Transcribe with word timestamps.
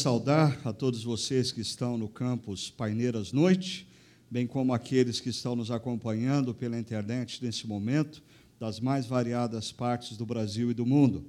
saudar 0.00 0.58
a 0.64 0.72
todos 0.72 1.04
vocês 1.04 1.52
que 1.52 1.60
estão 1.60 1.98
no 1.98 2.08
campus 2.08 2.70
Paineiras 2.70 3.32
Noite, 3.32 3.86
bem 4.30 4.46
como 4.46 4.72
aqueles 4.72 5.20
que 5.20 5.28
estão 5.28 5.54
nos 5.54 5.70
acompanhando 5.70 6.54
pela 6.54 6.80
internet 6.80 7.44
nesse 7.44 7.66
momento, 7.66 8.22
das 8.58 8.80
mais 8.80 9.04
variadas 9.04 9.70
partes 9.70 10.16
do 10.16 10.24
Brasil 10.24 10.70
e 10.70 10.74
do 10.74 10.86
mundo. 10.86 11.26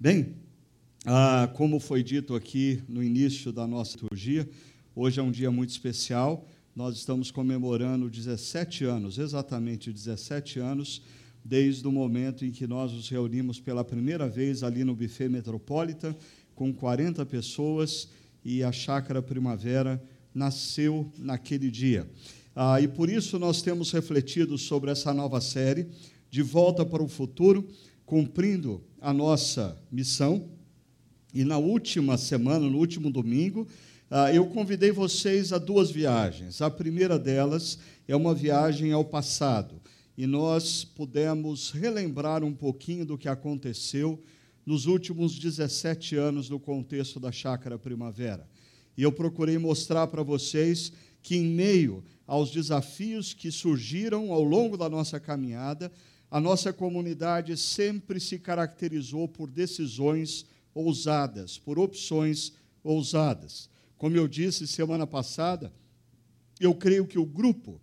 Bem, 0.00 0.34
ah, 1.04 1.50
como 1.56 1.78
foi 1.78 2.02
dito 2.02 2.34
aqui 2.34 2.82
no 2.88 3.04
início 3.04 3.52
da 3.52 3.66
nossa 3.66 3.98
liturgia, 3.98 4.48
hoje 4.94 5.20
é 5.20 5.22
um 5.22 5.30
dia 5.30 5.50
muito 5.50 5.68
especial. 5.68 6.48
Nós 6.74 6.96
estamos 6.96 7.30
comemorando 7.30 8.08
17 8.08 8.84
anos, 8.84 9.18
exatamente 9.18 9.92
17 9.92 10.58
anos, 10.58 11.02
desde 11.44 11.86
o 11.86 11.92
momento 11.92 12.46
em 12.46 12.50
que 12.50 12.66
nós 12.66 12.92
nos 12.92 13.10
reunimos 13.10 13.60
pela 13.60 13.84
primeira 13.84 14.26
vez 14.26 14.62
ali 14.62 14.84
no 14.84 14.96
Buffet 14.96 15.28
Metropolitan 15.28 16.16
com 16.56 16.72
40 16.72 17.24
pessoas, 17.26 18.08
e 18.42 18.64
a 18.64 18.72
Chácara 18.72 19.22
Primavera 19.22 20.02
nasceu 20.34 21.12
naquele 21.18 21.70
dia. 21.70 22.08
Ah, 22.54 22.80
e 22.80 22.88
por 22.88 23.10
isso 23.10 23.38
nós 23.38 23.60
temos 23.60 23.92
refletido 23.92 24.56
sobre 24.56 24.90
essa 24.90 25.12
nova 25.12 25.40
série, 25.40 25.86
De 26.30 26.42
Volta 26.42 26.84
para 26.84 27.02
o 27.02 27.08
Futuro, 27.08 27.68
cumprindo 28.06 28.82
a 29.00 29.12
nossa 29.12 29.78
missão. 29.92 30.48
E 31.34 31.44
na 31.44 31.58
última 31.58 32.16
semana, 32.16 32.70
no 32.70 32.78
último 32.78 33.10
domingo, 33.10 33.68
ah, 34.10 34.32
eu 34.32 34.46
convidei 34.46 34.90
vocês 34.90 35.52
a 35.52 35.58
duas 35.58 35.90
viagens. 35.90 36.62
A 36.62 36.70
primeira 36.70 37.18
delas 37.18 37.78
é 38.08 38.16
uma 38.16 38.34
viagem 38.34 38.92
ao 38.92 39.04
passado, 39.04 39.74
e 40.16 40.26
nós 40.26 40.84
pudemos 40.84 41.70
relembrar 41.70 42.42
um 42.42 42.54
pouquinho 42.54 43.04
do 43.04 43.18
que 43.18 43.28
aconteceu 43.28 44.22
nos 44.66 44.86
últimos 44.86 45.38
17 45.38 46.16
anos 46.16 46.50
no 46.50 46.58
contexto 46.58 47.20
da 47.20 47.30
Chácara 47.30 47.78
Primavera. 47.78 48.48
E 48.96 49.02
eu 49.04 49.12
procurei 49.12 49.56
mostrar 49.56 50.08
para 50.08 50.24
vocês 50.24 50.92
que, 51.22 51.36
em 51.36 51.44
meio 51.44 52.02
aos 52.26 52.50
desafios 52.50 53.32
que 53.32 53.52
surgiram 53.52 54.32
ao 54.32 54.42
longo 54.42 54.76
da 54.76 54.88
nossa 54.88 55.20
caminhada, 55.20 55.92
a 56.28 56.40
nossa 56.40 56.72
comunidade 56.72 57.56
sempre 57.56 58.18
se 58.18 58.38
caracterizou 58.40 59.28
por 59.28 59.48
decisões 59.48 60.44
ousadas, 60.74 61.56
por 61.56 61.78
opções 61.78 62.52
ousadas. 62.82 63.70
Como 63.96 64.16
eu 64.16 64.26
disse 64.26 64.66
semana 64.66 65.06
passada, 65.06 65.72
eu 66.58 66.74
creio 66.74 67.06
que 67.06 67.18
o 67.18 67.24
grupo 67.24 67.80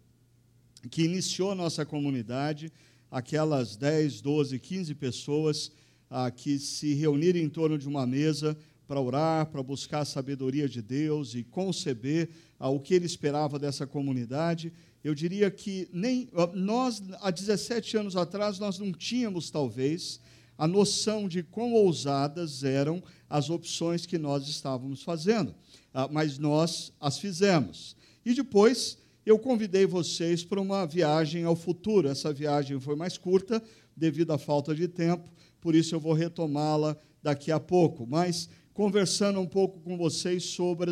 que 0.91 1.03
iniciou 1.03 1.55
nossa 1.55 1.85
comunidade, 1.85 2.71
aquelas 3.09 3.77
10, 3.77 4.19
12, 4.21 4.59
15 4.59 4.95
pessoas, 4.95 5.71
ah, 6.15 6.29
que 6.29 6.59
se 6.59 6.93
reunirem 6.93 7.43
em 7.43 7.49
torno 7.49 7.75
de 7.75 7.87
uma 7.87 8.05
mesa 8.05 8.55
para 8.87 9.01
orar, 9.01 9.47
para 9.47 9.63
buscar 9.63 10.01
a 10.01 10.05
sabedoria 10.05 10.69
de 10.69 10.79
Deus 10.79 11.33
e 11.33 11.43
conceber 11.43 12.29
ah, 12.59 12.69
o 12.69 12.79
que 12.79 12.93
ele 12.93 13.07
esperava 13.07 13.57
dessa 13.57 13.87
comunidade. 13.87 14.71
Eu 15.03 15.15
diria 15.15 15.49
que 15.49 15.89
nem 15.91 16.29
nós, 16.53 17.01
há 17.19 17.31
17 17.31 17.97
anos 17.97 18.15
atrás, 18.15 18.59
nós 18.59 18.77
não 18.77 18.91
tínhamos, 18.93 19.49
talvez, 19.49 20.19
a 20.55 20.67
noção 20.67 21.27
de 21.27 21.41
quão 21.41 21.73
ousadas 21.73 22.63
eram 22.63 23.01
as 23.27 23.49
opções 23.49 24.05
que 24.05 24.19
nós 24.19 24.47
estávamos 24.47 25.01
fazendo, 25.01 25.55
ah, 25.91 26.07
mas 26.11 26.37
nós 26.37 26.93
as 27.01 27.17
fizemos. 27.17 27.95
E 28.23 28.35
depois 28.35 28.99
eu 29.25 29.39
convidei 29.39 29.87
vocês 29.87 30.43
para 30.43 30.61
uma 30.61 30.85
viagem 30.85 31.43
ao 31.43 31.55
futuro. 31.55 32.07
Essa 32.07 32.31
viagem 32.31 32.79
foi 32.79 32.95
mais 32.95 33.17
curta, 33.17 33.63
devido 33.97 34.31
à 34.31 34.37
falta 34.37 34.75
de 34.75 34.87
tempo, 34.87 35.27
por 35.63 35.73
isso 35.73 35.95
eu 35.95 35.99
vou 35.99 36.11
retomá-la 36.11 36.97
daqui 37.23 37.49
a 37.49 37.59
pouco. 37.59 38.05
Mas 38.05 38.49
conversando 38.73 39.39
um 39.39 39.47
pouco 39.47 39.79
com 39.79 39.95
vocês 39.95 40.43
sobre 40.43 40.91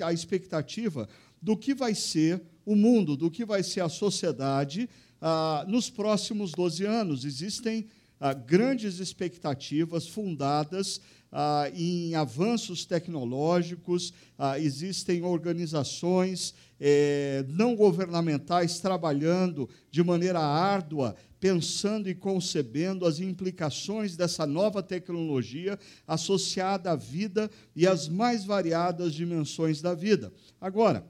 a 0.00 0.12
expectativa 0.12 1.08
do 1.42 1.56
que 1.56 1.74
vai 1.74 1.92
ser 1.92 2.40
o 2.64 2.76
mundo, 2.76 3.16
do 3.16 3.28
que 3.28 3.44
vai 3.44 3.64
ser 3.64 3.80
a 3.80 3.88
sociedade 3.88 4.88
ah, 5.20 5.64
nos 5.66 5.90
próximos 5.90 6.52
12 6.52 6.84
anos. 6.84 7.24
Existem 7.24 7.88
ah, 8.20 8.32
grandes 8.32 9.00
expectativas 9.00 10.06
fundadas 10.06 11.00
ah, 11.32 11.68
em 11.74 12.14
avanços 12.14 12.84
tecnológicos, 12.84 14.12
ah, 14.38 14.56
existem 14.56 15.24
organizações 15.24 16.54
eh, 16.84 17.44
não 17.48 17.76
governamentais 17.76 18.80
trabalhando 18.80 19.68
de 19.88 20.02
maneira 20.02 20.40
árdua 20.40 21.14
pensando 21.38 22.08
e 22.08 22.14
concebendo 22.14 23.06
as 23.06 23.20
implicações 23.20 24.16
dessa 24.16 24.44
nova 24.46 24.82
tecnologia 24.82 25.78
associada 26.06 26.90
à 26.90 26.96
vida 26.96 27.48
e 27.74 27.86
às 27.86 28.08
mais 28.08 28.44
variadas 28.44 29.14
dimensões 29.14 29.80
da 29.80 29.94
vida. 29.94 30.32
Agora, 30.60 31.06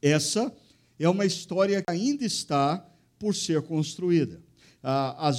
essa 0.00 0.52
é 0.98 1.08
uma 1.08 1.24
história 1.26 1.80
que 1.80 1.90
ainda 1.90 2.24
está 2.24 2.84
por 3.18 3.36
ser 3.36 3.62
construída. 3.62 4.40
Ah, 4.82 5.30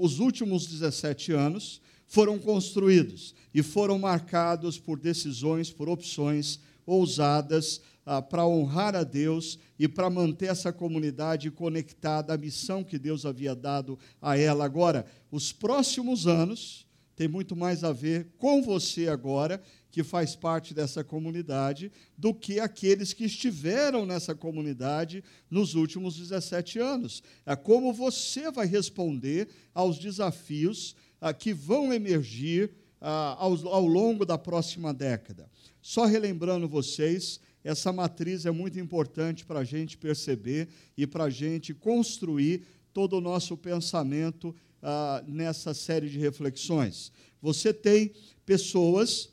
os 0.00 0.18
últimos 0.18 0.66
17 0.66 1.32
anos 1.32 1.80
foram 2.08 2.40
construídos 2.40 3.36
e 3.54 3.62
foram 3.62 4.00
marcados 4.00 4.78
por 4.80 4.98
decisões, 4.98 5.70
por 5.70 5.88
opções 5.88 6.58
ousadas 6.84 7.80
ah, 8.10 8.20
para 8.20 8.44
honrar 8.44 8.96
a 8.96 9.04
Deus 9.04 9.56
e 9.78 9.86
para 9.86 10.10
manter 10.10 10.46
essa 10.46 10.72
comunidade 10.72 11.48
conectada 11.48 12.34
à 12.34 12.36
missão 12.36 12.82
que 12.82 12.98
Deus 12.98 13.24
havia 13.24 13.54
dado 13.54 13.96
a 14.20 14.36
ela. 14.36 14.64
Agora, 14.64 15.06
os 15.30 15.52
próximos 15.52 16.26
anos 16.26 16.88
tem 17.14 17.28
muito 17.28 17.54
mais 17.54 17.84
a 17.84 17.92
ver 17.92 18.26
com 18.36 18.62
você 18.62 19.08
agora, 19.08 19.62
que 19.92 20.02
faz 20.02 20.34
parte 20.34 20.74
dessa 20.74 21.04
comunidade, 21.04 21.92
do 22.18 22.34
que 22.34 22.58
aqueles 22.58 23.12
que 23.12 23.26
estiveram 23.26 24.04
nessa 24.04 24.34
comunidade 24.34 25.22
nos 25.48 25.76
últimos 25.76 26.16
17 26.16 26.80
anos. 26.80 27.22
É 27.46 27.54
como 27.54 27.92
você 27.92 28.50
vai 28.50 28.66
responder 28.66 29.46
aos 29.72 30.00
desafios 30.00 30.96
ah, 31.20 31.32
que 31.32 31.54
vão 31.54 31.92
emergir 31.92 32.72
ah, 33.00 33.36
ao, 33.38 33.52
ao 33.68 33.86
longo 33.86 34.26
da 34.26 34.36
próxima 34.36 34.92
década. 34.92 35.48
Só 35.80 36.06
relembrando 36.06 36.68
vocês, 36.68 37.40
essa 37.62 37.92
matriz 37.92 38.46
é 38.46 38.50
muito 38.50 38.78
importante 38.78 39.44
para 39.44 39.60
a 39.60 39.64
gente 39.64 39.98
perceber 39.98 40.68
e 40.96 41.06
para 41.06 41.24
a 41.24 41.30
gente 41.30 41.74
construir 41.74 42.64
todo 42.92 43.16
o 43.16 43.20
nosso 43.20 43.56
pensamento 43.56 44.54
ah, 44.82 45.22
nessa 45.26 45.74
série 45.74 46.08
de 46.08 46.18
reflexões. 46.18 47.12
Você 47.40 47.72
tem 47.72 48.12
pessoas 48.46 49.30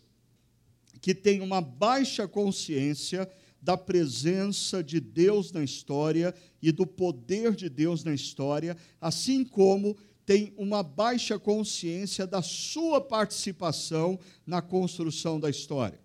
que 1.01 1.13
têm 1.15 1.41
uma 1.41 1.61
baixa 1.61 2.27
consciência 2.27 3.29
da 3.61 3.77
presença 3.77 4.83
de 4.83 4.99
Deus 4.99 5.51
na 5.51 5.63
história 5.63 6.33
e 6.61 6.71
do 6.71 6.85
poder 6.85 7.55
de 7.55 7.69
Deus 7.69 8.03
na 8.03 8.13
história, 8.13 8.77
assim 8.99 9.43
como 9.43 9.97
tem 10.25 10.53
uma 10.57 10.83
baixa 10.83 11.39
consciência 11.39 12.27
da 12.27 12.41
sua 12.41 12.99
participação 12.99 14.19
na 14.45 14.61
construção 14.61 15.39
da 15.39 15.49
história. 15.49 15.99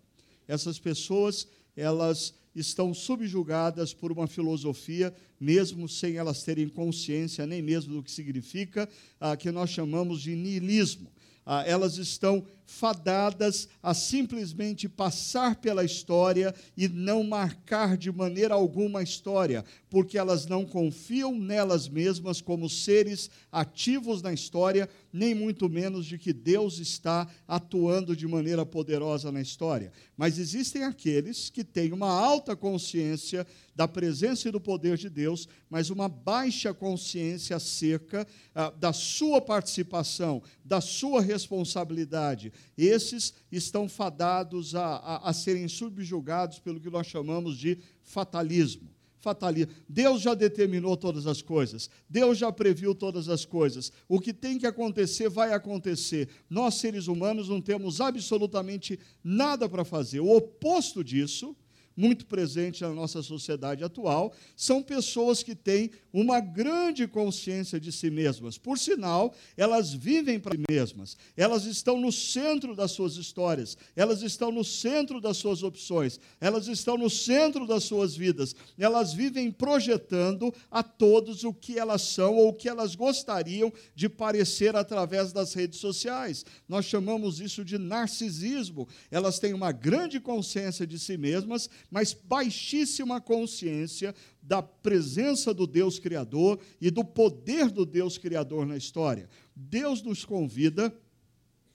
Essas 0.46 0.79
pessoas 0.79 1.46
elas 1.76 2.34
estão 2.54 2.92
subjugadas 2.92 3.94
por 3.94 4.12
uma 4.12 4.26
filosofia, 4.26 5.14
mesmo 5.40 5.88
sem 5.88 6.16
elas 6.16 6.42
terem 6.42 6.69
consciência 6.69 7.46
nem 7.46 7.62
mesmo 7.62 7.94
do 7.94 8.02
que 8.02 8.10
significa, 8.10 8.88
ah, 9.20 9.36
que 9.36 9.50
nós 9.50 9.70
chamamos 9.70 10.20
de 10.20 10.34
niilismo. 10.34 11.10
Ah, 11.44 11.64
elas 11.66 11.96
estão 11.96 12.46
fadadas 12.67 13.69
a 13.82 13.94
simplesmente 13.94 14.88
passar 14.88 15.56
pela 15.56 15.85
história 15.85 16.55
e 16.76 16.88
não 16.88 17.23
marcar 17.23 17.97
de 17.97 18.11
maneira 18.11 18.55
alguma 18.55 19.00
a 19.00 19.03
história, 19.03 19.64
porque 19.91 20.17
elas 20.17 20.47
não 20.47 20.64
confiam 20.64 21.38
nelas 21.38 21.88
mesmas 21.88 22.41
como 22.41 22.69
seres 22.69 23.31
ativos 23.50 24.23
na 24.23 24.32
história, 24.32 24.88
nem 25.12 25.35
muito 25.35 25.69
menos 25.69 26.06
de 26.06 26.19
que 26.19 26.32
Deus 26.32 26.79
está 26.79 27.29
atuando 27.47 28.17
de 28.17 28.26
maneira 28.26 28.65
poderosa 28.65 29.31
na 29.31 29.41
história. 29.41 29.93
Mas 30.17 30.38
existem 30.38 30.85
aqueles 30.85 31.50
que 31.50 31.65
têm 31.65 31.93
uma 31.93 32.11
alta 32.11 32.56
consciência 32.56 33.47
da 33.75 33.88
presença 33.88 34.49
e 34.49 34.53
do 34.53 34.61
poder 34.61 34.97
de 34.97 35.08
Deus, 35.08 35.49
mas 35.69 35.91
uma 35.91 36.08
baixa 36.08 36.75
consciência 36.75 37.56
acerca 37.56 38.26
ah, 38.55 38.70
da 38.70 38.93
sua 38.93 39.41
participação, 39.41 40.43
da 40.65 40.81
sua 40.81 41.23
responsabilidade 41.23 42.51
esses 42.76 43.34
estão 43.50 43.88
fadados 43.88 44.75
a, 44.75 44.96
a, 44.96 45.31
a 45.31 45.32
serem 45.32 45.69
subjugados 45.69 46.58
pelo 46.58 46.81
que 46.81 46.90
nós 46.90 47.06
chamamos 47.06 47.56
de 47.56 47.78
fatalismo 48.02 48.90
fatalismo. 49.22 49.72
Deus 49.88 50.20
já 50.20 50.34
determinou 50.34 50.96
todas 50.96 51.26
as 51.26 51.40
coisas, 51.40 51.88
Deus 52.10 52.37
já 52.37 52.50
previu 52.50 52.94
todas 52.94 53.28
as 53.28 53.44
coisas. 53.44 53.93
O 54.08 54.20
que 54.20 54.34
tem 54.34 54.58
que 54.58 54.66
acontecer, 54.66 55.31
vai 55.31 55.52
acontecer. 55.52 56.28
Nós, 56.50 56.75
seres 56.75 57.06
humanos, 57.06 57.49
não 57.49 57.62
temos 57.62 58.00
absolutamente 58.00 58.98
nada 59.22 59.69
para 59.69 59.84
fazer. 59.84 60.20
O 60.20 60.37
oposto 60.37 61.05
disso, 61.05 61.56
muito 61.97 62.27
presente 62.27 62.83
na 62.83 62.91
nossa 62.91 63.23
sociedade 63.23 63.85
atual, 63.85 64.33
são 64.56 64.83
pessoas 64.83 65.43
que 65.43 65.55
têm 65.55 65.91
uma 66.12 66.41
grande 66.41 67.06
consciência 67.06 67.81
de 67.81 67.91
si 67.91 68.11
mesmas. 68.11 68.59
Por 68.59 68.79
sinal, 68.79 69.35
elas 69.56 69.93
vivem 69.93 70.39
para 70.39 70.55
si 70.55 70.62
mesmas, 70.69 71.17
elas 71.37 71.65
estão 71.65 72.00
no 72.00 72.12
centro 72.12 72.75
das 72.75 72.93
suas 72.93 73.17
histórias, 73.17 73.77
elas 73.97 74.23
estão 74.23 74.53
no 74.53 74.65
centro 74.65 75.21
das 75.21 75.37
suas 75.37 75.62
opções, 75.62 76.21
elas 76.41 76.69
estão 76.69 76.97
no 76.97 77.09
centro 77.09 77.67
das 77.67 77.85
suas 77.85 78.15
vidas, 78.15 78.55
elas 78.79 79.12
vivem 79.12 79.50
projetando 79.50 80.53
a 80.71 80.83
todos 80.83 81.44
o 81.44 81.53
que 81.53 81.79
elas 81.79 82.03
são 82.03 82.37
ou 82.37 82.49
o 82.49 82.55
que 82.55 82.69
elas 82.69 82.94
gostariam 82.94 83.73
de 83.94 84.09
parecer 84.09 84.77
através 84.77 85.33
das 85.33 85.55
redes 85.55 85.79
sociais. 85.79 86.44
Nós 86.69 86.85
chamamos 86.85 87.41
isso 87.41 87.65
de 87.65 87.79
narcisismo. 87.79 88.89
Elas 89.11 89.39
têm 89.39 89.53
uma 89.55 89.73
grande 89.73 90.21
consciência 90.21 90.87
de 90.87 90.99
si 90.99 91.17
mesmas, 91.17 91.69
mas 91.90 92.12
baixíssima 92.12 93.20
consciência 93.20 94.14
da 94.43 94.62
presença 94.62 95.55
do 95.55 95.67
Deus 95.67 95.99
Criador 95.99 96.58
e 96.81 96.90
do 96.90 97.05
poder 97.05 97.70
do 97.70 97.87
Deus 97.87 98.19
Criador 98.19 98.67
na 98.67 98.76
história. 98.76 99.29
Deus 99.55 100.02
nos 100.02 100.25
convida 100.25 100.94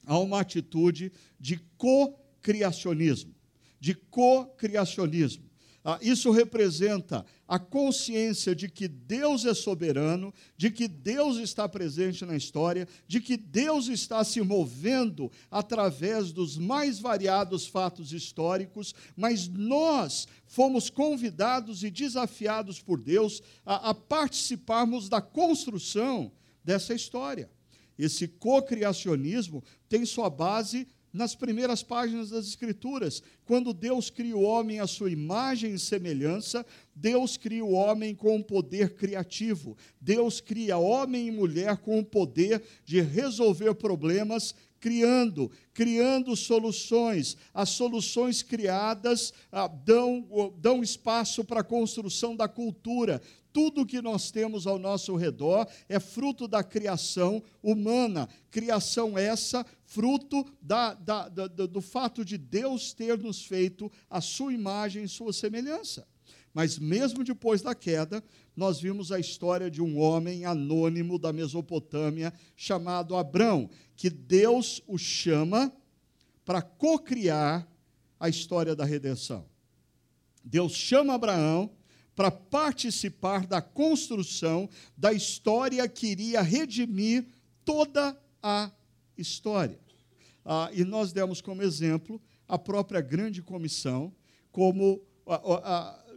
a 0.04 0.18
uma 0.18 0.40
atitude 0.40 1.12
de 1.38 1.60
co-criacionismo, 1.76 3.34
de 3.80 3.94
co-criacionismo. 3.94 5.47
Ah, 5.90 5.98
isso 6.02 6.30
representa 6.30 7.24
a 7.48 7.58
consciência 7.58 8.54
de 8.54 8.68
que 8.68 8.86
Deus 8.86 9.46
é 9.46 9.54
soberano, 9.54 10.34
de 10.54 10.70
que 10.70 10.86
Deus 10.86 11.38
está 11.38 11.66
presente 11.66 12.26
na 12.26 12.36
história, 12.36 12.86
de 13.06 13.22
que 13.22 13.38
Deus 13.38 13.88
está 13.88 14.22
se 14.22 14.42
movendo 14.42 15.32
através 15.50 16.30
dos 16.30 16.58
mais 16.58 16.98
variados 16.98 17.66
fatos 17.66 18.12
históricos, 18.12 18.94
mas 19.16 19.48
nós 19.48 20.28
fomos 20.44 20.90
convidados 20.90 21.82
e 21.82 21.90
desafiados 21.90 22.82
por 22.82 23.00
Deus 23.00 23.42
a, 23.64 23.88
a 23.88 23.94
participarmos 23.94 25.08
da 25.08 25.22
construção 25.22 26.30
dessa 26.62 26.92
história. 26.92 27.50
Esse 27.98 28.28
cocriacionismo 28.28 29.64
tem 29.88 30.04
sua 30.04 30.28
base 30.28 30.86
nas 31.12 31.34
primeiras 31.34 31.82
páginas 31.82 32.30
das 32.30 32.46
Escrituras. 32.46 33.22
Quando 33.44 33.72
Deus 33.72 34.10
cria 34.10 34.36
o 34.36 34.42
homem 34.42 34.80
à 34.80 34.86
sua 34.86 35.10
imagem 35.10 35.74
e 35.74 35.78
semelhança, 35.78 36.64
Deus 36.94 37.36
cria 37.36 37.64
o 37.64 37.72
homem 37.72 38.14
com 38.14 38.36
um 38.36 38.42
poder 38.42 38.94
criativo. 38.94 39.76
Deus 40.00 40.40
cria 40.40 40.76
homem 40.76 41.28
e 41.28 41.30
mulher 41.30 41.76
com 41.78 41.98
o 41.98 42.04
poder 42.04 42.62
de 42.84 43.00
resolver 43.00 43.74
problemas 43.74 44.54
criando, 44.80 45.50
criando 45.72 46.34
soluções. 46.36 47.36
As 47.52 47.70
soluções 47.70 48.42
criadas 48.42 49.32
ah, 49.50 49.68
dão, 49.68 50.54
dão 50.58 50.82
espaço 50.82 51.44
para 51.44 51.60
a 51.60 51.64
construção 51.64 52.34
da 52.34 52.48
cultura. 52.48 53.20
Tudo 53.52 53.86
que 53.86 54.00
nós 54.00 54.30
temos 54.30 54.66
ao 54.66 54.78
nosso 54.78 55.16
redor 55.16 55.66
é 55.88 55.98
fruto 55.98 56.46
da 56.46 56.62
criação 56.62 57.42
humana. 57.62 58.28
Criação 58.50 59.18
essa, 59.18 59.64
fruto 59.84 60.44
da, 60.60 60.94
da, 60.94 61.28
da, 61.28 61.46
do 61.46 61.80
fato 61.80 62.24
de 62.24 62.36
Deus 62.36 62.92
ter 62.92 63.18
nos 63.18 63.44
feito 63.44 63.90
a 64.08 64.20
sua 64.20 64.52
imagem 64.52 65.04
e 65.04 65.08
sua 65.08 65.32
semelhança. 65.32 66.06
Mas 66.52 66.78
mesmo 66.78 67.24
depois 67.24 67.62
da 67.62 67.74
queda, 67.74 68.22
nós 68.58 68.80
vimos 68.80 69.12
a 69.12 69.20
história 69.20 69.70
de 69.70 69.80
um 69.80 70.00
homem 70.00 70.44
anônimo 70.44 71.16
da 71.16 71.32
Mesopotâmia 71.32 72.34
chamado 72.56 73.14
Abrão, 73.14 73.70
que 73.94 74.10
Deus 74.10 74.82
o 74.88 74.98
chama 74.98 75.72
para 76.44 76.60
cocriar 76.60 77.68
a 78.18 78.28
história 78.28 78.74
da 78.74 78.84
redenção. 78.84 79.46
Deus 80.42 80.72
chama 80.72 81.14
Abraão 81.14 81.70
para 82.16 82.32
participar 82.32 83.46
da 83.46 83.62
construção 83.62 84.68
da 84.96 85.12
história 85.12 85.88
que 85.88 86.08
iria 86.08 86.42
redimir 86.42 87.28
toda 87.64 88.20
a 88.42 88.72
história. 89.16 89.78
Ah, 90.44 90.68
e 90.72 90.82
nós 90.82 91.12
demos 91.12 91.40
como 91.40 91.62
exemplo 91.62 92.20
a 92.48 92.58
própria 92.58 93.00
grande 93.00 93.40
comissão, 93.40 94.12
como 94.50 95.00
a, 95.24 95.36
a, 95.36 96.07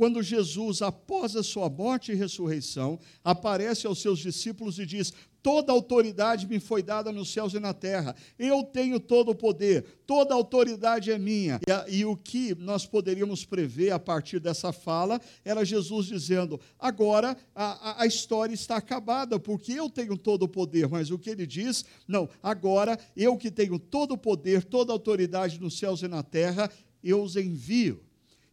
quando 0.00 0.22
Jesus, 0.22 0.80
após 0.80 1.36
a 1.36 1.42
sua 1.42 1.68
morte 1.68 2.10
e 2.10 2.14
ressurreição, 2.14 2.98
aparece 3.22 3.86
aos 3.86 4.00
seus 4.00 4.18
discípulos 4.18 4.78
e 4.78 4.86
diz: 4.86 5.12
Toda 5.42 5.74
autoridade 5.74 6.46
me 6.46 6.58
foi 6.58 6.82
dada 6.82 7.12
nos 7.12 7.30
céus 7.30 7.52
e 7.52 7.60
na 7.60 7.74
terra. 7.74 8.16
Eu 8.38 8.62
tenho 8.62 8.98
todo 8.98 9.32
o 9.32 9.34
poder, 9.34 9.84
toda 10.06 10.34
autoridade 10.34 11.12
é 11.12 11.18
minha. 11.18 11.60
E, 11.86 11.98
e, 11.98 12.04
o 12.06 12.16
que 12.16 12.54
nós 12.54 12.86
poderíamos 12.86 13.44
prever 13.44 13.90
a 13.90 13.98
partir 13.98 14.40
dessa 14.40 14.72
fala 14.72 15.20
era 15.44 15.66
Jesus 15.66 16.06
dizendo: 16.06 16.58
agora 16.78 17.36
a, 17.54 18.00
a, 18.00 18.06
história 18.06 18.54
está 18.54 18.76
acabada, 18.76 19.38
porque 19.38 19.74
eu 19.74 19.90
tenho 19.90 20.16
todo 20.16 20.44
o 20.44 20.48
poder. 20.48 20.88
Mas 20.88 21.10
o 21.10 21.18
que 21.18 21.28
ele 21.28 21.46
diz? 21.46 21.84
Não, 22.08 22.26
agora 22.42 22.98
eu 23.14 23.36
que 23.36 23.50
tenho 23.50 23.78
todo 23.78 24.12
o 24.12 24.18
poder, 24.18 24.64
toda 24.64 24.94
autoridade 24.94 25.60
nos 25.60 25.78
céus 25.78 26.00
e 26.00 26.08
na 26.08 26.22
terra, 26.22 26.70
eu 27.04 27.22
os 27.22 27.36
envio. 27.36 28.02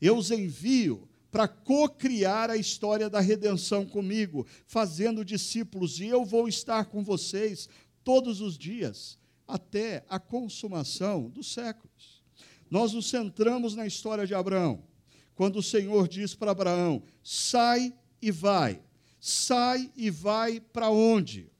Eu 0.01 0.17
os 0.17 0.29
envio 0.29 1.07
para 1.37 1.47
co-criar 1.47 2.49
a 2.49 2.57
história 2.57 3.11
da 3.11 3.19
redenção 3.19 3.85
comigo, 3.85 4.47
fazendo 4.65 5.23
discípulos, 5.23 5.99
e 5.99 6.07
eu 6.07 6.25
vou 6.25 6.47
estar 6.47 6.85
com 6.85 7.03
vocês 7.03 7.69
todos 8.03 8.41
os 8.41 8.57
dias, 8.57 9.19
até 9.47 10.03
a 10.09 10.17
consumação 10.17 11.29
dos 11.29 11.53
séculos. 11.53 12.23
Nós 12.71 12.93
nos 12.93 13.07
centramos 13.07 13.75
na 13.75 13.85
história 13.85 14.25
de 14.25 14.33
Abraão, 14.33 14.83
quando 15.35 15.57
o 15.57 15.63
Senhor 15.63 16.07
diz 16.07 16.33
para 16.33 16.49
Abraão: 16.49 17.03
sai 17.23 17.93
e 18.19 18.31
vai. 18.31 18.81
Sai 19.19 19.91
e 19.95 20.09
vai 20.09 20.59
para 20.59 20.89
onde? 20.89 21.51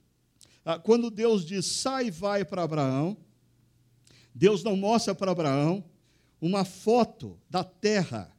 Ah, 0.66 0.80
quando 0.80 1.12
Deus 1.12 1.46
diz 1.46 1.68
sai 1.68 2.08
e 2.08 2.12
vai 2.12 2.44
para 2.44 2.64
Abraão, 2.64 3.16
Deus 4.34 4.64
não 4.64 4.76
mostra 4.76 5.14
para 5.14 5.32
Abraão 5.32 5.86
uma 6.42 6.66
foto 6.66 7.40
da 7.48 7.64
terra 7.64 8.36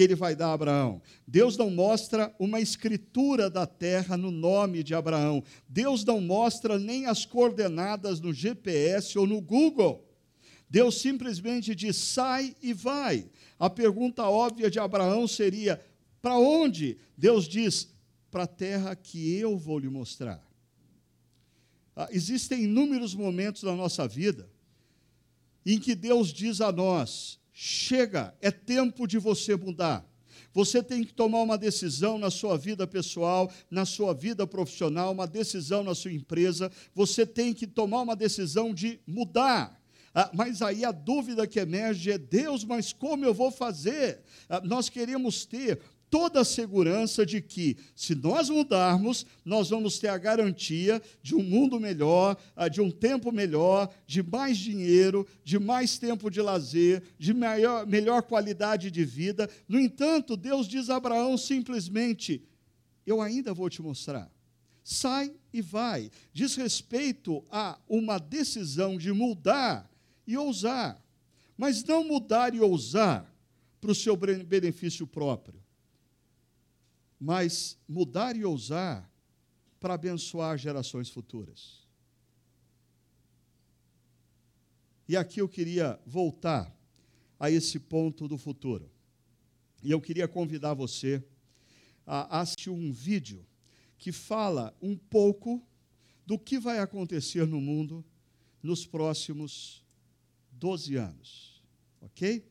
que 0.00 0.04
ele 0.04 0.14
vai 0.14 0.34
dar 0.34 0.46
a 0.46 0.52
Abraão. 0.54 1.02
Deus 1.26 1.58
não 1.58 1.68
mostra 1.68 2.34
uma 2.38 2.58
escritura 2.58 3.50
da 3.50 3.66
terra 3.66 4.16
no 4.16 4.30
nome 4.30 4.82
de 4.82 4.94
Abraão. 4.94 5.44
Deus 5.68 6.06
não 6.06 6.22
mostra 6.22 6.78
nem 6.78 7.04
as 7.04 7.26
coordenadas 7.26 8.18
no 8.18 8.32
GPS 8.32 9.18
ou 9.18 9.26
no 9.26 9.42
Google. 9.42 10.08
Deus 10.70 10.98
simplesmente 11.02 11.74
diz: 11.74 11.96
sai 11.96 12.56
e 12.62 12.72
vai. 12.72 13.28
A 13.58 13.68
pergunta 13.68 14.24
óbvia 14.24 14.70
de 14.70 14.78
Abraão 14.78 15.28
seria: 15.28 15.78
para 16.22 16.38
onde? 16.38 16.96
Deus 17.14 17.46
diz: 17.46 17.90
para 18.30 18.44
a 18.44 18.46
terra 18.46 18.96
que 18.96 19.34
eu 19.34 19.58
vou 19.58 19.78
lhe 19.78 19.90
mostrar. 19.90 20.42
Ah, 21.94 22.08
existem 22.10 22.64
inúmeros 22.64 23.14
momentos 23.14 23.64
na 23.64 23.76
nossa 23.76 24.08
vida 24.08 24.48
em 25.66 25.78
que 25.78 25.94
Deus 25.94 26.32
diz 26.32 26.62
a 26.62 26.72
nós: 26.72 27.39
Chega, 27.62 28.34
é 28.40 28.50
tempo 28.50 29.06
de 29.06 29.18
você 29.18 29.54
mudar. 29.54 30.02
Você 30.50 30.82
tem 30.82 31.04
que 31.04 31.12
tomar 31.12 31.42
uma 31.42 31.58
decisão 31.58 32.16
na 32.16 32.30
sua 32.30 32.56
vida 32.56 32.86
pessoal, 32.86 33.52
na 33.70 33.84
sua 33.84 34.14
vida 34.14 34.46
profissional, 34.46 35.12
uma 35.12 35.26
decisão 35.26 35.84
na 35.84 35.94
sua 35.94 36.10
empresa. 36.10 36.72
Você 36.94 37.26
tem 37.26 37.52
que 37.52 37.66
tomar 37.66 38.00
uma 38.00 38.16
decisão 38.16 38.72
de 38.72 38.98
mudar. 39.06 39.78
Ah, 40.14 40.30
mas 40.32 40.62
aí 40.62 40.86
a 40.86 40.90
dúvida 40.90 41.46
que 41.46 41.60
emerge 41.60 42.10
é: 42.10 42.16
Deus, 42.16 42.64
mas 42.64 42.94
como 42.94 43.26
eu 43.26 43.34
vou 43.34 43.50
fazer? 43.50 44.22
Ah, 44.48 44.62
nós 44.64 44.88
queremos 44.88 45.44
ter 45.44 45.82
toda 46.10 46.40
a 46.40 46.44
segurança 46.44 47.24
de 47.24 47.40
que, 47.40 47.76
se 47.94 48.14
nós 48.16 48.50
mudarmos, 48.50 49.24
nós 49.44 49.70
vamos 49.70 49.98
ter 49.98 50.08
a 50.08 50.18
garantia 50.18 51.00
de 51.22 51.36
um 51.36 51.42
mundo 51.42 51.78
melhor, 51.78 52.36
ah, 52.56 52.68
de 52.68 52.80
um 52.80 52.90
tempo 52.90 53.30
melhor, 53.30 53.88
de 54.06 54.22
mais 54.22 54.58
dinheiro, 54.58 55.26
de 55.44 55.58
mais 55.58 55.98
tempo 55.98 56.28
de 56.28 56.42
lazer, 56.42 57.02
de 57.16 57.32
maior, 57.32 57.86
melhor 57.86 58.22
qualidade 58.22 58.90
de 58.90 59.04
vida. 59.04 59.48
No 59.68 59.78
entanto, 59.78 60.36
Deus 60.36 60.66
diz 60.66 60.90
a 60.90 60.96
Abraão 60.96 61.38
simplesmente: 61.38 62.42
Eu 63.06 63.22
ainda 63.22 63.54
vou 63.54 63.70
te 63.70 63.80
mostrar. 63.80 64.28
Sai 64.82 65.32
e 65.52 65.62
vai. 65.62 66.10
Diz 66.32 66.56
respeito 66.56 67.44
a 67.48 67.78
uma 67.88 68.18
decisão 68.18 68.98
de 68.98 69.12
mudar 69.12 69.88
e 70.26 70.36
ousar. 70.36 71.00
Mas 71.56 71.84
não 71.84 72.02
mudar 72.02 72.54
e 72.54 72.60
ousar 72.60 73.32
para 73.80 73.92
o 73.92 73.94
seu 73.94 74.16
benefício 74.16 75.06
próprio 75.06 75.59
mas 77.20 77.78
mudar 77.86 78.34
e 78.34 78.44
ousar 78.44 79.08
para 79.78 79.94
abençoar 79.94 80.56
gerações 80.56 81.10
futuras. 81.10 81.86
E 85.06 85.16
aqui 85.16 85.40
eu 85.40 85.48
queria 85.48 86.00
voltar 86.06 86.74
a 87.38 87.50
esse 87.50 87.78
ponto 87.78 88.26
do 88.26 88.38
futuro. 88.38 88.90
E 89.82 89.90
eu 89.90 90.00
queria 90.00 90.26
convidar 90.26 90.74
você 90.74 91.22
a 92.06 92.40
assistir 92.40 92.70
um 92.70 92.92
vídeo 92.92 93.46
que 93.98 94.12
fala 94.12 94.74
um 94.80 94.96
pouco 94.96 95.62
do 96.24 96.38
que 96.38 96.58
vai 96.58 96.78
acontecer 96.78 97.46
no 97.46 97.60
mundo 97.60 98.04
nos 98.62 98.86
próximos 98.86 99.84
12 100.52 100.96
anos. 100.96 101.62
Ok? 102.00 102.48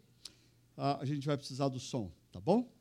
a 0.80 1.04
gente 1.04 1.28
vai 1.28 1.36
precisar 1.36 1.68
do 1.68 1.78
som, 1.78 2.10
tá 2.32 2.40
bom? 2.40 2.72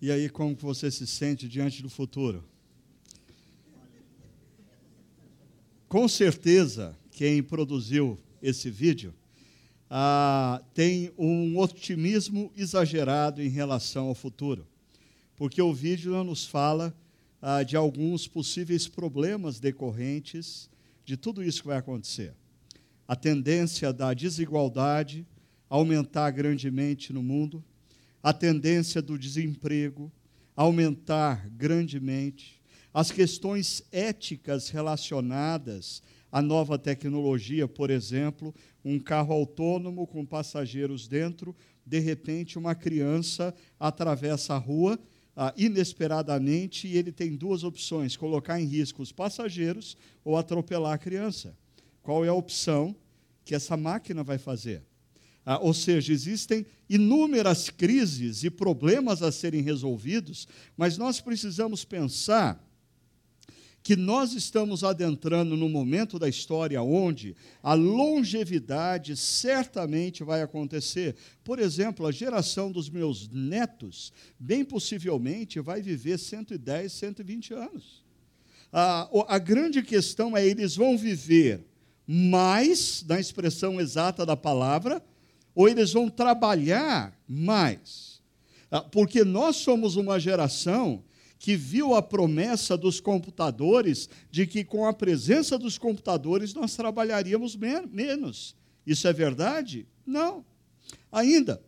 E 0.00 0.12
aí, 0.12 0.28
como 0.28 0.54
você 0.54 0.92
se 0.92 1.08
sente 1.08 1.48
diante 1.48 1.82
do 1.82 1.90
futuro? 1.90 2.44
Com 5.88 6.06
certeza, 6.06 6.96
quem 7.10 7.42
produziu 7.42 8.16
esse 8.40 8.70
vídeo 8.70 9.12
ah, 9.90 10.62
tem 10.72 11.10
um 11.18 11.58
otimismo 11.58 12.52
exagerado 12.56 13.42
em 13.42 13.48
relação 13.48 14.06
ao 14.06 14.14
futuro, 14.14 14.64
porque 15.34 15.60
o 15.60 15.74
vídeo 15.74 16.22
nos 16.22 16.46
fala 16.46 16.94
ah, 17.42 17.64
de 17.64 17.74
alguns 17.74 18.28
possíveis 18.28 18.86
problemas 18.86 19.58
decorrentes 19.58 20.70
de 21.04 21.16
tudo 21.16 21.42
isso 21.42 21.62
que 21.62 21.68
vai 21.68 21.78
acontecer. 21.78 22.34
A 23.08 23.16
tendência 23.16 23.92
da 23.92 24.14
desigualdade 24.14 25.26
aumentar 25.68 26.30
grandemente 26.30 27.12
no 27.12 27.22
mundo, 27.22 27.64
a 28.22 28.32
tendência 28.32 29.00
do 29.00 29.18
desemprego 29.18 30.12
aumentar 30.56 31.48
grandemente, 31.50 32.60
as 32.92 33.12
questões 33.12 33.82
éticas 33.92 34.70
relacionadas 34.70 36.02
à 36.32 36.42
nova 36.42 36.76
tecnologia, 36.76 37.68
por 37.68 37.90
exemplo, 37.90 38.54
um 38.84 38.98
carro 38.98 39.32
autônomo 39.32 40.06
com 40.06 40.26
passageiros 40.26 41.06
dentro, 41.06 41.54
de 41.86 42.00
repente 42.00 42.58
uma 42.58 42.74
criança 42.74 43.54
atravessa 43.78 44.54
a 44.54 44.58
rua 44.58 44.98
ah, 45.36 45.54
inesperadamente 45.56 46.88
e 46.88 46.96
ele 46.96 47.12
tem 47.12 47.36
duas 47.36 47.62
opções: 47.62 48.16
colocar 48.16 48.60
em 48.60 48.64
risco 48.64 49.00
os 49.00 49.12
passageiros 49.12 49.96
ou 50.24 50.36
atropelar 50.36 50.94
a 50.94 50.98
criança. 50.98 51.56
Qual 52.02 52.24
é 52.24 52.28
a 52.28 52.34
opção 52.34 52.96
que 53.44 53.54
essa 53.54 53.76
máquina 53.76 54.24
vai 54.24 54.38
fazer? 54.38 54.82
Ah, 55.50 55.58
ou 55.62 55.72
seja, 55.72 56.12
existem 56.12 56.66
inúmeras 56.90 57.70
crises 57.70 58.44
e 58.44 58.50
problemas 58.50 59.22
a 59.22 59.32
serem 59.32 59.62
resolvidos, 59.62 60.46
mas 60.76 60.98
nós 60.98 61.22
precisamos 61.22 61.86
pensar 61.86 62.62
que 63.82 63.96
nós 63.96 64.34
estamos 64.34 64.84
adentrando 64.84 65.56
no 65.56 65.66
momento 65.66 66.18
da 66.18 66.28
história 66.28 66.82
onde 66.82 67.34
a 67.62 67.72
longevidade 67.72 69.16
certamente 69.16 70.22
vai 70.22 70.42
acontecer. 70.42 71.16
Por 71.42 71.58
exemplo, 71.58 72.06
a 72.06 72.12
geração 72.12 72.70
dos 72.70 72.90
meus 72.90 73.26
netos, 73.30 74.12
bem 74.38 74.62
possivelmente, 74.62 75.60
vai 75.60 75.80
viver 75.80 76.18
110, 76.18 76.92
120 76.92 77.54
anos. 77.54 78.04
A, 78.70 79.08
a 79.26 79.38
grande 79.38 79.82
questão 79.82 80.36
é: 80.36 80.46
eles 80.46 80.76
vão 80.76 80.98
viver 80.98 81.64
mais, 82.06 83.02
na 83.08 83.18
expressão 83.18 83.80
exata 83.80 84.26
da 84.26 84.36
palavra, 84.36 85.02
ou 85.58 85.68
eles 85.68 85.92
vão 85.92 86.08
trabalhar 86.08 87.12
mais. 87.28 88.22
Ah, 88.70 88.80
porque 88.80 89.24
nós 89.24 89.56
somos 89.56 89.96
uma 89.96 90.20
geração 90.20 91.02
que 91.36 91.56
viu 91.56 91.96
a 91.96 92.00
promessa 92.00 92.76
dos 92.76 93.00
computadores 93.00 94.08
de 94.30 94.46
que 94.46 94.62
com 94.62 94.86
a 94.86 94.92
presença 94.92 95.58
dos 95.58 95.76
computadores 95.76 96.54
nós 96.54 96.76
trabalharíamos 96.76 97.56
menos. 97.56 98.54
Isso 98.86 99.08
é 99.08 99.12
verdade? 99.12 99.84
Não. 100.06 100.44
Ainda, 101.10 101.60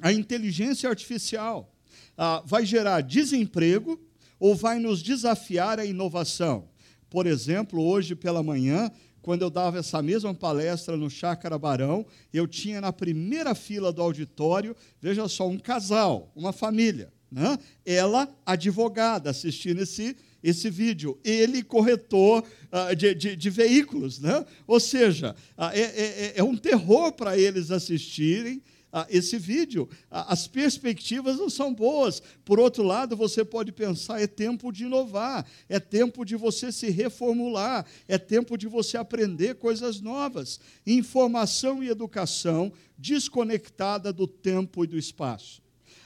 a 0.00 0.12
inteligência 0.12 0.90
artificial 0.90 1.72
ah, 2.18 2.42
vai 2.44 2.66
gerar 2.66 3.02
desemprego 3.02 4.00
ou 4.36 4.56
vai 4.56 4.80
nos 4.80 5.00
desafiar 5.00 5.78
à 5.78 5.84
inovação? 5.84 6.68
Por 7.08 7.28
exemplo, 7.28 7.84
hoje 7.84 8.16
pela 8.16 8.42
manhã, 8.42 8.90
quando 9.22 9.42
eu 9.42 9.50
dava 9.50 9.78
essa 9.78 10.02
mesma 10.02 10.34
palestra 10.34 10.96
no 10.96 11.08
Chácara 11.08 11.56
Barão, 11.56 12.04
eu 12.32 12.46
tinha 12.46 12.80
na 12.80 12.92
primeira 12.92 13.54
fila 13.54 13.92
do 13.92 14.02
auditório, 14.02 14.76
veja 15.00 15.28
só, 15.28 15.48
um 15.48 15.58
casal, 15.58 16.30
uma 16.34 16.52
família. 16.52 17.12
Né? 17.30 17.56
Ela, 17.86 18.28
advogada, 18.44 19.30
assistindo 19.30 19.80
esse, 19.80 20.16
esse 20.42 20.68
vídeo. 20.68 21.18
Ele, 21.24 21.62
corretor 21.62 22.44
uh, 22.70 22.94
de, 22.94 23.14
de, 23.14 23.36
de, 23.36 23.50
veículos. 23.50 24.18
Né? 24.18 24.44
Ou 24.66 24.78
seja, 24.78 25.34
uh, 25.56 25.70
é, 25.72 25.80
é, 25.80 26.32
é 26.36 26.42
um 26.42 26.56
terror 26.56 27.12
para 27.12 27.38
eles 27.38 27.70
assistirem 27.70 28.60
esse 29.08 29.38
vídeo. 29.38 29.88
As 30.10 30.46
perspectivas 30.46 31.38
não 31.38 31.48
são 31.48 31.72
boas. 31.72 32.22
Por 32.44 32.60
outro 32.60 32.82
lado, 32.82 33.16
você 33.16 33.44
pode 33.44 33.72
pensar: 33.72 34.20
é 34.20 34.26
tempo 34.26 34.70
de 34.70 34.84
inovar, 34.84 35.46
é 35.68 35.80
tempo 35.80 36.24
de 36.24 36.36
você 36.36 36.70
se 36.70 36.90
reformular, 36.90 37.86
é 38.06 38.18
tempo 38.18 38.56
de 38.56 38.66
você 38.66 38.96
aprender 38.96 39.54
coisas 39.54 40.00
novas. 40.00 40.60
Informação 40.86 41.82
e 41.82 41.88
educação 41.88 42.72
desconectada 42.98 44.12
do 44.12 44.26
tempo 44.26 44.84
e 44.84 44.86
do 44.86 44.98
espaço. 44.98 45.62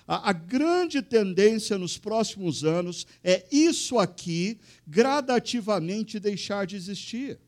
A, 0.08 0.32
grande 0.32 1.02
tendência 1.02 1.76
nos 1.76 1.98
próximos 1.98 2.62
anos 2.62 3.06
é 3.24 3.44
isso 3.50 3.98
aqui 3.98 4.56
gradativamente 4.86 6.20
deixar 6.20 6.64
de 6.64 6.76
existir. 6.76 7.40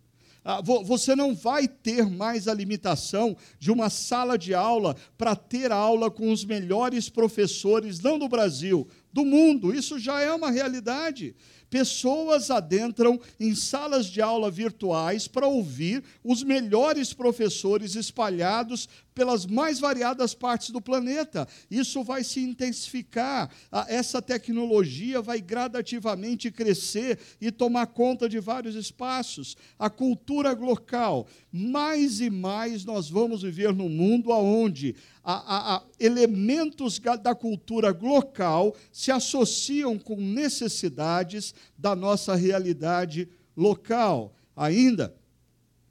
Ah, 0.50 0.62
você 0.62 1.14
não 1.14 1.34
vai 1.34 1.68
ter 1.68 2.08
mais 2.08 2.48
a 2.48 2.54
limitação 2.54 3.36
de 3.58 3.70
uma 3.70 3.90
sala 3.90 4.38
de 4.38 4.54
aula 4.54 4.96
para 5.18 5.36
ter 5.36 5.70
aula 5.70 6.10
com 6.10 6.32
os 6.32 6.42
melhores 6.42 7.10
professores, 7.10 8.00
não 8.00 8.18
do 8.18 8.26
Brasil, 8.30 8.88
do 9.12 9.24
mundo. 9.24 9.74
Isso 9.74 9.98
já 9.98 10.20
é 10.20 10.32
uma 10.32 10.50
realidade. 10.50 11.34
Pessoas 11.70 12.50
adentram 12.50 13.20
em 13.38 13.54
salas 13.54 14.06
de 14.06 14.22
aula 14.22 14.50
virtuais 14.50 15.28
para 15.28 15.46
ouvir 15.46 16.02
os 16.24 16.42
melhores 16.42 17.12
professores 17.12 17.94
espalhados 17.94 18.88
pelas 19.14 19.44
mais 19.44 19.80
variadas 19.80 20.32
partes 20.32 20.70
do 20.70 20.80
planeta. 20.80 21.46
Isso 21.70 22.04
vai 22.04 22.22
se 22.22 22.40
intensificar. 22.40 23.50
Essa 23.88 24.22
tecnologia 24.22 25.20
vai 25.20 25.40
gradativamente 25.40 26.50
crescer 26.50 27.18
e 27.40 27.50
tomar 27.50 27.88
conta 27.88 28.28
de 28.28 28.38
vários 28.38 28.76
espaços. 28.76 29.56
A 29.78 29.90
cultura 29.90 30.52
local. 30.52 31.26
Mais 31.52 32.20
e 32.20 32.30
mais 32.30 32.84
nós 32.84 33.10
vamos 33.10 33.42
viver 33.42 33.74
num 33.74 33.88
mundo 33.88 34.30
onde 34.30 34.94
a, 35.24 35.32
a, 35.32 35.76
a 35.76 35.82
elementos 35.98 37.00
da 37.22 37.34
cultura 37.34 37.90
local 38.00 38.74
se 38.98 39.12
associam 39.12 39.96
com 39.96 40.16
necessidades 40.16 41.54
da 41.78 41.94
nossa 41.94 42.34
realidade 42.34 43.28
local. 43.56 44.34
Ainda, 44.56 45.14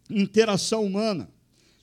interação 0.09 0.83
humana. 0.83 1.31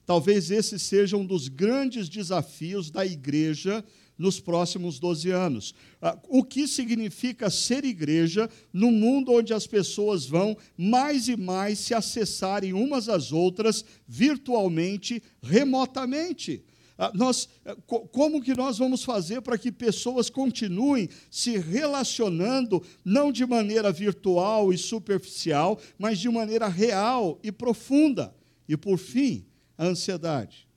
Talvez 0.05 0.51
esse 0.51 0.79
seja 0.79 1.17
um 1.17 1.25
dos 1.25 1.49
grandes 1.49 2.11
desafios 2.11 2.91
da 2.91 3.07
igreja 3.07 3.83
nos 4.19 4.39
próximos 4.39 4.99
12 4.99 5.31
anos. 5.31 5.75
Ah, 5.99 6.19
o 6.29 6.45
que 6.45 6.69
significa 6.69 7.49
ser 7.49 7.87
igreja 7.87 8.51
no 8.71 8.93
mundo 8.93 9.33
onde 9.33 9.55
as 9.55 9.67
pessoas 9.67 10.27
vão 10.27 10.55
mais 10.77 11.27
e 11.27 11.39
mais 11.39 11.79
se 11.79 11.95
acessarem 11.95 12.75
umas 12.75 13.09
às 13.09 13.33
outras 13.33 13.83
virtualmente, 14.07 15.23
remotamente? 15.43 16.63
Ah, 16.97 17.11
nós, 17.15 17.49
eh, 17.65 17.77
como 17.87 18.41
que 18.41 18.55
nós 18.55 18.79
vamos 18.79 19.03
fazer 19.03 19.41
para 19.41 19.59
que 19.59 19.73
pessoas 19.73 20.31
continuem 20.31 21.09
se 21.29 21.59
relacionando, 21.59 22.83
não 23.05 23.33
de 23.33 23.45
maneira 23.45 23.91
virtual 23.91 24.73
e 24.73 24.79
superficial, 24.79 25.81
mas 25.99 26.19
de 26.19 26.29
maneira 26.29 26.69
real 26.69 27.39
e 27.43 27.51
profunda? 27.51 28.35
E, 28.69 28.77
por 28.77 28.97
fim, 28.97 29.45
a 29.77 29.87
ansiedade. 29.87 30.69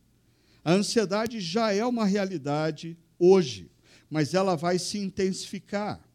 A 0.63 0.73
ansiedade 0.73 1.39
já 1.39 1.71
é 1.71 1.85
uma 1.85 2.05
realidade 2.05 2.97
hoje, 3.19 3.69
mas 4.09 4.33
ela 4.33 4.55
vai 4.55 4.79
se 4.79 4.97
intensificar 4.97 6.06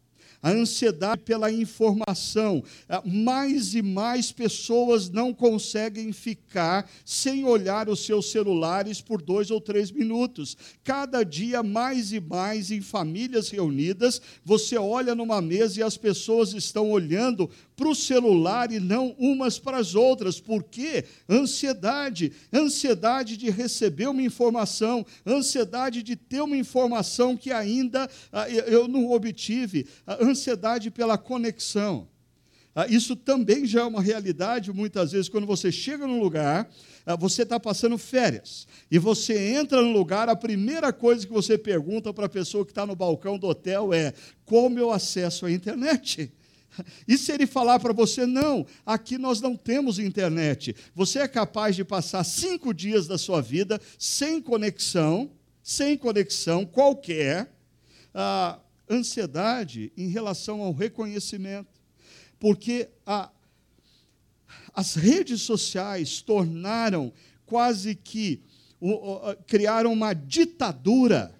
a 0.43 0.51
ansiedade 0.51 1.21
pela 1.21 1.49
informação. 1.49 2.61
Ah, 2.89 3.01
mais 3.05 3.73
e 3.73 3.81
mais 3.81 4.29
pessoas 4.29 5.09
não 5.09 5.33
conseguem 5.33 6.11
ficar 6.11 6.89
sem 7.05 7.45
olhar 7.45 7.87
os 7.87 8.05
seus 8.05 8.29
celulares 8.29 8.99
por 8.99 9.21
dois 9.21 9.49
ou 9.49 9.61
três 9.61 9.89
minutos. 9.89 10.57
Cada 10.83 11.23
dia, 11.23 11.63
mais 11.63 12.11
e 12.11 12.19
mais, 12.19 12.69
em 12.69 12.81
famílias 12.81 13.49
reunidas, 13.49 14.21
você 14.43 14.77
olha 14.77 15.15
numa 15.15 15.41
mesa 15.41 15.79
e 15.79 15.83
as 15.83 15.95
pessoas 15.95 16.53
estão 16.53 16.91
olhando 16.91 17.49
para 17.75 17.87
o 17.87 17.95
celular 17.95 18.71
e 18.71 18.79
não 18.79 19.15
umas 19.17 19.59
para 19.59 19.77
as 19.77 19.95
outras. 19.95 20.39
Por 20.39 20.63
quê? 20.63 21.05
Ansiedade. 21.29 22.31
Ansiedade 22.51 23.37
de 23.37 23.49
receber 23.49 24.07
uma 24.07 24.21
informação, 24.21 25.05
ansiedade 25.25 26.03
de 26.03 26.15
ter 26.15 26.41
uma 26.41 26.57
informação 26.57 27.35
que 27.35 27.51
ainda 27.51 28.09
ah, 28.31 28.49
eu 28.49 28.87
não 28.87 29.11
obtive, 29.11 29.87
ansiedade 30.19 30.91
pela 30.91 31.17
conexão. 31.17 32.07
Ah, 32.75 32.87
isso 32.87 33.15
também 33.15 33.67
já 33.67 33.81
é 33.81 33.83
uma 33.83 34.01
realidade, 34.01 34.73
muitas 34.73 35.11
vezes, 35.11 35.29
quando 35.29 35.45
você 35.45 35.71
chega 35.71 36.07
num 36.07 36.19
lugar, 36.19 36.67
ah, 37.05 37.15
você 37.15 37.43
está 37.43 37.59
passando 37.59 37.99
férias, 37.99 38.67
e 38.89 38.97
você 38.97 39.53
entra 39.53 39.79
no 39.79 39.91
lugar, 39.91 40.27
a 40.27 40.35
primeira 40.35 40.91
coisa 40.91 41.25
que 41.25 41.31
você 41.31 41.55
pergunta 41.55 42.11
para 42.11 42.25
a 42.25 42.29
pessoa 42.29 42.65
que 42.65 42.71
está 42.71 42.83
no 42.85 42.95
balcão 42.95 43.37
do 43.37 43.47
hotel 43.47 43.93
é: 43.93 44.11
como 44.43 44.79
eu 44.79 44.91
acesso 44.91 45.45
à 45.45 45.51
internet? 45.51 46.33
E 47.07 47.17
se 47.17 47.31
ele 47.31 47.45
falar 47.45 47.79
para 47.79 47.93
você, 47.93 48.25
não, 48.25 48.65
aqui 48.85 49.17
nós 49.17 49.41
não 49.41 49.55
temos 49.55 49.99
internet, 49.99 50.75
você 50.95 51.19
é 51.19 51.27
capaz 51.27 51.75
de 51.75 51.83
passar 51.83 52.23
cinco 52.23 52.73
dias 52.73 53.07
da 53.07 53.17
sua 53.17 53.41
vida 53.41 53.79
sem 53.97 54.41
conexão, 54.41 55.31
sem 55.61 55.97
conexão 55.97 56.65
qualquer, 56.65 57.51
ah, 58.13 58.59
ansiedade 58.89 59.91
em 59.97 60.07
relação 60.07 60.61
ao 60.61 60.73
reconhecimento, 60.73 61.81
porque 62.39 62.89
a, 63.05 63.29
as 64.73 64.95
redes 64.95 65.41
sociais 65.41 66.21
tornaram 66.21 67.13
quase 67.45 67.95
que 67.95 68.43
criaram 69.47 69.93
uma 69.93 70.13
ditadura 70.13 71.33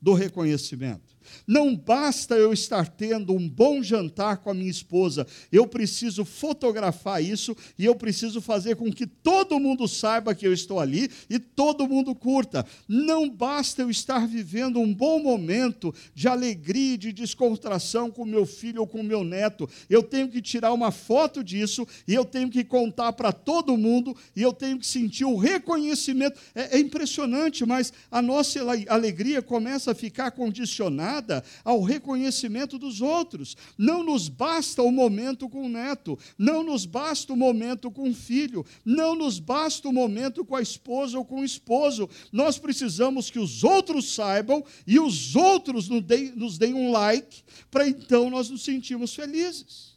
do 0.00 0.14
reconhecimento. 0.14 1.05
Não 1.46 1.74
basta 1.74 2.34
eu 2.34 2.52
estar 2.52 2.88
tendo 2.88 3.32
um 3.32 3.48
bom 3.48 3.82
jantar 3.82 4.38
com 4.38 4.50
a 4.50 4.54
minha 4.54 4.70
esposa, 4.70 5.26
eu 5.50 5.66
preciso 5.66 6.24
fotografar 6.24 7.22
isso 7.22 7.56
e 7.78 7.84
eu 7.84 7.94
preciso 7.94 8.40
fazer 8.40 8.76
com 8.76 8.90
que 8.92 9.06
todo 9.06 9.60
mundo 9.60 9.86
saiba 9.88 10.34
que 10.34 10.46
eu 10.46 10.52
estou 10.52 10.80
ali 10.80 11.10
e 11.28 11.38
todo 11.38 11.88
mundo 11.88 12.14
curta. 12.14 12.66
Não 12.88 13.28
basta 13.28 13.82
eu 13.82 13.90
estar 13.90 14.26
vivendo 14.26 14.80
um 14.80 14.92
bom 14.92 15.22
momento 15.22 15.94
de 16.14 16.28
alegria 16.28 16.94
e 16.94 16.98
de 16.98 17.12
descontração 17.12 18.10
com 18.10 18.24
meu 18.24 18.46
filho 18.46 18.80
ou 18.80 18.86
com 18.86 19.02
meu 19.02 19.24
neto. 19.24 19.68
Eu 19.88 20.02
tenho 20.02 20.28
que 20.28 20.42
tirar 20.42 20.72
uma 20.72 20.90
foto 20.90 21.42
disso 21.42 21.86
e 22.06 22.14
eu 22.14 22.24
tenho 22.24 22.50
que 22.50 22.64
contar 22.64 23.12
para 23.12 23.32
todo 23.32 23.76
mundo 23.76 24.16
e 24.34 24.42
eu 24.42 24.52
tenho 24.52 24.78
que 24.78 24.86
sentir 24.86 25.24
o 25.24 25.36
reconhecimento. 25.36 26.38
É, 26.54 26.76
é 26.76 26.78
impressionante, 26.78 27.64
mas 27.64 27.92
a 28.10 28.20
nossa 28.20 28.60
alegria 28.88 29.42
começa 29.42 29.92
a 29.92 29.94
ficar 29.94 30.30
condicionada 30.30 31.15
ao 31.64 31.82
reconhecimento 31.82 32.78
dos 32.78 33.00
outros. 33.00 33.56
Não 33.76 34.02
nos 34.02 34.28
basta 34.28 34.82
o 34.82 34.90
momento 34.90 35.48
com 35.48 35.66
o 35.66 35.68
neto, 35.68 36.18
não 36.38 36.62
nos 36.62 36.86
basta 36.86 37.32
o 37.32 37.36
momento 37.36 37.90
com 37.90 38.10
o 38.10 38.14
filho, 38.14 38.64
não 38.84 39.14
nos 39.14 39.38
basta 39.38 39.88
o 39.88 39.92
momento 39.92 40.44
com 40.44 40.56
a 40.56 40.62
esposa 40.62 41.18
ou 41.18 41.24
com 41.24 41.40
o 41.40 41.44
esposo. 41.44 42.08
Nós 42.32 42.58
precisamos 42.58 43.30
que 43.30 43.38
os 43.38 43.64
outros 43.64 44.14
saibam 44.14 44.64
e 44.86 44.98
os 44.98 45.36
outros 45.36 45.88
nos 45.88 46.02
deem, 46.02 46.32
nos 46.32 46.58
deem 46.58 46.74
um 46.74 46.90
like, 46.90 47.42
para 47.70 47.88
então 47.88 48.30
nós 48.30 48.50
nos 48.50 48.62
sentirmos 48.62 49.14
felizes. 49.14 49.96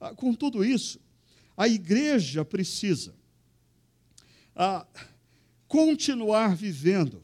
Ah, 0.00 0.14
com 0.14 0.34
tudo 0.34 0.64
isso, 0.64 1.00
a 1.56 1.68
igreja 1.68 2.44
precisa 2.44 3.14
ah, 4.54 4.86
continuar 5.66 6.54
vivendo 6.54 7.22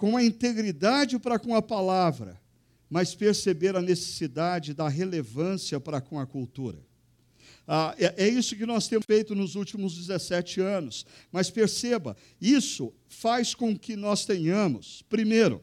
com 0.00 0.16
a 0.16 0.24
integridade 0.24 1.18
para 1.18 1.38
com 1.38 1.54
a 1.54 1.60
palavra, 1.60 2.40
mas 2.88 3.14
perceber 3.14 3.76
a 3.76 3.82
necessidade 3.82 4.72
da 4.72 4.88
relevância 4.88 5.78
para 5.78 6.00
com 6.00 6.18
a 6.18 6.26
cultura. 6.26 6.78
Ah, 7.68 7.94
é, 7.98 8.24
é, 8.24 8.26
isso 8.26 8.56
que 8.56 8.64
nós 8.64 8.88
temos 8.88 9.04
feito 9.04 9.34
nos 9.34 9.56
últimos 9.56 9.94
17 9.94 10.58
anos. 10.58 11.04
Mas 11.30 11.50
perceba, 11.50 12.16
isso 12.40 12.94
faz 13.08 13.54
com 13.54 13.76
que 13.78 13.94
nós 13.94 14.24
tenhamos, 14.24 15.02
primeiro, 15.02 15.62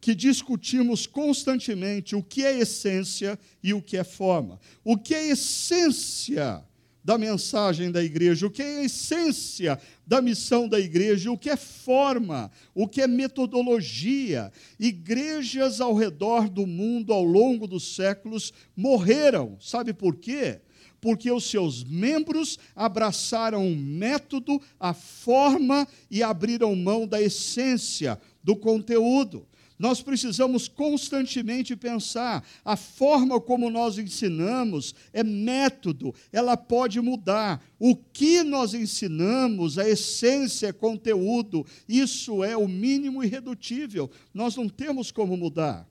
que 0.00 0.14
discutimos 0.14 1.04
constantemente 1.04 2.14
o 2.14 2.22
que 2.22 2.44
é 2.44 2.56
essência 2.56 3.36
e 3.60 3.74
o 3.74 3.82
que 3.82 3.96
é 3.96 4.04
forma. 4.04 4.60
O 4.84 4.96
que 4.96 5.12
é 5.12 5.30
essência 5.30 6.64
da 7.04 7.18
mensagem 7.18 7.90
da 7.90 8.02
igreja, 8.02 8.46
o 8.46 8.50
que 8.50 8.62
é 8.62 8.78
a 8.78 8.84
essência 8.84 9.78
da 10.06 10.22
missão 10.22 10.68
da 10.68 10.78
igreja, 10.78 11.30
o 11.30 11.38
que 11.38 11.50
é 11.50 11.56
forma, 11.56 12.50
o 12.74 12.86
que 12.86 13.00
é 13.00 13.06
metodologia. 13.06 14.52
Igrejas 14.78 15.80
ao 15.80 15.94
redor 15.94 16.48
do 16.48 16.66
mundo 16.66 17.12
ao 17.12 17.24
longo 17.24 17.66
dos 17.66 17.94
séculos 17.94 18.52
morreram. 18.76 19.56
Sabe 19.60 19.92
por 19.92 20.16
quê? 20.16 20.60
Porque 21.00 21.30
os 21.30 21.50
seus 21.50 21.82
membros 21.82 22.58
abraçaram 22.76 23.66
o 23.66 23.76
método, 23.76 24.60
a 24.78 24.94
forma 24.94 25.88
e 26.08 26.22
abriram 26.22 26.76
mão 26.76 27.06
da 27.06 27.20
essência, 27.20 28.20
do 28.44 28.54
conteúdo. 28.54 29.46
Nós 29.82 30.00
precisamos 30.00 30.68
constantemente 30.68 31.74
pensar. 31.74 32.46
A 32.64 32.76
forma 32.76 33.40
como 33.40 33.68
nós 33.68 33.98
ensinamos 33.98 34.94
é 35.12 35.24
método, 35.24 36.14
ela 36.32 36.56
pode 36.56 37.00
mudar. 37.00 37.60
O 37.80 37.96
que 37.96 38.44
nós 38.44 38.74
ensinamos, 38.74 39.78
a 39.78 39.88
essência, 39.88 40.68
é 40.68 40.72
conteúdo, 40.72 41.66
isso 41.88 42.44
é 42.44 42.56
o 42.56 42.68
mínimo 42.68 43.24
irredutível. 43.24 44.08
Nós 44.32 44.54
não 44.54 44.68
temos 44.68 45.10
como 45.10 45.36
mudar. 45.36 45.84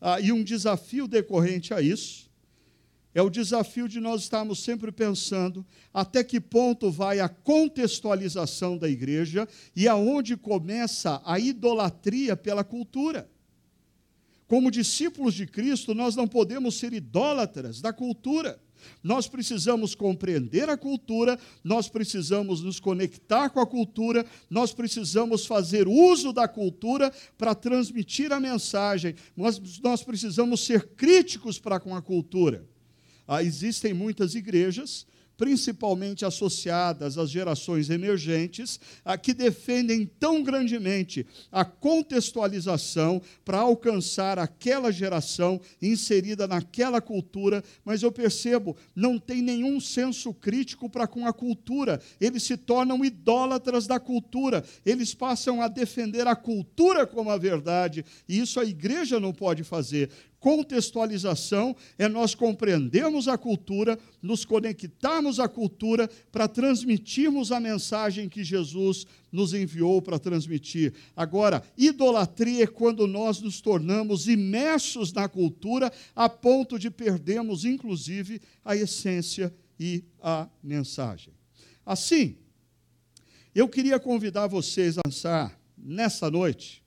Ah, 0.00 0.20
e 0.20 0.32
um 0.32 0.42
desafio 0.42 1.06
decorrente 1.06 1.72
a 1.72 1.80
isso 1.80 2.28
é 3.14 3.22
o 3.22 3.30
desafio 3.30 3.88
de 3.88 4.00
nós 4.00 4.22
estarmos 4.22 4.58
sempre 4.58 4.90
pensando 4.90 5.64
até 5.94 6.24
que 6.24 6.40
ponto 6.40 6.90
vai 6.90 7.20
a 7.20 7.28
contextualização 7.28 8.76
da 8.76 8.88
igreja 8.88 9.48
e 9.74 9.86
aonde 9.86 10.36
começa 10.36 11.22
a 11.24 11.38
idolatria 11.38 12.36
pela 12.36 12.64
cultura. 12.64 13.30
Como 14.46 14.70
discípulos 14.70 15.34
de 15.34 15.46
Cristo, 15.46 15.94
nós 15.94 16.14
não 16.14 16.28
podemos 16.28 16.76
ser 16.76 16.92
idólatras 16.92 17.80
da 17.80 17.92
cultura. 17.92 18.60
Nós 19.02 19.26
precisamos 19.26 19.94
compreender 19.94 20.68
a 20.68 20.76
cultura, 20.76 21.38
nós 21.64 21.88
precisamos 21.88 22.62
nos 22.62 22.78
conectar 22.78 23.50
com 23.50 23.58
a 23.58 23.66
cultura, 23.66 24.24
nós 24.48 24.72
precisamos 24.72 25.46
fazer 25.46 25.88
uso 25.88 26.32
da 26.32 26.46
cultura 26.46 27.12
para 27.36 27.54
transmitir 27.54 28.32
a 28.32 28.38
mensagem, 28.38 29.14
nós, 29.36 29.60
nós 29.80 30.02
precisamos 30.02 30.64
ser 30.64 30.88
críticos 30.90 31.58
para 31.58 31.80
com 31.80 31.96
a 31.96 32.02
cultura. 32.02 32.64
Ah, 33.26 33.42
existem 33.42 33.92
muitas 33.92 34.34
igrejas 34.34 35.06
principalmente 35.36 36.24
associadas 36.24 37.18
às 37.18 37.30
gerações 37.30 37.90
emergentes, 37.90 38.80
a 39.04 39.18
que 39.18 39.34
defendem 39.34 40.06
tão 40.18 40.42
grandemente 40.42 41.26
a 41.52 41.64
contextualização 41.64 43.20
para 43.44 43.58
alcançar 43.58 44.38
aquela 44.38 44.90
geração 44.90 45.60
inserida 45.80 46.46
naquela 46.46 47.00
cultura, 47.00 47.62
mas 47.84 48.02
eu 48.02 48.10
percebo, 48.10 48.76
não 48.94 49.18
tem 49.18 49.42
nenhum 49.42 49.80
senso 49.80 50.32
crítico 50.32 50.88
para 50.88 51.06
com 51.06 51.26
a 51.26 51.32
cultura. 51.32 52.00
Eles 52.20 52.42
se 52.42 52.56
tornam 52.56 53.04
idólatras 53.04 53.86
da 53.86 54.00
cultura. 54.00 54.64
Eles 54.84 55.14
passam 55.14 55.60
a 55.60 55.68
defender 55.68 56.26
a 56.26 56.34
cultura 56.34 57.06
como 57.06 57.30
a 57.30 57.36
verdade, 57.36 58.04
e 58.28 58.38
isso 58.38 58.58
a 58.58 58.64
igreja 58.64 59.20
não 59.20 59.32
pode 59.32 59.64
fazer. 59.64 60.10
Contextualização 60.46 61.74
é 61.98 62.06
nós 62.06 62.32
compreendermos 62.32 63.26
a 63.26 63.36
cultura, 63.36 63.98
nos 64.22 64.44
conectarmos 64.44 65.40
à 65.40 65.48
cultura 65.48 66.08
para 66.30 66.46
transmitirmos 66.46 67.50
a 67.50 67.58
mensagem 67.58 68.28
que 68.28 68.44
Jesus 68.44 69.08
nos 69.32 69.52
enviou 69.52 70.00
para 70.00 70.20
transmitir. 70.20 70.94
Agora, 71.16 71.64
idolatria 71.76 72.62
é 72.62 72.66
quando 72.68 73.08
nós 73.08 73.40
nos 73.40 73.60
tornamos 73.60 74.28
imersos 74.28 75.12
na 75.12 75.28
cultura 75.28 75.92
a 76.14 76.28
ponto 76.28 76.78
de 76.78 76.92
perdermos, 76.92 77.64
inclusive, 77.64 78.40
a 78.64 78.76
essência 78.76 79.52
e 79.80 80.04
a 80.22 80.48
mensagem. 80.62 81.34
Assim, 81.84 82.36
eu 83.52 83.68
queria 83.68 83.98
convidar 83.98 84.46
vocês 84.46 84.96
a 84.96 85.02
pensar 85.02 85.60
nessa 85.76 86.30
noite 86.30 86.85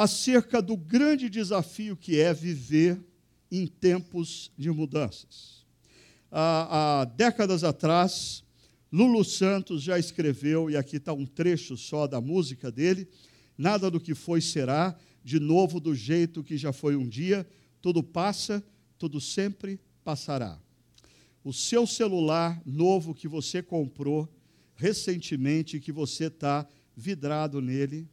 acerca 0.00 0.62
do 0.62 0.78
grande 0.78 1.28
desafio 1.28 1.94
que 1.94 2.18
é 2.18 2.32
viver 2.32 2.98
em 3.52 3.66
tempos 3.66 4.50
de 4.56 4.70
mudanças. 4.70 5.66
Há, 6.32 7.00
há 7.00 7.04
décadas 7.04 7.62
atrás, 7.64 8.42
Lulu 8.90 9.22
Santos 9.22 9.82
já 9.82 9.98
escreveu, 9.98 10.70
e 10.70 10.76
aqui 10.76 10.96
está 10.96 11.12
um 11.12 11.26
trecho 11.26 11.76
só 11.76 12.06
da 12.06 12.18
música 12.18 12.72
dele: 12.72 13.06
Nada 13.58 13.90
do 13.90 14.00
que 14.00 14.14
foi 14.14 14.40
será, 14.40 14.98
de 15.22 15.38
novo 15.38 15.78
do 15.78 15.94
jeito 15.94 16.42
que 16.42 16.56
já 16.56 16.72
foi 16.72 16.96
um 16.96 17.06
dia, 17.06 17.46
tudo 17.82 18.02
passa, 18.02 18.64
tudo 18.96 19.20
sempre 19.20 19.78
passará. 20.02 20.58
O 21.44 21.52
seu 21.52 21.86
celular 21.86 22.58
novo 22.64 23.14
que 23.14 23.28
você 23.28 23.62
comprou 23.62 24.26
recentemente, 24.76 25.78
que 25.78 25.92
você 25.92 26.28
está 26.28 26.66
vidrado 26.96 27.60
nele, 27.60 28.08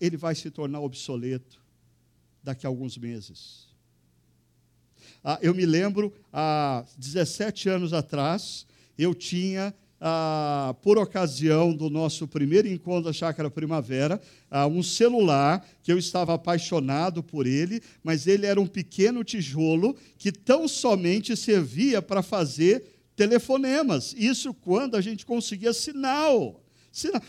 ele 0.00 0.16
vai 0.16 0.34
se 0.34 0.50
tornar 0.50 0.80
obsoleto 0.80 1.60
daqui 2.42 2.66
a 2.66 2.68
alguns 2.68 2.96
meses. 2.96 3.68
Ah, 5.22 5.38
eu 5.42 5.54
me 5.54 5.66
lembro, 5.66 6.12
há 6.32 6.84
17 6.96 7.68
anos 7.68 7.92
atrás, 7.92 8.66
eu 8.98 9.14
tinha, 9.14 9.74
ah, 10.00 10.74
por 10.82 10.96
ocasião 10.98 11.74
do 11.74 11.90
nosso 11.90 12.26
primeiro 12.26 12.68
encontro 12.68 13.04
da 13.04 13.12
Chácara 13.12 13.50
Primavera, 13.50 14.20
um 14.70 14.82
celular 14.82 15.66
que 15.82 15.92
eu 15.92 15.98
estava 15.98 16.34
apaixonado 16.34 17.22
por 17.22 17.46
ele, 17.46 17.82
mas 18.02 18.26
ele 18.26 18.46
era 18.46 18.60
um 18.60 18.66
pequeno 18.66 19.22
tijolo 19.22 19.94
que 20.18 20.32
tão 20.32 20.66
somente 20.66 21.36
servia 21.36 22.00
para 22.00 22.22
fazer 22.22 22.84
telefonemas. 23.14 24.14
Isso 24.16 24.54
quando 24.54 24.96
a 24.96 25.00
gente 25.00 25.26
conseguia 25.26 25.74
sinal. 25.74 26.59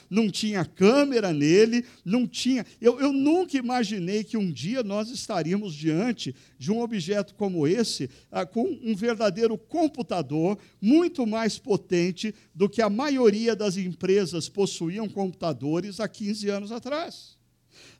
Não 0.10 0.30
tinha 0.30 0.66
câmera 0.66 1.32
nele, 1.32 1.86
não 2.04 2.28
tinha. 2.28 2.66
Eu, 2.80 3.00
eu 3.00 3.14
nunca 3.14 3.58
imaginei 3.58 4.24
que 4.24 4.38
um 4.38 4.52
dia 4.52 4.82
nós 4.84 5.10
estaríamos 5.10 5.74
diante 5.76 6.36
de 6.58 6.72
um 6.72 6.82
objeto 6.82 7.36
como 7.36 7.68
esse, 7.68 8.10
ah, 8.32 8.46
com 8.46 8.80
um 8.84 8.96
verdadeiro 8.96 9.58
computador 9.58 10.58
muito 10.82 11.28
mais 11.28 11.60
potente 11.60 12.34
do 12.56 12.68
que 12.68 12.82
a 12.82 12.90
maioria 12.90 13.56
das 13.56 13.78
empresas 13.78 14.50
possuíam 14.50 15.08
computadores 15.08 16.00
há 16.00 16.08
15 16.08 16.50
anos 16.50 16.72
atrás. 16.72 17.38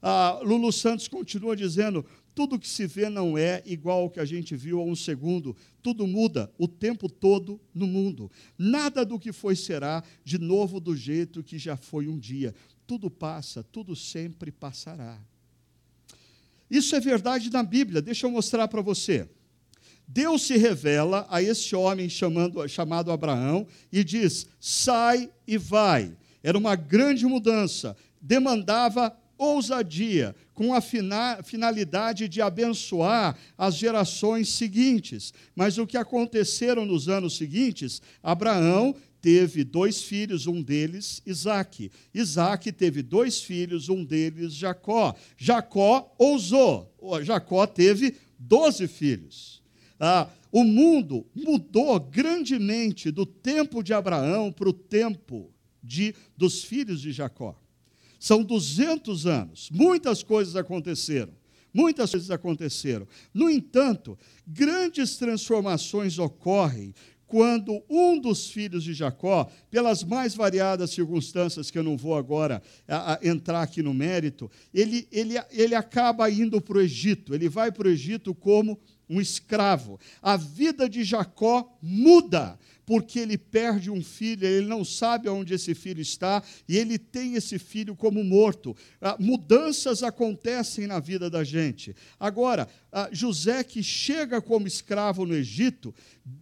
Ah, 0.02 0.40
Lulu 0.44 0.72
Santos 0.72 1.08
continua 1.08 1.56
dizendo: 1.56 2.06
tudo 2.34 2.60
que 2.60 2.68
se 2.68 2.88
vê 2.88 3.10
não 3.10 3.38
é 3.38 3.62
igual 3.66 4.04
ao 4.04 4.10
que 4.10 4.20
a 4.20 4.26
gente 4.26 4.56
viu 4.56 4.80
há 4.80 4.84
um 4.84 4.96
segundo. 4.96 5.56
Tudo 5.82 6.08
muda 6.08 6.52
o 6.58 6.68
tempo 6.68 7.10
todo 7.10 7.60
no 7.74 7.86
mundo. 7.86 8.32
Nada 8.58 9.06
do 9.06 9.20
que 9.20 9.32
foi 9.32 9.56
será 9.56 10.04
de 10.24 10.38
novo 10.38 10.80
do 10.80 10.96
jeito 10.96 11.44
que 11.44 11.58
já 11.58 11.76
foi 11.76 12.08
um 12.08 12.18
dia. 12.18 12.56
Tudo 12.88 13.10
passa, 13.10 13.64
tudo 13.64 13.96
sempre 13.96 14.52
passará. 14.52 15.20
Isso 16.70 16.96
é 16.96 17.00
verdade 17.02 17.52
na 17.52 17.64
Bíblia. 17.64 18.02
Deixa 18.02 18.26
eu 18.26 18.32
mostrar 18.32 18.68
para 18.70 18.82
você. 18.82 19.28
Deus 20.08 20.44
se 20.44 20.58
revela 20.58 21.26
a 21.30 21.42
esse 21.42 21.76
homem 21.76 22.10
chamando, 22.10 22.68
chamado 22.68 23.12
Abraão 23.12 23.68
e 23.92 24.04
diz: 24.04 24.48
sai 24.60 25.30
e 25.46 25.58
vai. 25.58 26.16
Era 26.42 26.58
uma 26.58 26.76
grande 26.76 27.26
mudança, 27.26 27.96
demandava 28.22 29.16
ousadia, 29.42 30.36
com 30.54 30.74
a 30.74 30.82
finalidade 31.44 32.28
de 32.28 32.42
abençoar 32.42 33.36
as 33.58 33.76
gerações 33.76 34.50
seguintes. 34.50 35.34
Mas 35.56 35.80
o 35.80 35.88
que 35.88 35.98
aconteceram 35.98 36.86
nos 36.86 37.10
anos 37.10 37.38
seguintes? 37.38 38.02
Abraão 38.22 38.96
teve 39.20 39.64
dois 39.64 40.04
filhos, 40.04 40.46
um 40.46 40.62
deles 40.62 41.22
Isaac. 41.26 41.92
Isaac 42.14 42.72
teve 42.72 43.02
dois 43.02 43.42
filhos, 43.42 43.90
um 43.90 44.06
deles 44.06 44.54
Jacó. 44.54 45.16
Jacó 45.36 46.14
ousou. 46.20 46.94
Jacó 47.24 47.66
teve 47.66 48.16
doze 48.38 48.88
filhos. 48.88 49.62
Ah, 50.00 50.28
o 50.52 50.64
mundo 50.64 51.26
mudou 51.34 52.00
grandemente 52.00 53.10
do 53.10 53.26
tempo 53.26 53.82
de 53.82 53.94
Abraão 53.94 54.52
para 54.52 54.70
o 54.70 54.74
tempo 54.74 55.52
de, 55.84 56.14
dos 56.38 56.64
filhos 56.64 57.02
de 57.02 57.12
Jacó. 57.12 57.61
São 58.22 58.44
200 58.44 59.26
anos, 59.26 59.68
muitas 59.74 60.22
coisas 60.22 60.56
aconteceram. 60.56 61.34
Muitas 61.74 62.12
coisas 62.12 62.30
aconteceram. 62.30 63.08
No 63.34 63.50
entanto, 63.50 64.16
grandes 64.46 65.18
transformações 65.18 66.20
ocorrem 66.20 66.94
quando 67.26 67.82
um 67.90 68.20
dos 68.20 68.52
filhos 68.52 68.84
de 68.84 68.94
Jacó, 68.94 69.50
pelas 69.72 70.04
mais 70.04 70.36
variadas 70.36 70.92
circunstâncias 70.92 71.72
que 71.72 71.80
eu 71.80 71.84
não 71.84 71.98
vou 71.98 72.16
agora 72.16 72.62
a, 72.88 73.14
a, 73.14 73.20
entrar 73.24 73.64
aqui 73.64 73.82
no 73.82 73.94
mérito, 73.94 74.52
ele, 74.72 75.08
ele, 75.12 75.36
ele 75.50 75.74
acaba 75.74 76.30
indo 76.30 76.62
para 76.62 76.78
o 76.78 76.82
Egito. 76.82 77.34
Ele 77.34 77.50
vai 77.50 77.72
para 77.72 77.88
o 77.88 77.92
Egito 77.92 78.36
como 78.36 78.78
um 79.10 79.20
escravo. 79.20 80.00
A 80.22 80.38
vida 80.38 80.88
de 80.88 81.04
Jacó 81.04 81.76
muda 81.82 82.60
porque 82.92 83.20
ele 83.20 83.38
perde 83.38 83.90
um 83.90 84.04
filho, 84.04 84.46
ele 84.46 84.68
não 84.68 84.84
sabe 84.84 85.30
onde 85.30 85.54
esse 85.54 85.74
filho 85.74 86.02
está 86.02 86.44
e 86.68 86.78
ele 86.78 87.00
tem 87.00 87.36
esse 87.36 87.58
filho 87.58 87.96
como 87.96 88.22
morto. 88.22 88.76
Ah, 89.00 89.16
mudanças 89.18 90.04
acontecem 90.04 90.88
na 90.88 91.00
vida 91.00 91.30
da 91.30 91.42
gente. 91.42 91.96
Agora, 92.20 92.68
ah, 92.92 93.08
José, 93.10 93.64
que 93.64 93.82
chega 93.82 94.42
como 94.42 94.68
escravo 94.68 95.26
no 95.26 95.34
Egito, 95.34 95.96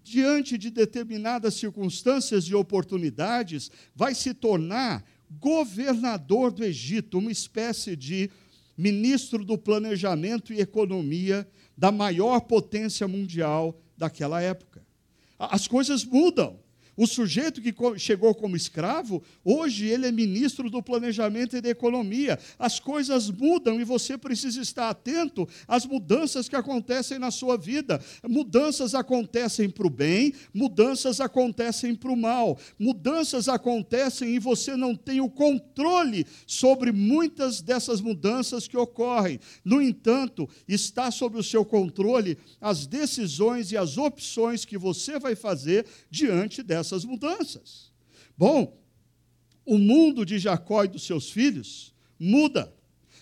diante 0.04 0.58
de 0.58 0.72
determinadas 0.72 1.54
circunstâncias 1.54 2.46
e 2.46 2.56
oportunidades, 2.56 3.70
vai 3.96 4.16
se 4.16 4.34
tornar 4.34 5.06
governador 5.30 6.50
do 6.50 6.64
Egito, 6.64 7.20
uma 7.20 7.32
espécie 7.32 7.96
de 7.96 8.28
ministro 8.76 9.46
do 9.46 9.56
planejamento 9.56 10.52
e 10.52 10.60
economia 10.62 11.48
da 11.78 11.92
maior 11.92 12.40
potência 12.40 13.08
mundial 13.08 13.80
daquela 13.96 14.42
época. 14.42 14.69
As 15.40 15.68
coisas 15.68 16.04
mudam. 16.04 16.60
O 17.00 17.08
sujeito 17.08 17.62
que 17.62 17.74
chegou 17.98 18.36
como 18.36 18.58
escravo, 18.58 19.24
hoje 19.42 19.88
ele 19.88 20.06
é 20.06 20.12
ministro 20.12 20.70
do 20.70 20.84
planejamento 20.84 21.56
e 21.56 21.62
da 21.62 21.70
economia. 21.70 22.38
As 22.60 22.78
coisas 22.78 23.32
mudam 23.32 23.80
e 23.80 23.86
você 23.86 24.18
precisa 24.18 24.60
estar 24.60 24.90
atento 24.90 25.48
às 25.66 25.86
mudanças 25.86 26.50
que 26.50 26.58
acontecem 26.58 27.18
na 27.18 27.32
sua 27.32 27.56
vida. 27.56 28.04
Mudanças 28.28 28.94
acontecem 28.94 29.70
para 29.70 29.88
o 29.88 29.90
bem, 29.90 30.34
mudanças 30.54 31.22
acontecem 31.22 31.96
para 31.96 32.12
o 32.12 32.18
mal. 32.18 32.60
Mudanças 32.78 33.48
acontecem 33.48 34.36
e 34.36 34.38
você 34.38 34.76
não 34.76 34.94
tem 34.94 35.22
o 35.22 35.30
controle 35.30 36.28
sobre 36.46 36.92
muitas 36.92 37.62
dessas 37.62 38.02
mudanças 38.02 38.68
que 38.68 38.76
ocorrem. 38.76 39.40
No 39.64 39.82
entanto, 39.82 40.50
está 40.68 41.10
sob 41.12 41.38
o 41.38 41.44
seu 41.44 41.64
controle 41.64 42.38
as 42.60 42.86
decisões 42.86 43.72
e 43.72 43.78
as 43.78 43.98
opções 43.98 44.66
que 44.66 44.78
você 44.78 45.18
vai 45.18 45.34
fazer 45.34 45.86
diante 46.12 46.62
dessas 46.62 46.89
essas 46.90 47.06
mudanças. 47.06 47.92
Bom, 48.38 48.78
o 49.66 49.78
mundo 49.78 50.26
de 50.26 50.40
Jacó 50.40 50.84
e 50.84 50.88
dos 50.88 51.04
seus 51.04 51.30
filhos 51.30 51.94
muda. 52.20 52.74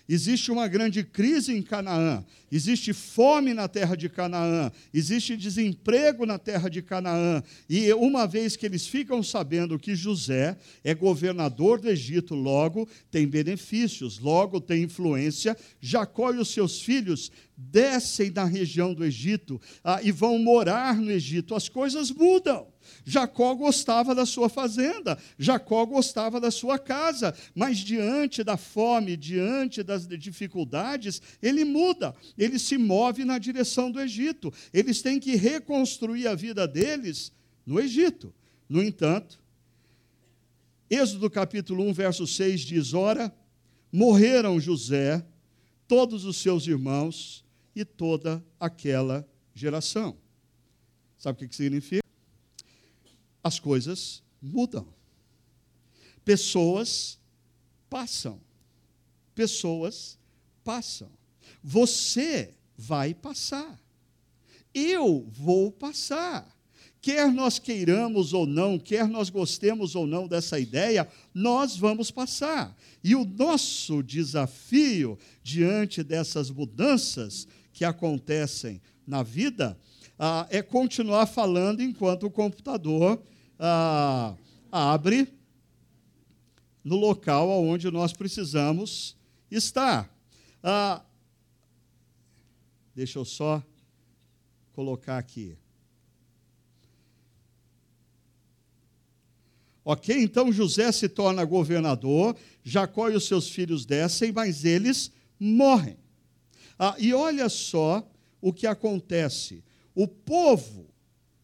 Existe 0.09 0.49
uma 0.51 0.69
grande 0.69 1.03
crise 1.03 1.53
em 1.53 1.61
Canaã, 1.61 2.23
existe 2.49 2.93
fome 2.93 3.53
na 3.53 3.67
terra 3.67 3.93
de 3.93 4.07
Canaã, 4.07 4.71
existe 4.93 5.35
desemprego 5.35 6.25
na 6.25 6.39
terra 6.39 6.69
de 6.69 6.81
Canaã. 6.81 7.43
E 7.69 7.91
uma 7.93 8.25
vez 8.25 8.55
que 8.55 8.65
eles 8.65 8.87
ficam 8.87 9.21
sabendo 9.21 9.77
que 9.77 9.95
José 9.95 10.57
é 10.81 10.95
governador 10.95 11.81
do 11.81 11.89
Egito, 11.89 12.35
logo 12.35 12.87
tem 13.11 13.27
benefícios, 13.27 14.17
logo 14.17 14.61
tem 14.61 14.83
influência, 14.83 15.57
Jacó 15.81 16.31
e 16.31 16.37
os 16.37 16.51
seus 16.51 16.81
filhos 16.81 17.29
descem 17.57 18.31
da 18.31 18.45
região 18.45 18.93
do 18.93 19.03
Egito 19.03 19.59
ah, 19.83 19.99
e 20.01 20.09
vão 20.09 20.39
morar 20.39 20.95
no 20.95 21.11
Egito. 21.11 21.53
As 21.53 21.67
coisas 21.67 22.11
mudam. 22.11 22.65
Jacó 23.05 23.55
gostava 23.55 24.13
da 24.13 24.25
sua 24.25 24.49
fazenda, 24.49 25.17
Jacó 25.37 25.85
gostava 25.85 26.39
da 26.39 26.51
sua 26.51 26.77
casa, 26.77 27.33
mas 27.55 27.77
diante 27.77 28.43
da 28.43 28.57
fome, 28.57 29.15
diante 29.15 29.83
das 29.83 30.07
dificuldades, 30.07 31.21
ele 31.41 31.63
muda, 31.63 32.15
ele 32.37 32.59
se 32.59 32.77
move 32.77 33.25
na 33.25 33.37
direção 33.37 33.91
do 33.91 33.99
Egito. 33.99 34.53
Eles 34.73 35.01
têm 35.01 35.19
que 35.19 35.35
reconstruir 35.35 36.27
a 36.27 36.35
vida 36.35 36.67
deles 36.67 37.31
no 37.65 37.79
Egito. 37.79 38.33
No 38.69 38.83
entanto, 38.83 39.39
Êxodo 40.89 41.29
capítulo 41.29 41.83
1, 41.89 41.93
verso 41.93 42.25
6 42.25 42.61
diz: 42.61 42.93
Ora, 42.93 43.33
morreram 43.91 44.59
José, 44.59 45.25
todos 45.87 46.23
os 46.23 46.37
seus 46.37 46.65
irmãos 46.65 47.45
e 47.75 47.83
toda 47.83 48.43
aquela 48.59 49.27
geração. 49.53 50.17
Sabe 51.17 51.43
o 51.43 51.49
que 51.49 51.55
significa? 51.55 52.06
As 53.47 53.59
coisas 53.59 54.21
mudam. 54.41 54.87
Pessoas 56.23 57.17
passam. 57.89 58.39
Pessoas 59.33 60.17
passam. 60.63 61.09
Você 61.63 62.53
vai 62.77 63.13
passar. 63.13 63.79
Eu 64.73 65.25
vou 65.31 65.71
passar. 65.71 66.55
Quer 67.01 67.31
nós 67.31 67.57
queiramos 67.57 68.33
ou 68.33 68.45
não, 68.45 68.77
quer 68.77 69.07
nós 69.07 69.29
gostemos 69.29 69.95
ou 69.95 70.05
não 70.05 70.27
dessa 70.27 70.59
ideia, 70.59 71.07
nós 71.33 71.77
vamos 71.77 72.11
passar. 72.11 72.75
E 73.03 73.15
o 73.15 73.23
nosso 73.23 74.03
desafio 74.03 75.17
diante 75.41 76.03
dessas 76.03 76.49
mudanças 76.49 77.47
que 77.71 77.85
acontecem 77.85 78.81
na 79.05 79.23
vida 79.23 79.77
ah, 80.19 80.47
é 80.49 80.61
continuar 80.61 81.27
falando 81.27 81.81
enquanto 81.81 82.25
o 82.25 82.31
computador 82.31 83.21
ah, 83.59 84.35
abre 84.71 85.33
no 86.83 86.95
local 86.95 87.49
onde 87.63 87.91
nós 87.91 88.13
precisamos 88.13 89.17
estar. 89.51 90.09
Ah, 90.63 91.01
deixa 92.95 93.19
eu 93.19 93.25
só 93.25 93.61
colocar 94.73 95.17
aqui. 95.17 95.57
Ok? 99.83 100.15
Então 100.21 100.51
José 100.51 100.91
se 100.91 101.07
torna 101.07 101.45
governador, 101.45 102.35
Jacó 102.63 103.09
e 103.09 103.15
os 103.15 103.25
seus 103.25 103.49
filhos 103.49 103.85
descem, 103.85 104.31
mas 104.31 104.65
eles 104.65 105.11
morrem. 105.39 105.97
Ah, 106.77 106.95
e 106.99 107.13
olha 107.13 107.49
só 107.49 108.05
o 108.41 108.51
que 108.51 108.67
acontece. 108.67 109.63
O 109.95 110.07
povo 110.07 110.86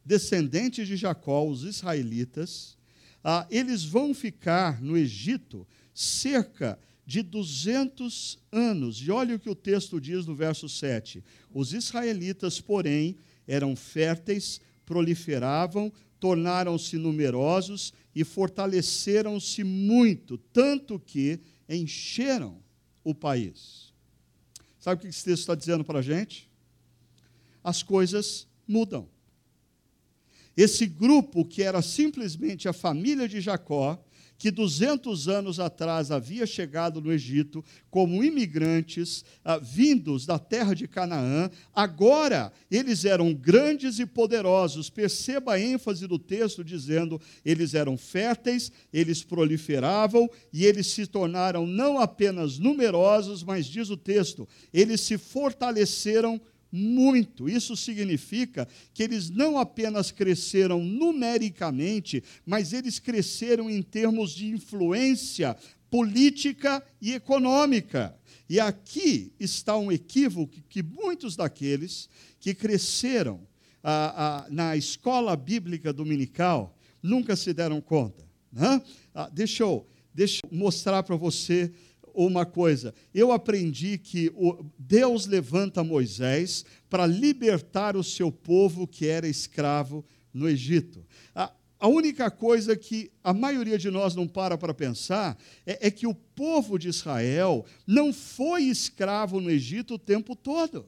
descendentes 0.06 0.88
de 0.88 0.96
Jacó, 0.96 1.46
os 1.46 1.64
israelitas, 1.64 2.78
ah, 3.24 3.48
eles 3.50 3.84
vão 3.84 4.14
ficar 4.14 4.82
no 4.82 4.98
Egito 4.98 5.66
cerca 5.94 6.78
de 7.06 7.22
200 7.22 8.40
anos. 8.52 8.98
E 8.98 9.12
olha 9.12 9.36
o 9.36 9.40
que 9.40 9.50
o 9.50 9.56
texto 9.56 10.00
diz 10.00 10.26
no 10.26 10.36
verso 10.36 10.68
7. 10.68 11.24
Os 11.54 11.74
israelitas, 11.74 12.60
porém, 12.60 13.18
eram 13.48 13.76
férteis, 13.76 14.60
proliferavam, 14.86 15.92
tornaram-se 16.20 16.98
numerosos 16.98 17.94
e 18.16 18.24
fortaleceram-se 18.24 19.64
muito, 19.64 20.38
tanto 20.38 21.00
que 21.00 21.40
encheram 21.68 22.62
o 23.04 23.14
país. 23.14 23.94
Sabe 24.80 25.00
o 25.00 25.02
que 25.02 25.08
esse 25.08 25.24
texto 25.24 25.42
está 25.42 25.56
dizendo 25.56 25.84
para 25.84 26.00
a 26.00 26.02
gente? 26.02 26.50
As 27.64 27.82
coisas 27.82 28.48
mudam. 28.68 29.08
Esse 30.56 30.86
grupo, 30.86 31.46
que 31.46 31.64
era 31.64 31.82
simplesmente 31.82 32.68
a 32.68 32.74
família 32.74 33.28
de 33.28 33.42
Jacó, 33.42 34.00
que 34.44 34.52
200 34.52 35.30
anos 35.30 35.58
atrás 35.58 36.12
havia 36.12 36.46
chegado 36.46 37.00
no 37.00 37.14
Egito 37.14 37.64
como 37.90 38.22
imigrantes 38.22 39.24
ah, 39.42 39.58
vindos 39.58 40.26
da 40.26 40.38
terra 40.38 40.74
de 40.74 40.86
Canaã, 40.86 41.50
agora 41.74 42.52
eles 42.70 43.06
eram 43.06 43.34
grandes 43.34 44.00
e 44.00 44.06
poderosos. 44.06 44.90
Perceba 44.90 45.54
a 45.54 45.60
ênfase 45.62 46.08
do 46.08 46.20
texto 46.20 46.62
dizendo: 46.62 47.22
eles 47.46 47.74
eram 47.74 47.98
férteis, 47.98 48.70
eles 48.92 49.24
proliferavam 49.24 50.30
e 50.52 50.66
eles 50.66 50.88
se 50.88 51.08
tornaram 51.08 51.66
não 51.66 51.98
apenas 51.98 52.60
numerosos, 52.60 53.44
mas 53.44 53.66
diz 53.66 53.90
o 53.90 53.96
texto, 53.96 54.46
eles 54.74 55.00
se 55.00 55.18
fortaleceram 55.18 56.42
muito. 56.76 57.48
Isso 57.48 57.78
significa 57.78 58.68
que 58.96 59.04
eles 59.04 59.30
não 59.30 59.60
apenas 59.60 60.12
cresceram 60.12 60.84
numericamente, 60.84 62.24
mas 62.44 62.74
eles 62.74 62.98
cresceram 62.98 63.70
em 63.70 63.84
termos 63.84 64.32
de 64.32 64.48
influência 64.48 65.56
política 65.92 66.84
e 67.00 67.14
econômica. 67.14 68.18
E 68.50 68.60
aqui 68.60 69.32
está 69.40 69.78
um 69.78 69.92
equívoco 69.92 70.60
que 70.68 70.82
muitos 70.82 71.36
daqueles 71.36 72.10
que 72.40 72.56
cresceram 72.56 73.48
ah, 73.84 74.14
ah, 74.18 74.48
na 74.50 74.76
escola 74.76 75.36
bíblica 75.36 75.94
dominical 75.94 76.76
nunca 77.02 77.36
se 77.36 77.54
deram 77.54 77.80
conta. 77.80 78.26
Né? 78.52 78.82
Ah, 79.14 79.30
deixa, 79.32 79.62
eu, 79.62 79.88
deixa 80.12 80.40
eu 80.44 80.58
mostrar 80.58 81.04
para 81.04 81.16
você 81.16 81.72
uma 82.14 82.46
coisa. 82.46 82.94
Eu 83.14 83.32
aprendi 83.32 83.98
que 83.98 84.32
Deus 84.78 85.26
levanta 85.26 85.84
Moisés 85.84 86.64
para 86.90 87.06
libertar 87.06 87.96
o 87.96 88.04
seu 88.04 88.32
povo 88.32 88.88
que 88.88 89.08
era 89.08 89.28
escravo 89.28 90.06
no 90.34 90.48
Egito. 90.48 91.06
A, 91.34 91.52
a 91.80 91.88
única 91.88 92.32
coisa 92.32 92.76
que 92.76 93.12
a 93.24 93.34
maioria 93.34 93.78
de 93.78 93.92
nós 93.92 94.16
não 94.16 94.28
para 94.28 94.58
para 94.58 94.74
pensar 94.74 95.38
é, 95.66 95.88
é 95.88 95.92
que 95.92 96.08
o 96.08 96.14
povo 96.14 96.78
de 96.78 96.88
Israel 96.88 97.66
não 97.86 98.14
foi 98.14 98.64
escravo 98.64 99.42
no 99.42 99.50
Egito 99.50 99.96
o 99.96 100.00
tempo 100.00 100.36
todo. 100.36 100.88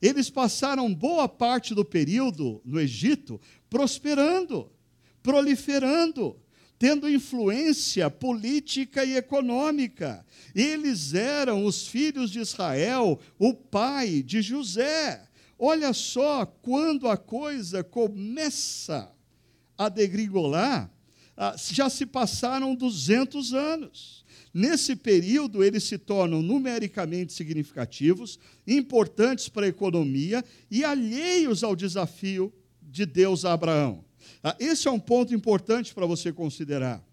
Eles 0.00 0.30
passaram 0.30 0.94
boa 0.94 1.28
parte 1.28 1.74
do 1.74 1.84
período 1.84 2.62
no 2.64 2.80
Egito 2.80 3.40
prosperando, 3.68 4.70
proliferando, 5.22 6.36
tendo 6.80 7.10
influência 7.10 8.08
política 8.08 9.04
e 9.04 9.14
econômica. 9.14 10.24
Eles 10.54 11.12
eram 11.12 11.66
os 11.66 11.86
filhos 11.86 12.30
de 12.30 12.40
Israel, 12.40 13.20
o 13.38 13.52
pai 13.52 14.22
de 14.22 14.40
José. 14.40 15.28
Olha 15.58 15.92
só, 15.92 16.46
quando 16.46 17.06
a 17.06 17.18
coisa 17.18 17.84
começa 17.84 19.12
a 19.76 19.90
degringolar, 19.90 20.90
ah, 21.36 21.54
já 21.70 21.90
se 21.90 22.06
passaram 22.06 22.74
200 22.74 23.52
anos. 23.52 24.24
Nesse 24.52 24.96
período, 24.96 25.62
eles 25.62 25.84
se 25.84 25.98
tornam 25.98 26.40
numericamente 26.40 27.34
significativos, 27.34 28.38
importantes 28.66 29.50
para 29.50 29.66
a 29.66 29.68
economia 29.68 30.42
e 30.70 30.82
alheios 30.82 31.62
ao 31.62 31.76
desafio 31.76 32.50
de 32.80 33.04
Deus 33.04 33.44
a 33.44 33.52
Abraão. 33.52 34.02
Ah, 34.42 34.56
esse 34.58 34.88
é 34.88 34.90
um 34.90 35.00
ponto 35.00 35.34
importante 35.34 35.94
para 35.94 36.06
você 36.06 36.32
considerar. 36.32 37.04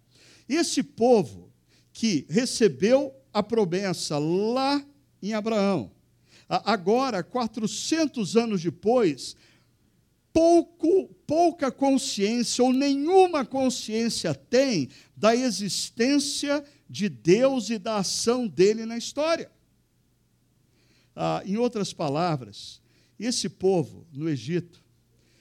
Esse 0.48 0.82
povo 0.82 1.52
que 1.92 2.26
recebeu 2.28 3.14
a 3.32 3.42
promessa 3.42 4.18
lá 4.18 4.84
em 5.22 5.34
Abraão, 5.34 5.90
agora, 6.48 7.22
400 7.22 8.36
anos 8.36 8.62
depois, 8.62 9.36
pouco, 10.32 11.08
pouca 11.26 11.70
consciência 11.70 12.64
ou 12.64 12.72
nenhuma 12.72 13.44
consciência 13.44 14.34
tem 14.34 14.88
da 15.16 15.34
existência 15.36 16.64
de 16.88 17.08
Deus 17.08 17.68
e 17.68 17.78
da 17.78 17.98
ação 17.98 18.46
dele 18.46 18.86
na 18.86 18.96
história. 18.96 19.50
Ah, 21.14 21.42
em 21.44 21.56
outras 21.56 21.92
palavras, 21.92 22.80
esse 23.18 23.48
povo 23.48 24.06
no 24.12 24.28
Egito 24.28 24.82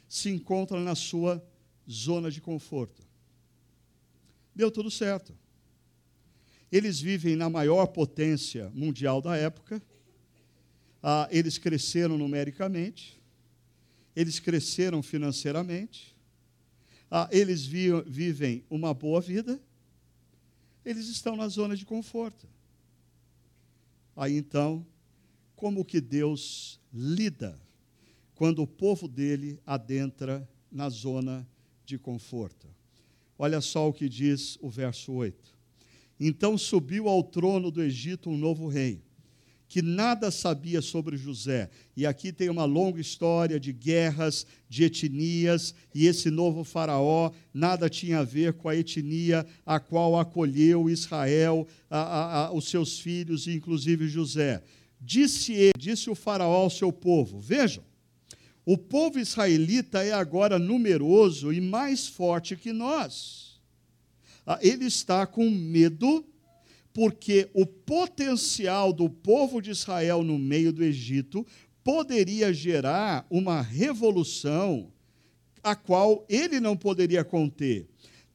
se 0.09 0.29
encontra 0.29 0.79
na 0.79 0.95
sua 0.95 1.46
zona 1.89 2.29
de 2.29 2.41
conforto. 2.41 3.01
Deu 4.53 4.71
tudo 4.71 4.89
certo. 4.89 5.37
Eles 6.71 6.99
vivem 6.99 7.35
na 7.35 7.49
maior 7.49 7.87
potência 7.87 8.69
mundial 8.73 9.21
da 9.21 9.37
época, 9.37 9.81
ah, 11.01 11.27
eles 11.31 11.57
cresceram 11.57 12.17
numericamente, 12.17 13.21
eles 14.15 14.39
cresceram 14.39 15.01
financeiramente, 15.01 16.15
ah, 17.09 17.29
eles 17.31 17.65
vi 17.65 17.89
vivem 18.05 18.65
uma 18.69 18.93
boa 18.93 19.21
vida, 19.21 19.61
eles 20.83 21.07
estão 21.07 21.35
na 21.35 21.47
zona 21.47 21.75
de 21.75 21.85
conforto. 21.85 22.47
Aí 24.15 24.35
então, 24.35 24.85
como 25.55 25.85
que 25.85 26.01
Deus 26.01 26.81
lida 26.91 27.59
quando 28.35 28.61
o 28.61 28.67
povo 28.67 29.07
dele 29.07 29.59
adentra 29.65 30.47
na 30.71 30.89
zona 30.89 31.47
de 31.87 31.97
conforto. 31.97 32.67
Olha 33.39 33.61
só 33.61 33.87
o 33.87 33.93
que 33.93 34.09
diz 34.09 34.57
o 34.61 34.69
verso 34.69 35.13
8. 35.13 35.55
Então 36.19 36.57
subiu 36.57 37.07
ao 37.07 37.23
trono 37.23 37.71
do 37.71 37.81
Egito 37.81 38.29
um 38.29 38.37
novo 38.37 38.67
rei, 38.67 39.01
que 39.69 39.81
nada 39.81 40.29
sabia 40.29 40.81
sobre 40.81 41.15
José. 41.15 41.69
E 41.95 42.05
aqui 42.05 42.33
tem 42.33 42.49
uma 42.49 42.65
longa 42.65 42.99
história 42.99 43.59
de 43.59 43.71
guerras, 43.71 44.45
de 44.67 44.83
etnias, 44.83 45.73
e 45.93 46.07
esse 46.07 46.29
novo 46.29 46.63
faraó 46.63 47.31
nada 47.53 47.89
tinha 47.89 48.19
a 48.19 48.23
ver 48.23 48.53
com 48.53 48.67
a 48.67 48.75
etnia 48.75 49.45
a 49.65 49.79
qual 49.79 50.19
acolheu 50.19 50.89
Israel, 50.89 51.65
a, 51.89 51.99
a, 51.99 52.45
a, 52.47 52.51
os 52.51 52.67
seus 52.67 52.99
filhos, 52.99 53.47
inclusive 53.47 54.09
José. 54.09 54.61
Disse 54.99 55.53
ele, 55.53 55.73
disse 55.77 56.09
o 56.09 56.15
faraó 56.15 56.63
ao 56.63 56.69
seu 56.69 56.91
povo: 56.91 57.39
Vejam, 57.39 57.83
o 58.67 58.77
povo 58.77 59.17
israelita 59.17 60.03
é 60.03 60.11
agora 60.11 60.59
numeroso 60.59 61.53
e 61.53 61.61
mais 61.61 62.05
forte 62.05 62.57
que 62.57 62.73
nós. 62.73 63.61
Ah, 64.45 64.59
ele 64.61 64.83
está 64.83 65.25
com 65.25 65.49
medo 65.49 66.25
porque 66.93 67.49
o 67.53 67.65
potencial 67.65 68.91
do 68.91 69.09
povo 69.09 69.61
de 69.61 69.71
Israel 69.71 70.21
no 70.21 70.37
meio 70.37 70.73
do 70.73 70.83
Egito 70.83 71.47
poderia 71.81 72.51
gerar 72.51 73.25
uma 73.29 73.61
revolução 73.61 74.91
a 75.63 75.73
qual 75.73 76.25
ele 76.27 76.59
não 76.59 76.75
poderia 76.75 77.23
conter. 77.23 77.87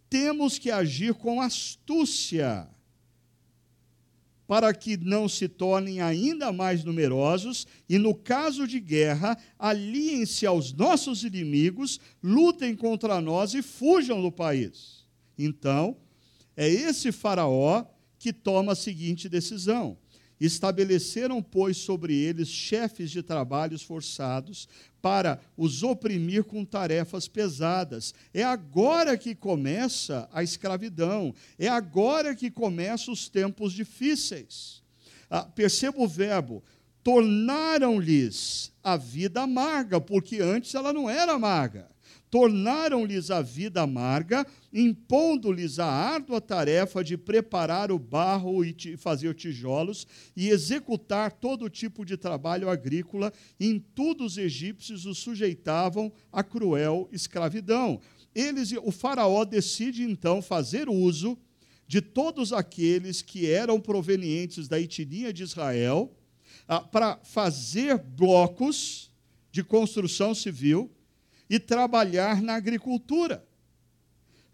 Temos 0.09 0.59
que 0.59 0.70
agir 0.70 1.12
com 1.12 1.43
astúcia 1.43 2.66
para 4.53 4.75
que 4.75 4.99
não 4.99 5.31
se 5.31 5.49
tornem 5.49 6.03
ainda 6.03 6.53
mais 6.53 6.85
numerosos 6.85 7.67
e, 7.89 7.97
no 7.97 8.15
caso 8.15 8.69
de 8.69 8.79
guerra, 8.79 9.35
aliem-se 9.59 10.45
aos 10.45 10.75
nossos 10.75 11.25
inimigos, 11.25 11.99
lutem 12.23 12.77
contra 12.77 13.19
nós 13.19 13.55
e 13.55 13.63
fujam 13.63 14.21
do 14.21 14.31
país. 14.31 15.07
Então, 15.39 15.97
é 16.55 16.69
esse 16.69 17.11
Faraó 17.11 17.87
que 18.19 18.31
toma 18.31 18.73
a 18.73 18.77
seguinte 18.77 19.27
decisão: 19.27 19.97
Estabeleceram, 20.39 21.43
pois, 21.43 21.79
sobre 21.79 22.15
eles 22.15 22.49
chefes 22.49 23.11
de 23.11 23.23
trabalhos 23.23 23.83
forçados 23.83 24.69
para 25.03 25.41
os 25.57 25.83
oprimir 25.83 26.45
com 26.45 26.65
tarefas 26.65 27.29
pesadas. 27.29 28.15
É 28.33 28.43
agora 28.43 29.19
que 29.19 29.35
começa 29.35 30.29
a 30.33 30.43
escravidão, 30.43 31.35
é 31.59 31.69
agora 31.69 32.35
que 32.35 32.51
começam 32.51 33.13
os 33.13 33.29
tempos 33.29 33.75
difíceis. 33.75 34.83
Ah, 35.29 35.43
perceba 35.43 36.01
o 36.01 36.09
verbo: 36.09 36.63
tornaram-lhes 37.03 38.73
a 38.83 38.97
vida 38.97 39.43
amarga, 39.43 40.01
porque 40.01 40.41
antes 40.41 40.75
ela 40.75 40.93
não 40.93 41.11
era 41.11 41.33
amarga 41.33 41.91
tornaram-lhes 42.33 43.30
a 43.30 43.43
vida 43.43 43.83
amarga, 43.83 44.47
impondo-lhes 44.72 45.78
a 45.78 45.85
árdua 45.85 46.41
tarefa 46.41 47.05
de 47.05 47.18
preparar 47.18 47.93
o 47.93 47.99
barro 47.99 48.64
e 48.64 48.97
fazer 48.97 49.35
tijolos 49.35 50.07
e 50.35 50.49
executar 50.49 51.30
todo 51.30 51.68
tipo 51.68 52.07
de 52.07 52.16
trabalho 52.16 52.70
agrícola. 52.70 53.30
Em 53.61 53.78
tudo 53.78 54.24
os 54.24 54.39
egípcios 54.39 55.05
os 55.05 55.18
sujeitavam 55.18 56.11
a 56.33 56.43
cruel 56.43 57.07
escravidão. 57.12 58.01
Eles, 58.35 58.72
o 58.83 58.91
faraó 58.91 59.45
decide 59.45 60.03
então 60.03 60.41
fazer 60.41 60.89
uso 60.89 61.37
de 61.87 62.01
todos 62.01 62.51
aqueles 62.51 63.20
que 63.20 63.51
eram 63.51 63.78
provenientes 63.78 64.68
da 64.68 64.80
etnia 64.80 65.35
de 65.35 65.43
Israel 65.43 66.16
ah, 66.66 66.80
para 66.80 67.18
fazer 67.24 67.99
blocos 67.99 69.12
de 69.51 69.62
construção 69.62 70.35
civil 70.35 70.91
e 71.53 71.61
trabalhar 71.61 72.41
na 72.41 72.55
agricultura. 72.55 73.47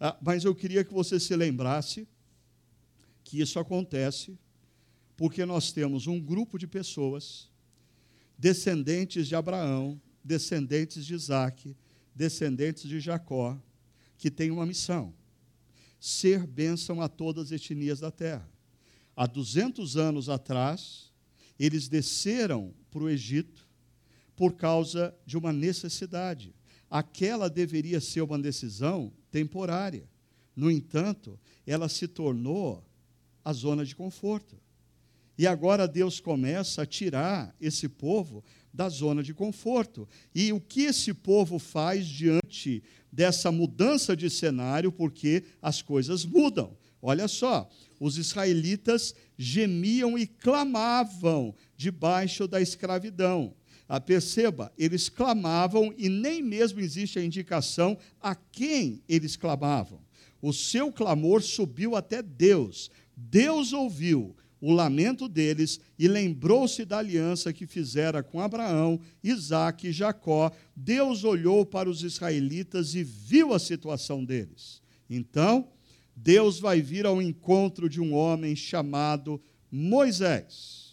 Ah, 0.00 0.18
mas 0.20 0.44
eu 0.44 0.52
queria 0.52 0.82
que 0.82 0.92
você 0.92 1.20
se 1.20 1.36
lembrasse 1.36 2.08
que 3.22 3.40
isso 3.40 3.56
acontece 3.60 4.36
porque 5.16 5.44
nós 5.44 5.70
temos 5.70 6.08
um 6.08 6.18
grupo 6.18 6.58
de 6.58 6.66
pessoas, 6.66 7.52
descendentes 8.36 9.28
de 9.28 9.36
Abraão, 9.36 10.00
descendentes 10.24 11.06
de 11.06 11.14
Isaac, 11.14 11.76
descendentes 12.12 12.88
de 12.88 12.98
Jacó, 12.98 13.56
que 14.16 14.28
tem 14.28 14.50
uma 14.50 14.66
missão. 14.66 15.14
ser 16.00 16.48
bênção 16.48 17.00
a 17.00 17.08
todas 17.08 17.52
as 17.52 17.52
etnias 17.52 18.00
da 18.00 18.10
terra. 18.10 18.50
Há 19.14 19.24
200 19.24 19.96
anos 19.96 20.28
atrás, 20.28 21.12
eles 21.60 21.86
desceram 21.86 22.74
para 22.90 23.04
o 23.04 23.08
Egito 23.08 23.68
por 24.34 24.54
causa 24.54 25.14
de 25.24 25.36
uma 25.36 25.52
necessidade. 25.52 26.57
Aquela 26.90 27.50
deveria 27.50 28.00
ser 28.00 28.22
uma 28.22 28.38
decisão 28.38 29.12
temporária. 29.30 30.08
No 30.56 30.70
entanto, 30.70 31.38
ela 31.66 31.88
se 31.88 32.08
tornou 32.08 32.84
a 33.44 33.52
zona 33.52 33.84
de 33.84 33.94
conforto. 33.94 34.56
E 35.38 35.46
agora 35.46 35.86
Deus 35.86 36.18
começa 36.18 36.82
a 36.82 36.86
tirar 36.86 37.54
esse 37.60 37.88
povo 37.88 38.42
da 38.74 38.88
zona 38.88 39.22
de 39.22 39.32
conforto. 39.32 40.08
E 40.34 40.52
o 40.52 40.60
que 40.60 40.82
esse 40.82 41.14
povo 41.14 41.60
faz 41.60 42.06
diante 42.06 42.82
dessa 43.12 43.52
mudança 43.52 44.16
de 44.16 44.28
cenário, 44.28 44.90
porque 44.90 45.44
as 45.62 45.80
coisas 45.80 46.24
mudam? 46.24 46.76
Olha 47.00 47.28
só, 47.28 47.70
os 48.00 48.18
israelitas 48.18 49.14
gemiam 49.36 50.18
e 50.18 50.26
clamavam 50.26 51.54
debaixo 51.76 52.48
da 52.48 52.60
escravidão. 52.60 53.54
Ah, 53.88 53.98
perceba, 53.98 54.70
eles 54.76 55.08
clamavam 55.08 55.94
e 55.96 56.10
nem 56.10 56.42
mesmo 56.42 56.78
existe 56.78 57.18
a 57.18 57.24
indicação 57.24 57.96
a 58.20 58.34
quem 58.34 59.02
eles 59.08 59.34
clamavam. 59.34 59.98
O 60.42 60.52
seu 60.52 60.92
clamor 60.92 61.42
subiu 61.42 61.96
até 61.96 62.20
Deus. 62.22 62.90
Deus 63.16 63.72
ouviu 63.72 64.36
o 64.60 64.72
lamento 64.72 65.26
deles 65.26 65.80
e 65.98 66.06
lembrou-se 66.06 66.84
da 66.84 66.98
aliança 66.98 67.50
que 67.50 67.66
fizera 67.66 68.22
com 68.22 68.42
Abraão, 68.42 69.00
Isaque 69.24 69.88
e 69.88 69.92
Jacó. 69.92 70.52
Deus 70.76 71.24
olhou 71.24 71.64
para 71.64 71.88
os 71.88 72.02
israelitas 72.02 72.94
e 72.94 73.02
viu 73.02 73.54
a 73.54 73.58
situação 73.58 74.22
deles. 74.22 74.82
Então, 75.08 75.66
Deus 76.14 76.60
vai 76.60 76.82
vir 76.82 77.06
ao 77.06 77.22
encontro 77.22 77.88
de 77.88 78.02
um 78.02 78.12
homem 78.12 78.54
chamado 78.54 79.40
Moisés 79.70 80.87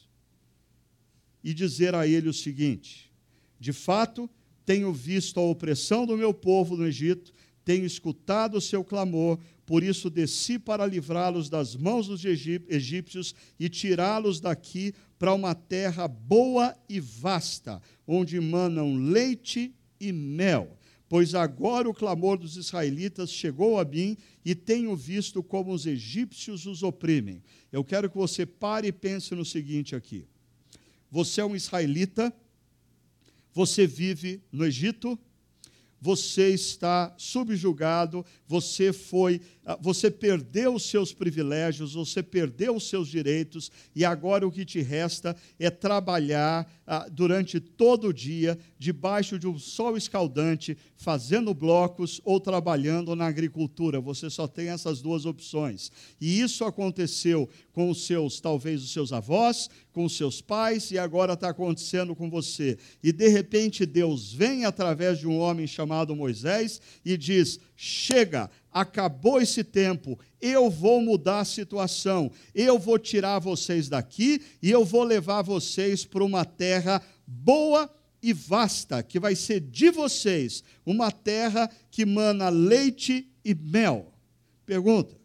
e 1.45 1.53
dizer 1.53 1.93
a 1.93 2.07
ele 2.07 2.27
o 2.27 2.33
seguinte: 2.33 3.11
De 3.59 3.71
fato, 3.71 4.27
tenho 4.65 4.91
visto 4.91 5.39
a 5.39 5.43
opressão 5.43 6.03
do 6.03 6.17
meu 6.17 6.33
povo 6.33 6.75
no 6.75 6.87
Egito, 6.87 7.31
tenho 7.63 7.85
escutado 7.85 8.57
o 8.57 8.61
seu 8.61 8.83
clamor, 8.83 9.39
por 9.63 9.83
isso 9.83 10.09
desci 10.09 10.57
para 10.57 10.85
livrá-los 10.87 11.47
das 11.47 11.75
mãos 11.75 12.07
dos 12.07 12.25
egípcios 12.25 13.35
e 13.59 13.69
tirá-los 13.69 14.39
daqui 14.39 14.93
para 15.19 15.33
uma 15.33 15.53
terra 15.53 16.07
boa 16.07 16.75
e 16.89 16.99
vasta, 16.99 17.79
onde 18.07 18.39
manam 18.39 18.95
leite 18.95 19.73
e 19.99 20.11
mel. 20.11 20.77
Pois 21.07 21.35
agora 21.35 21.87
o 21.87 21.93
clamor 21.93 22.37
dos 22.37 22.57
israelitas 22.57 23.31
chegou 23.31 23.79
a 23.79 23.85
mim 23.85 24.17
e 24.43 24.55
tenho 24.55 24.95
visto 24.95 25.43
como 25.43 25.71
os 25.71 25.85
egípcios 25.85 26.65
os 26.65 26.81
oprimem. 26.81 27.43
Eu 27.71 27.83
quero 27.83 28.09
que 28.09 28.17
você 28.17 28.45
pare 28.45 28.87
e 28.87 28.91
pense 28.91 29.33
no 29.35 29.45
seguinte 29.45 29.95
aqui. 29.95 30.27
Você 31.16 31.39
é 31.39 31.45
um 31.45 31.55
israelita, 31.55 32.36
você 33.53 33.88
vive 33.88 34.43
no 34.51 34.66
Egito, 34.66 35.18
você 36.05 36.49
está 36.49 37.16
subjugado, 37.18 38.24
você 38.45 38.93
foi, 38.93 39.41
ah, 39.66 39.76
você 39.82 40.11
perdeu 40.11 40.76
os 40.76 40.84
seus 40.84 41.13
privilégios, 41.13 41.93
você 41.93 42.22
perdeu 42.22 42.76
os 42.76 42.88
seus 42.89 43.07
direitos 43.07 43.72
e 43.95 44.03
agora 44.05 44.45
o 44.45 44.51
que 44.51 44.66
te 44.66 44.82
resta 44.82 45.36
é 45.57 45.70
trabalhar 45.70 46.70
ah, 46.86 47.07
durante 47.09 47.59
todo 47.59 48.09
o 48.09 48.13
dia 48.13 48.59
debaixo 48.78 49.39
de 49.39 49.47
um 49.47 49.57
sol 49.57 49.97
escaldante, 49.97 50.78
fazendo 50.95 51.53
blocos 51.53 52.22
ou 52.24 52.39
trabalhando 52.39 53.16
na 53.16 53.26
agricultura. 53.26 53.99
Você 53.99 54.30
só 54.30 54.47
tem 54.47 54.68
essas 54.68 55.01
duas 55.01 55.26
opções. 55.26 55.91
E 56.22 56.39
isso 56.39 56.66
aconteceu 56.66 57.49
com 57.74 57.89
os 57.89 58.05
seus, 58.05 58.39
talvez 58.39 58.84
os 58.84 58.91
seus 58.91 59.11
avós, 59.11 59.70
com 59.95 60.09
seus 60.09 60.41
pais 60.41 60.91
e 60.91 60.99
agora 60.99 61.33
está 61.33 61.51
acontecendo 61.51 62.13
com 62.13 62.29
você. 62.29 62.77
E 63.01 63.13
de 63.13 63.29
repente 63.29 63.85
Deus 63.85 64.33
vem 64.33 64.65
através 64.65 65.19
de 65.19 65.25
um 65.25 65.39
homem 65.39 65.65
chamado 65.65 66.13
Moisés 66.13 66.81
e 67.05 67.15
diz: 67.15 67.57
chega, 67.77 68.51
acabou 68.69 69.39
esse 69.39 69.63
tempo, 69.63 70.19
eu 70.41 70.69
vou 70.69 70.99
mudar 70.99 71.39
a 71.39 71.45
situação, 71.45 72.29
eu 72.53 72.77
vou 72.77 72.99
tirar 72.99 73.39
vocês 73.39 73.87
daqui 73.87 74.41
e 74.61 74.69
eu 74.69 74.83
vou 74.83 75.05
levar 75.05 75.41
vocês 75.41 76.03
para 76.03 76.25
uma 76.25 76.43
terra 76.43 77.01
boa 77.25 77.89
e 78.21 78.33
vasta, 78.33 79.01
que 79.01 79.17
vai 79.17 79.33
ser 79.33 79.61
de 79.61 79.89
vocês, 79.91 80.61
uma 80.85 81.09
terra 81.09 81.69
que 81.89 82.05
mana 82.05 82.49
leite 82.49 83.31
e 83.45 83.55
mel. 83.55 84.13
Pergunta: 84.65 85.15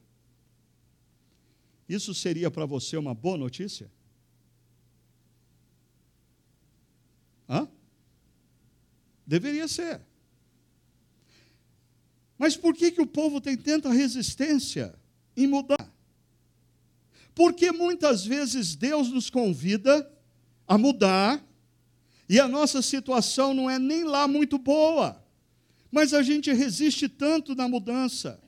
isso 1.88 2.14
seria 2.14 2.52
para 2.52 2.66
você 2.66 2.96
uma 2.96 3.12
boa 3.12 3.36
notícia? 3.36 3.90
Hã? 7.50 7.66
Deveria 9.26 9.66
ser. 9.66 10.00
Mas 12.38 12.56
por 12.56 12.74
que, 12.74 12.92
que 12.92 13.02
o 13.02 13.06
povo 13.06 13.40
tem 13.40 13.56
tanta 13.56 13.92
resistência 13.92 14.94
em 15.36 15.48
mudar? 15.48 15.92
Porque 17.34 17.72
muitas 17.72 18.24
vezes 18.24 18.76
Deus 18.76 19.10
nos 19.10 19.28
convida 19.28 20.10
a 20.66 20.78
mudar 20.78 21.44
e 22.28 22.38
a 22.38 22.46
nossa 22.46 22.80
situação 22.80 23.52
não 23.52 23.68
é 23.68 23.78
nem 23.78 24.04
lá 24.04 24.28
muito 24.28 24.56
boa, 24.56 25.20
mas 25.90 26.14
a 26.14 26.22
gente 26.22 26.52
resiste 26.52 27.08
tanto 27.08 27.56
na 27.56 27.68
mudança. 27.68 28.40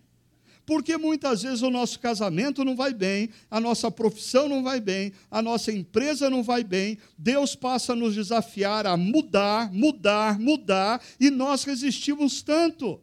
Porque 0.65 0.97
muitas 0.97 1.43
vezes 1.43 1.63
o 1.63 1.71
nosso 1.71 1.99
casamento 1.99 2.65
não 2.65 2.77
vai 2.77 2.95
bem, 2.95 3.31
a 3.51 3.61
nossa 3.61 3.91
profissão 3.91 4.49
não 4.49 4.63
vai 4.63 4.81
bem, 4.81 5.13
a 5.31 5.43
nossa 5.43 5.73
empresa 5.73 6.31
não 6.31 6.43
vai 6.43 6.63
bem, 6.63 6.99
Deus 7.19 7.57
passa 7.57 7.93
a 7.93 7.97
nos 7.97 8.15
desafiar 8.15 8.87
a 8.87 8.97
mudar, 8.97 9.73
mudar, 9.73 10.39
mudar, 10.39 11.03
e 11.19 11.31
nós 11.31 11.65
resistimos 11.65 12.43
tanto. 12.43 13.01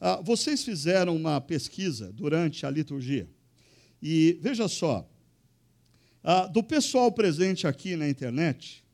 Ah, 0.00 0.20
vocês 0.22 0.64
fizeram 0.64 1.14
uma 1.14 1.40
pesquisa 1.40 2.10
durante 2.12 2.64
a 2.64 2.70
liturgia. 2.70 3.28
E 4.00 4.38
veja 4.40 4.68
só, 4.68 5.08
ah, 6.22 6.46
do 6.46 6.62
pessoal 6.62 7.12
presente 7.12 7.66
aqui 7.66 7.94
na 7.96 8.08
internet, 8.08 8.84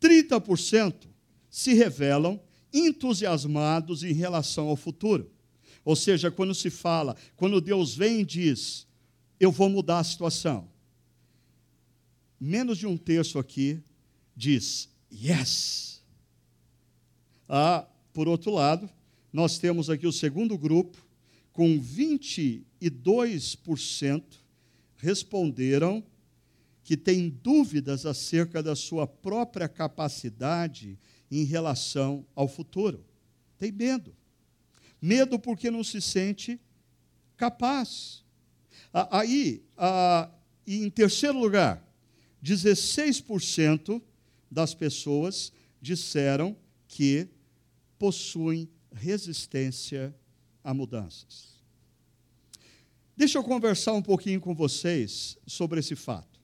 30% 0.00 1.08
se 1.50 1.74
revelam 1.74 2.40
entusiasmados 2.72 4.02
em 4.02 4.12
relação 4.12 4.68
ao 4.68 4.76
futuro. 4.76 5.30
Ou 5.88 5.96
seja, 5.96 6.30
quando 6.30 6.54
se 6.54 6.68
fala, 6.68 7.16
quando 7.34 7.62
Deus 7.62 7.96
vem 7.96 8.20
e 8.20 8.24
diz, 8.24 8.86
eu 9.40 9.50
vou 9.50 9.70
mudar 9.70 10.00
a 10.00 10.04
situação. 10.04 10.68
Menos 12.38 12.76
de 12.76 12.86
um 12.86 12.94
terço 12.94 13.38
aqui 13.38 13.82
diz, 14.36 14.90
yes. 15.10 16.02
Ah, 17.48 17.88
por 18.12 18.28
outro 18.28 18.52
lado, 18.52 18.86
nós 19.32 19.58
temos 19.58 19.88
aqui 19.88 20.06
o 20.06 20.12
segundo 20.12 20.58
grupo, 20.58 20.98
com 21.54 21.80
22% 21.80 24.22
responderam 24.98 26.04
que 26.84 26.98
têm 26.98 27.30
dúvidas 27.30 28.04
acerca 28.04 28.62
da 28.62 28.76
sua 28.76 29.06
própria 29.06 29.70
capacidade 29.70 30.98
em 31.30 31.44
relação 31.44 32.26
ao 32.34 32.46
futuro. 32.46 33.02
Tem 33.56 33.72
medo. 33.72 34.17
Medo 35.00 35.38
porque 35.38 35.70
não 35.70 35.84
se 35.84 36.00
sente 36.00 36.60
capaz. 37.36 38.24
Aí, 39.10 39.64
em 40.66 40.90
terceiro 40.90 41.38
lugar, 41.38 41.86
16% 42.42 44.02
das 44.50 44.74
pessoas 44.74 45.52
disseram 45.80 46.56
que 46.86 47.28
possuem 47.98 48.68
resistência 48.92 50.14
a 50.62 50.72
mudanças. 50.74 51.58
Deixa 53.16 53.38
eu 53.38 53.44
conversar 53.44 53.94
um 53.94 54.02
pouquinho 54.02 54.40
com 54.40 54.54
vocês 54.54 55.36
sobre 55.46 55.80
esse 55.80 55.96
fato. 55.96 56.40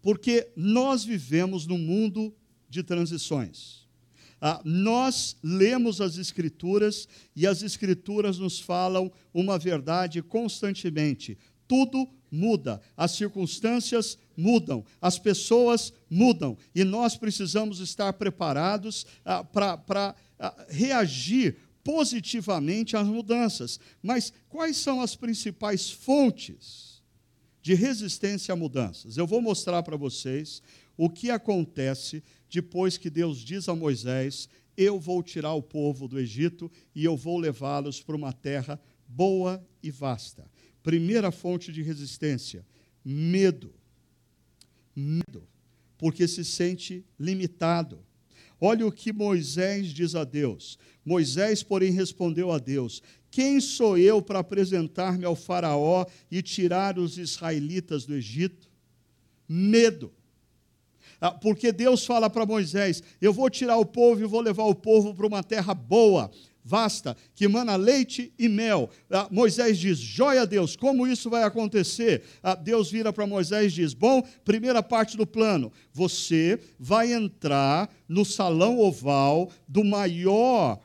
Porque 0.00 0.52
nós 0.54 1.04
vivemos 1.04 1.66
num 1.66 1.78
mundo 1.78 2.32
de 2.68 2.84
transições. 2.84 3.87
Ah, 4.40 4.60
nós 4.64 5.36
lemos 5.42 6.00
as 6.00 6.16
Escrituras 6.16 7.08
e 7.34 7.46
as 7.46 7.62
Escrituras 7.62 8.38
nos 8.38 8.60
falam 8.60 9.10
uma 9.32 9.58
verdade 9.58 10.22
constantemente. 10.22 11.36
Tudo 11.66 12.08
muda, 12.30 12.80
as 12.96 13.12
circunstâncias 13.12 14.18
mudam, 14.36 14.84
as 15.00 15.18
pessoas 15.18 15.92
mudam 16.08 16.56
e 16.74 16.84
nós 16.84 17.16
precisamos 17.16 17.80
estar 17.80 18.12
preparados 18.12 19.06
ah, 19.24 19.42
para 19.42 20.14
reagir 20.68 21.56
positivamente 21.82 22.96
às 22.96 23.06
mudanças. 23.06 23.80
Mas 24.02 24.32
quais 24.48 24.76
são 24.76 25.00
as 25.00 25.16
principais 25.16 25.90
fontes 25.90 27.02
de 27.62 27.74
resistência 27.74 28.52
a 28.52 28.56
mudanças? 28.56 29.16
Eu 29.16 29.26
vou 29.26 29.40
mostrar 29.40 29.82
para 29.82 29.96
vocês 29.96 30.62
o 30.98 31.08
que 31.08 31.30
acontece 31.30 32.24
depois 32.50 32.98
que 32.98 33.08
Deus 33.08 33.38
diz 33.38 33.68
a 33.68 33.74
Moisés: 33.74 34.48
Eu 34.76 34.98
vou 34.98 35.22
tirar 35.22 35.54
o 35.54 35.62
povo 35.62 36.08
do 36.08 36.18
Egito 36.18 36.70
e 36.92 37.04
eu 37.04 37.16
vou 37.16 37.38
levá-los 37.38 38.02
para 38.02 38.16
uma 38.16 38.32
terra 38.32 38.78
boa 39.06 39.64
e 39.80 39.92
vasta. 39.92 40.44
Primeira 40.82 41.30
fonte 41.30 41.72
de 41.72 41.82
resistência: 41.82 42.66
medo. 43.04 43.72
Medo, 44.94 45.46
porque 45.96 46.26
se 46.26 46.44
sente 46.44 47.04
limitado. 47.18 48.04
Olha 48.60 48.84
o 48.84 48.90
que 48.90 49.12
Moisés 49.12 49.90
diz 49.90 50.16
a 50.16 50.24
Deus. 50.24 50.76
Moisés, 51.04 51.62
porém, 51.62 51.92
respondeu 51.92 52.50
a 52.50 52.58
Deus: 52.58 53.00
Quem 53.30 53.60
sou 53.60 53.96
eu 53.96 54.20
para 54.20 54.40
apresentar-me 54.40 55.24
ao 55.24 55.36
Faraó 55.36 56.04
e 56.28 56.42
tirar 56.42 56.98
os 56.98 57.18
israelitas 57.18 58.04
do 58.04 58.16
Egito? 58.16 58.68
Medo. 59.48 60.17
Ah, 61.20 61.32
porque 61.32 61.72
Deus 61.72 62.04
fala 62.04 62.30
para 62.30 62.46
Moisés: 62.46 63.02
Eu 63.20 63.32
vou 63.32 63.50
tirar 63.50 63.76
o 63.76 63.84
povo 63.84 64.22
e 64.22 64.26
vou 64.26 64.40
levar 64.40 64.64
o 64.64 64.74
povo 64.74 65.14
para 65.14 65.26
uma 65.26 65.42
terra 65.42 65.74
boa, 65.74 66.30
vasta, 66.64 67.16
que 67.34 67.48
mana 67.48 67.76
leite 67.76 68.32
e 68.38 68.48
mel. 68.48 68.88
Ah, 69.10 69.26
Moisés 69.30 69.78
diz: 69.78 69.98
Joia 69.98 70.46
Deus, 70.46 70.76
como 70.76 71.06
isso 71.06 71.28
vai 71.28 71.42
acontecer? 71.42 72.22
Ah, 72.42 72.54
Deus 72.54 72.90
vira 72.90 73.12
para 73.12 73.26
Moisés 73.26 73.72
e 73.72 73.76
diz: 73.76 73.94
Bom, 73.94 74.22
primeira 74.44 74.82
parte 74.82 75.16
do 75.16 75.26
plano, 75.26 75.72
você 75.92 76.58
vai 76.78 77.12
entrar 77.12 77.90
no 78.08 78.24
salão 78.24 78.78
oval 78.78 79.50
do 79.66 79.84
maior 79.84 80.78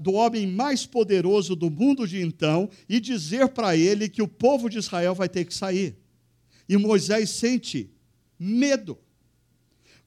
do 0.00 0.12
homem 0.12 0.46
mais 0.46 0.84
poderoso 0.84 1.56
do 1.56 1.70
mundo 1.70 2.06
de 2.06 2.20
então 2.20 2.68
e 2.88 3.00
dizer 3.00 3.48
para 3.48 3.76
ele 3.76 4.08
que 4.08 4.20
o 4.20 4.28
povo 4.28 4.68
de 4.68 4.78
Israel 4.78 5.14
vai 5.14 5.28
ter 5.28 5.44
que 5.44 5.54
sair. 5.54 5.96
E 6.68 6.76
Moisés 6.76 7.30
sente 7.30 7.90
medo. 8.38 8.98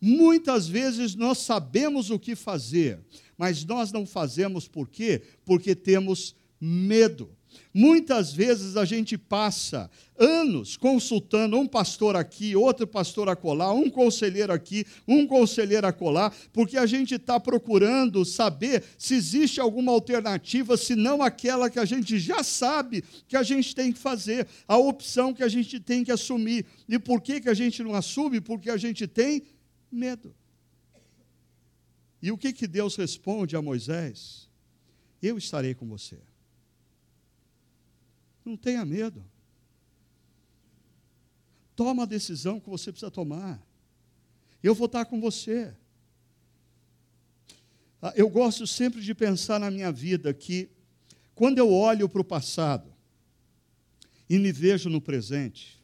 Muitas 0.06 0.68
vezes 0.68 1.16
nós 1.16 1.38
sabemos 1.38 2.10
o 2.10 2.20
que 2.20 2.36
fazer, 2.36 3.00
mas 3.38 3.64
nós 3.64 3.90
não 3.90 4.06
fazemos 4.06 4.68
por 4.68 4.90
quê? 4.90 5.22
Porque 5.46 5.74
temos 5.74 6.36
medo. 6.60 7.32
Muitas 7.74 8.34
vezes 8.34 8.76
a 8.76 8.84
gente 8.84 9.18
passa 9.18 9.90
anos 10.18 10.76
consultando 10.76 11.58
um 11.58 11.66
pastor 11.66 12.18
aqui, 12.18 12.54
outro 12.54 12.86
pastor 12.86 13.30
acolá, 13.30 13.72
um 13.72 13.90
conselheiro 13.90 14.52
aqui, 14.52 14.86
um 15.08 15.26
conselheiro 15.26 15.88
acolá, 15.88 16.34
porque 16.52 16.78
a 16.78 16.86
gente 16.86 17.16
está 17.16 17.40
procurando 17.40 18.26
saber 18.26 18.84
se 18.98 19.16
existe 19.16 19.62
alguma 19.62 19.94
alternativa, 19.94 20.76
se 20.76 20.96
não 20.96 21.22
aquela 21.22 21.70
que 21.70 21.80
a 21.80 21.86
gente 21.86 22.20
já 22.20 22.44
sabe 22.44 23.06
que 23.26 23.38
a 23.38 23.44
gente 23.44 23.74
tem 23.74 23.94
que 23.94 24.00
fazer, 24.00 24.48
a 24.68 24.78
opção 24.78 25.34
que 25.34 25.44
a 25.44 25.48
gente 25.48 25.80
tem 25.80 26.04
que 26.04 26.12
assumir. 26.12 26.66
E 26.90 27.00
por 27.00 27.22
que, 27.22 27.40
que 27.40 27.50
a 27.50 27.54
gente 27.54 27.82
não 27.82 27.96
assume? 27.96 28.42
Porque 28.42 28.70
a 28.70 28.78
gente 28.78 29.08
tem 29.08 29.44
medo. 29.94 30.36
E 32.22 32.32
o 32.32 32.38
que, 32.38 32.54
que 32.54 32.68
Deus 32.68 32.96
responde 32.96 33.56
a 33.56 33.62
Moisés? 33.62 34.50
Eu 35.22 35.38
estarei 35.38 35.74
com 35.74 35.88
você. 35.88 36.18
Não 38.46 38.56
tenha 38.56 38.86
medo. 38.86 39.24
Toma 41.76 42.04
a 42.04 42.06
decisão 42.06 42.60
que 42.60 42.70
você 42.70 42.92
precisa 42.92 43.12
tomar. 43.12 43.62
Eu 44.62 44.74
vou 44.74 44.86
estar 44.86 45.06
com 45.06 45.20
você. 45.20 45.76
Ah, 48.02 48.14
eu 48.16 48.30
gosto 48.30 48.68
sempre 48.68 49.02
de 49.02 49.14
pensar 49.14 49.60
na 49.60 49.72
minha 49.72 49.92
vida 49.92 50.34
que, 50.34 50.70
quando 51.34 51.58
eu 51.58 51.72
olho 51.72 52.08
para 52.08 52.22
o 52.22 52.26
passado 52.26 52.94
e 54.30 54.38
me 54.38 54.52
vejo 54.52 54.90
no 54.90 55.02
presente, 55.02 55.83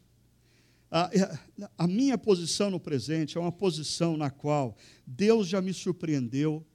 a, 0.91 1.09
é, 1.13 1.39
a, 1.77 1.87
minha 1.87 2.17
posição 2.17 2.69
no 2.69 2.79
presente 2.79 3.37
é 3.37 3.41
uma 3.41 3.51
posição 3.51 4.17
na 4.17 4.29
qual 4.29 4.75
Deus 5.05 5.47
já 5.47 5.61
me 5.61 5.73
surpreendeu 5.73 6.65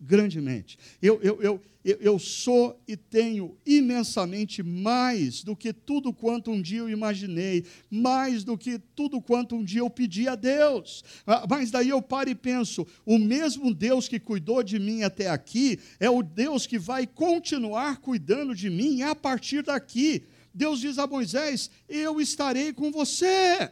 grandemente. 0.00 0.78
Eu, 1.00 1.20
eu, 1.22 1.40
eu, 1.42 1.62
eu 1.84 2.18
sou 2.18 2.80
e 2.86 2.96
tenho 2.96 3.56
imensamente 3.64 4.62
mais 4.62 5.42
do 5.42 5.56
que 5.56 5.72
tudo 5.72 6.12
quanto 6.12 6.50
um 6.50 6.60
dia 6.60 6.80
eu 6.80 6.88
imaginei, 6.88 7.64
mais 7.88 8.44
do 8.44 8.58
que 8.58 8.78
tudo 8.94 9.20
quanto 9.20 9.56
um 9.56 9.64
dia 9.64 9.80
eu 9.80 9.90
pedi 9.90 10.28
a 10.28 10.34
Deus. 10.34 11.02
Ah, 11.26 11.46
mas 11.48 11.70
daí 11.70 11.88
eu 11.88 12.02
paro 12.02 12.30
e 12.30 12.34
penso: 12.34 12.86
o 13.06 13.18
mesmo 13.18 13.72
Deus 13.72 14.08
que 14.08 14.20
cuidou 14.20 14.62
de 14.62 14.78
mim 14.78 15.02
até 15.02 15.28
aqui 15.28 15.78
é 15.98 16.10
o 16.10 16.22
Deus 16.22 16.66
que 16.66 16.78
vai 16.78 17.06
continuar 17.06 17.98
cuidando 17.98 18.54
de 18.54 18.68
mim 18.68 19.02
a 19.02 19.14
partir 19.14 19.62
daqui. 19.62 20.24
Deus 20.52 20.80
diz 20.80 20.98
a 20.98 21.06
Moisés: 21.06 21.70
Eu 21.88 22.20
estarei 22.20 22.72
com 22.72 22.90
você, 22.90 23.70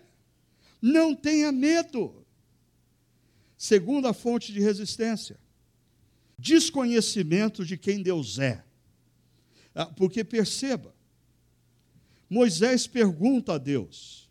não 0.81 1.14
tenha 1.14 1.51
medo. 1.51 2.24
Segunda 3.57 4.12
fonte 4.12 4.53
de 4.53 4.61
resistência: 4.61 5.39
desconhecimento 6.39 7.64
de 7.64 7.76
quem 7.76 8.03
Deus 8.03 8.39
é. 8.39 8.64
Ah, 9.74 9.87
porque 9.87 10.24
perceba, 10.24 10.95
Moisés 12.29 12.87
pergunta 12.87 13.55
a 13.55 13.59
Deus, 13.59 14.29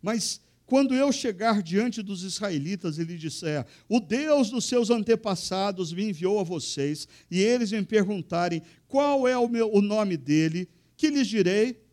mas 0.00 0.40
quando 0.68 0.94
eu 0.94 1.10
chegar 1.10 1.62
diante 1.62 2.02
dos 2.02 2.22
israelitas 2.22 2.98
e 2.98 3.04
lhe 3.04 3.16
disser: 3.16 3.66
O 3.88 3.98
Deus 3.98 4.50
dos 4.50 4.66
seus 4.66 4.90
antepassados 4.90 5.92
me 5.92 6.10
enviou 6.10 6.38
a 6.38 6.44
vocês, 6.44 7.08
e 7.30 7.40
eles 7.40 7.72
me 7.72 7.82
perguntarem 7.82 8.62
qual 8.86 9.26
é 9.26 9.36
o, 9.36 9.48
meu, 9.48 9.72
o 9.72 9.80
nome 9.80 10.16
dele, 10.16 10.68
que 10.96 11.08
lhes 11.08 11.26
direi? 11.26 11.87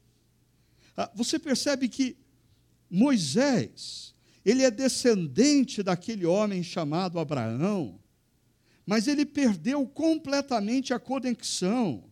Ah, 0.96 1.12
você 1.14 1.38
percebe 1.38 1.90
que 1.90 2.18
Moisés, 2.90 4.14
ele 4.44 4.64
é 4.64 4.72
descendente 4.72 5.84
daquele 5.84 6.26
homem 6.26 6.64
chamado 6.64 7.20
Abraão, 7.20 8.00
mas 8.86 9.08
ele 9.08 9.26
perdeu 9.26 9.86
completamente 9.88 10.94
a 10.94 11.00
conexão 11.00 12.04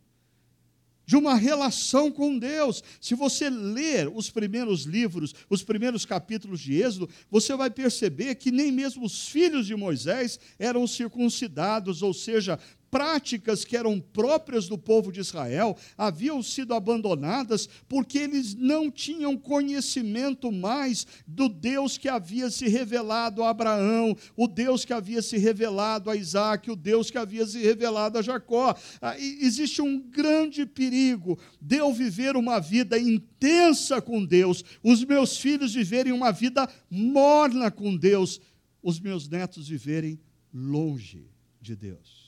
de 1.05 1.15
uma 1.15 1.36
relação 1.36 2.11
com 2.11 2.38
Deus. 2.38 2.84
Se 2.99 3.13
você 3.13 3.49
ler 3.49 4.07
os 4.07 4.29
primeiros 4.29 4.84
livros, 4.84 5.34
os 5.49 5.63
primeiros 5.63 6.05
capítulos 6.05 6.59
de 6.59 6.81
Êxodo, 6.81 7.09
você 7.29 7.55
vai 7.55 7.69
perceber 7.69 8.36
que 8.36 8.51
nem 8.51 8.71
mesmo 8.71 9.05
os 9.05 9.27
filhos 9.27 9.67
de 9.67 9.75
Moisés 9.75 10.39
eram 10.57 10.88
circuncidados, 10.88 12.01
ou 12.01 12.13
seja, 12.13 12.59
práticas 12.93 13.65
que 13.65 13.75
eram 13.75 13.99
próprias 13.99 14.67
do 14.67 14.77
povo 14.77 15.11
de 15.11 15.19
Israel 15.19 15.75
haviam 15.97 16.43
sido 16.43 16.75
abandonadas 16.75 17.67
porque 17.89 18.19
eles 18.19 18.53
não 18.53 18.91
tinham 18.91 19.35
conhecimento 19.35 20.51
mais 20.51 21.07
do 21.25 21.49
Deus 21.49 21.97
que 21.97 22.07
havia 22.07 22.51
se 22.51 22.67
revelado 22.67 23.41
a 23.41 23.49
Abraão, 23.49 24.15
o 24.37 24.47
Deus 24.47 24.85
que 24.85 24.93
havia 24.93 25.23
se 25.23 25.39
revelado 25.39 26.07
a 26.07 26.15
Isaac, 26.15 26.69
o 26.69 26.75
Deus 26.75 27.09
que 27.09 27.17
havia 27.17 27.47
se 27.47 27.57
revelado 27.57 28.19
a 28.19 28.21
Jacó. 28.21 28.77
Ah, 29.01 29.17
existe 29.17 29.81
um 29.81 29.99
grande 29.99 30.63
perigo 30.63 31.39
de 31.59 31.77
eu 31.77 31.91
viver 31.91 32.35
uma 32.35 32.59
vida 32.59 32.99
intensa 32.99 33.99
com 34.03 34.23
Deus, 34.23 34.63
os 34.83 35.03
meus 35.03 35.35
filhos 35.35 35.73
viverem 35.73 36.13
uma 36.13 36.31
vida 36.31 36.69
morna 36.91 37.71
com 37.71 37.97
Deus, 37.97 38.39
os 38.83 38.99
meus 38.99 39.27
netos 39.27 39.67
viverem 39.67 40.19
longe 40.53 41.27
de 41.59 41.75
Deus. 41.75 42.22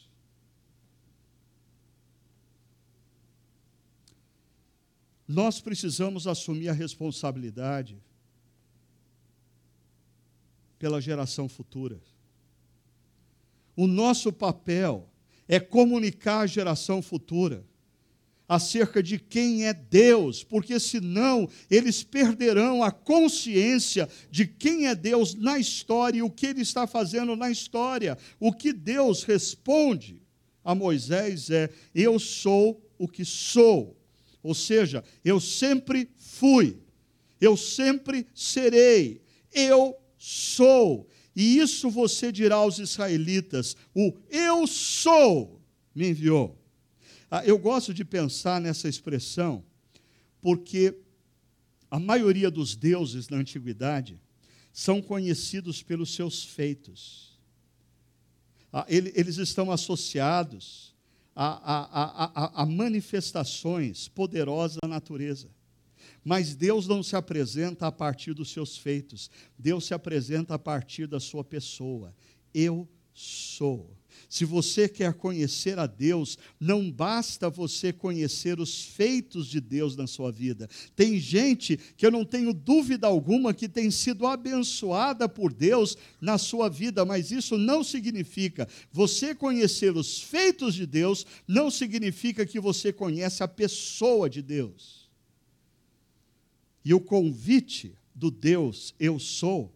Nós 5.27 5.59
precisamos 5.59 6.27
assumir 6.27 6.69
a 6.69 6.73
responsabilidade 6.73 7.97
pela 10.77 11.01
geração 11.01 11.49
futura. 11.49 11.99
O 13.75 13.87
nosso 13.87 14.31
papel 14.31 15.09
é 15.47 15.59
comunicar 15.59 16.41
à 16.41 16.47
geração 16.47 17.01
futura 17.01 17.65
acerca 18.47 19.01
de 19.01 19.17
quem 19.17 19.65
é 19.65 19.73
Deus, 19.73 20.43
porque 20.43 20.79
senão 20.79 21.49
eles 21.69 22.03
perderão 22.03 22.83
a 22.83 22.91
consciência 22.91 24.07
de 24.29 24.45
quem 24.45 24.87
é 24.87 24.93
Deus 24.93 25.33
na 25.33 25.57
história 25.57 26.19
e 26.19 26.21
o 26.21 26.29
que 26.29 26.45
ele 26.47 26.61
está 26.61 26.85
fazendo 26.85 27.35
na 27.35 27.49
história. 27.49 28.17
O 28.39 28.53
que 28.53 28.71
Deus 28.71 29.23
responde 29.23 30.21
a 30.63 30.75
Moisés 30.75 31.49
é: 31.49 31.71
Eu 31.93 32.19
sou 32.19 32.81
o 32.97 33.07
que 33.07 33.25
sou. 33.25 33.94
Ou 34.45 34.53
seja, 34.53 35.03
eu 35.23 35.39
sempre 35.39 36.07
fui, 36.17 36.77
eu 37.41 37.57
sempre 37.57 38.27
serei, 38.31 39.23
eu 39.51 39.97
sou. 40.19 41.09
E 41.35 41.57
isso 41.57 41.89
você 41.89 42.31
dirá 42.31 42.57
aos 42.57 42.77
israelitas: 42.77 43.75
o 43.91 44.13
eu 44.29 44.67
sou 44.67 45.59
me 45.95 46.09
enviou. 46.09 46.55
Ah, 47.31 47.43
eu 47.43 47.57
gosto 47.57 47.91
de 47.91 48.05
pensar 48.05 48.61
nessa 48.61 48.87
expressão, 48.87 49.65
porque 50.39 50.95
a 51.89 51.97
maioria 51.99 52.51
dos 52.51 52.75
deuses 52.75 53.29
na 53.29 53.37
antiguidade 53.37 54.21
são 54.71 55.01
conhecidos 55.01 55.81
pelos 55.81 56.13
seus 56.13 56.43
feitos. 56.43 57.35
Ah, 58.71 58.85
eles 58.87 59.37
estão 59.37 59.71
associados 59.71 60.94
a, 61.35 62.31
a, 62.33 62.61
a, 62.63 62.65
manifestações 62.65 64.07
poderosas 64.07 64.77
da 64.81 64.87
natureza. 64.87 65.49
Mas 66.23 66.55
Deus 66.55 66.87
não 66.87 67.03
se 67.03 67.15
apresenta 67.15 67.87
a 67.87 67.91
partir 67.91 68.33
dos 68.33 68.51
seus 68.51 68.77
feitos, 68.77 69.29
Deus 69.57 69.85
se 69.85 69.93
apresenta 69.93 70.55
a 70.55 70.59
partir 70.59 71.07
da 71.07 71.19
sua 71.19 71.43
pessoa. 71.43 72.15
Eu 72.53 72.87
sou. 73.13 73.94
Se 74.29 74.45
você 74.45 74.89
quer 74.89 75.13
conhecer 75.13 75.77
a 75.79 75.85
Deus, 75.85 76.37
não 76.59 76.91
basta 76.91 77.49
você 77.49 77.93
conhecer 77.93 78.59
os 78.59 78.83
feitos 78.83 79.47
de 79.47 79.59
Deus 79.61 79.95
na 79.95 80.07
sua 80.07 80.31
vida. 80.31 80.69
Tem 80.95 81.19
gente 81.19 81.77
que 81.95 82.05
eu 82.05 82.11
não 82.11 82.25
tenho 82.25 82.53
dúvida 82.53 83.07
alguma 83.07 83.53
que 83.53 83.69
tem 83.69 83.91
sido 83.91 84.25
abençoada 84.25 85.29
por 85.29 85.53
Deus 85.53 85.97
na 86.19 86.37
sua 86.37 86.69
vida, 86.69 87.05
mas 87.05 87.31
isso 87.31 87.57
não 87.57 87.83
significa 87.83 88.67
você 88.91 89.35
conhecer 89.35 89.95
os 89.95 90.21
feitos 90.21 90.73
de 90.73 90.85
Deus, 90.85 91.25
não 91.47 91.69
significa 91.69 92.45
que 92.45 92.59
você 92.59 92.91
conhece 92.91 93.43
a 93.43 93.47
pessoa 93.47 94.29
de 94.29 94.41
Deus. 94.41 95.09
E 96.83 96.93
o 96.93 96.99
convite 96.99 97.97
do 98.13 98.29
Deus 98.29 98.93
eu 98.99 99.19
sou 99.19 99.73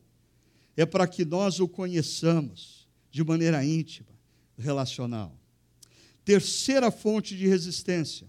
é 0.78 0.86
para 0.86 1.08
que 1.08 1.26
nós 1.26 1.60
o 1.60 1.68
conheçamos 1.68 2.88
de 3.12 3.24
maneira 3.24 3.66
íntima 3.66 4.19
relacional. 4.60 5.36
Terceira 6.24 6.92
fonte 6.92 7.36
de 7.36 7.48
resistência, 7.48 8.28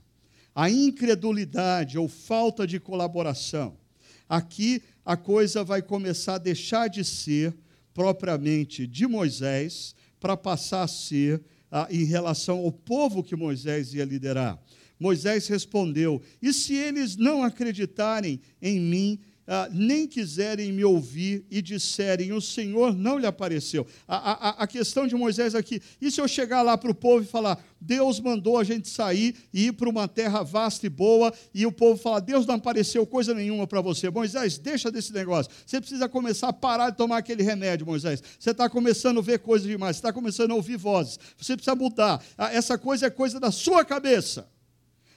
a 0.55 0.70
incredulidade 0.70 1.99
ou 1.99 2.09
falta 2.09 2.66
de 2.66 2.81
colaboração. 2.81 3.76
Aqui 4.28 4.83
a 5.05 5.16
coisa 5.16 5.64
vai 5.64 5.83
começar 5.83 6.37
a 6.37 6.39
deixar 6.39 6.89
de 6.89 7.05
ser 7.05 7.55
propriamente 7.93 8.87
de 8.87 9.07
Moisés 9.07 9.95
para 10.20 10.37
passar 10.37 10.85
a 10.85 10.89
ser 10.89 11.43
em 11.91 12.05
relação 12.05 12.59
ao 12.59 12.72
povo 12.72 13.22
que 13.22 13.37
Moisés 13.37 13.95
ia 13.95 14.05
liderar. 14.05 14.59
Moisés 14.99 15.49
respondeu: 15.49 16.20
E 16.43 16.53
se 16.53 16.74
eles 16.74 17.16
não 17.16 17.43
acreditarem 17.43 18.41
em 18.61 18.78
mim, 18.78 19.18
ah, 19.53 19.68
nem 19.72 20.07
quiserem 20.07 20.70
me 20.70 20.84
ouvir 20.84 21.44
e 21.51 21.61
disserem: 21.61 22.32
O 22.32 22.40
Senhor 22.40 22.94
não 22.94 23.18
lhe 23.18 23.26
apareceu. 23.26 23.84
A, 24.07 24.30
a, 24.30 24.51
a 24.62 24.66
questão 24.68 25.09
de 25.09 25.16
Moisés 25.16 25.57
aqui: 25.57 25.82
e 26.01 26.09
se 26.09 26.20
eu 26.20 26.28
chegar 26.28 26.62
lá 26.62 26.78
para 26.78 26.92
o 26.92 26.94
povo 26.94 27.24
e 27.24 27.26
falar: 27.26 27.61
Deus 27.80 28.20
mandou 28.20 28.59
a 28.59 28.62
gente 28.62 28.88
sair 28.88 29.34
e 29.53 29.66
ir 29.66 29.72
para 29.72 29.88
uma 29.88 30.07
terra 30.07 30.44
vasta 30.44 30.86
e 30.86 30.88
boa, 30.88 31.34
e 31.53 31.66
o 31.66 31.72
povo 31.72 32.01
falar: 32.01 32.20
Deus 32.20 32.46
não 32.46 32.55
apareceu 32.55 33.05
coisa 33.05 33.34
nenhuma 33.34 33.66
para 33.66 33.80
você. 33.80 34.09
Moisés, 34.09 34.57
deixa 34.57 34.88
desse 34.88 35.12
negócio. 35.12 35.51
Você 35.66 35.80
precisa 35.80 36.09
começar 36.09 36.51
a 36.51 36.53
parar 36.53 36.90
de 36.90 36.96
tomar 36.96 37.16
aquele 37.16 37.42
remédio, 37.42 37.84
Moisés. 37.84 38.22
Você 38.38 38.53
está 38.53 38.70
começando 38.70 39.18
a 39.18 39.22
ver 39.22 39.40
coisas 39.40 39.66
demais, 39.66 39.96
você 39.96 39.98
está 39.98 40.12
começando 40.12 40.53
a 40.53 40.55
ouvir 40.55 40.76
vozes. 40.76 41.18
Você 41.36 41.57
precisa 41.57 41.74
mudar. 41.74 42.24
Ah, 42.38 42.55
essa 42.55 42.78
coisa 42.78 43.07
é 43.07 43.11
coisa 43.11 43.40
da 43.40 43.51
sua 43.51 43.84
cabeça. 43.84 44.48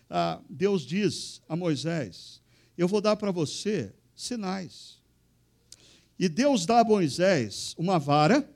Ah, 0.10 0.40
Deus 0.50 0.82
diz 0.82 1.40
a 1.48 1.56
Moisés: 1.56 2.42
Eu 2.76 2.88
vou 2.88 3.00
dar 3.00 3.16
para 3.16 3.30
você 3.30 3.94
sinais. 4.16 5.02
E 6.18 6.30
Deus 6.30 6.66
dá 6.66 6.80
a 6.80 6.84
Moisés 6.84 7.74
uma 7.78 7.98
vara, 7.98 8.50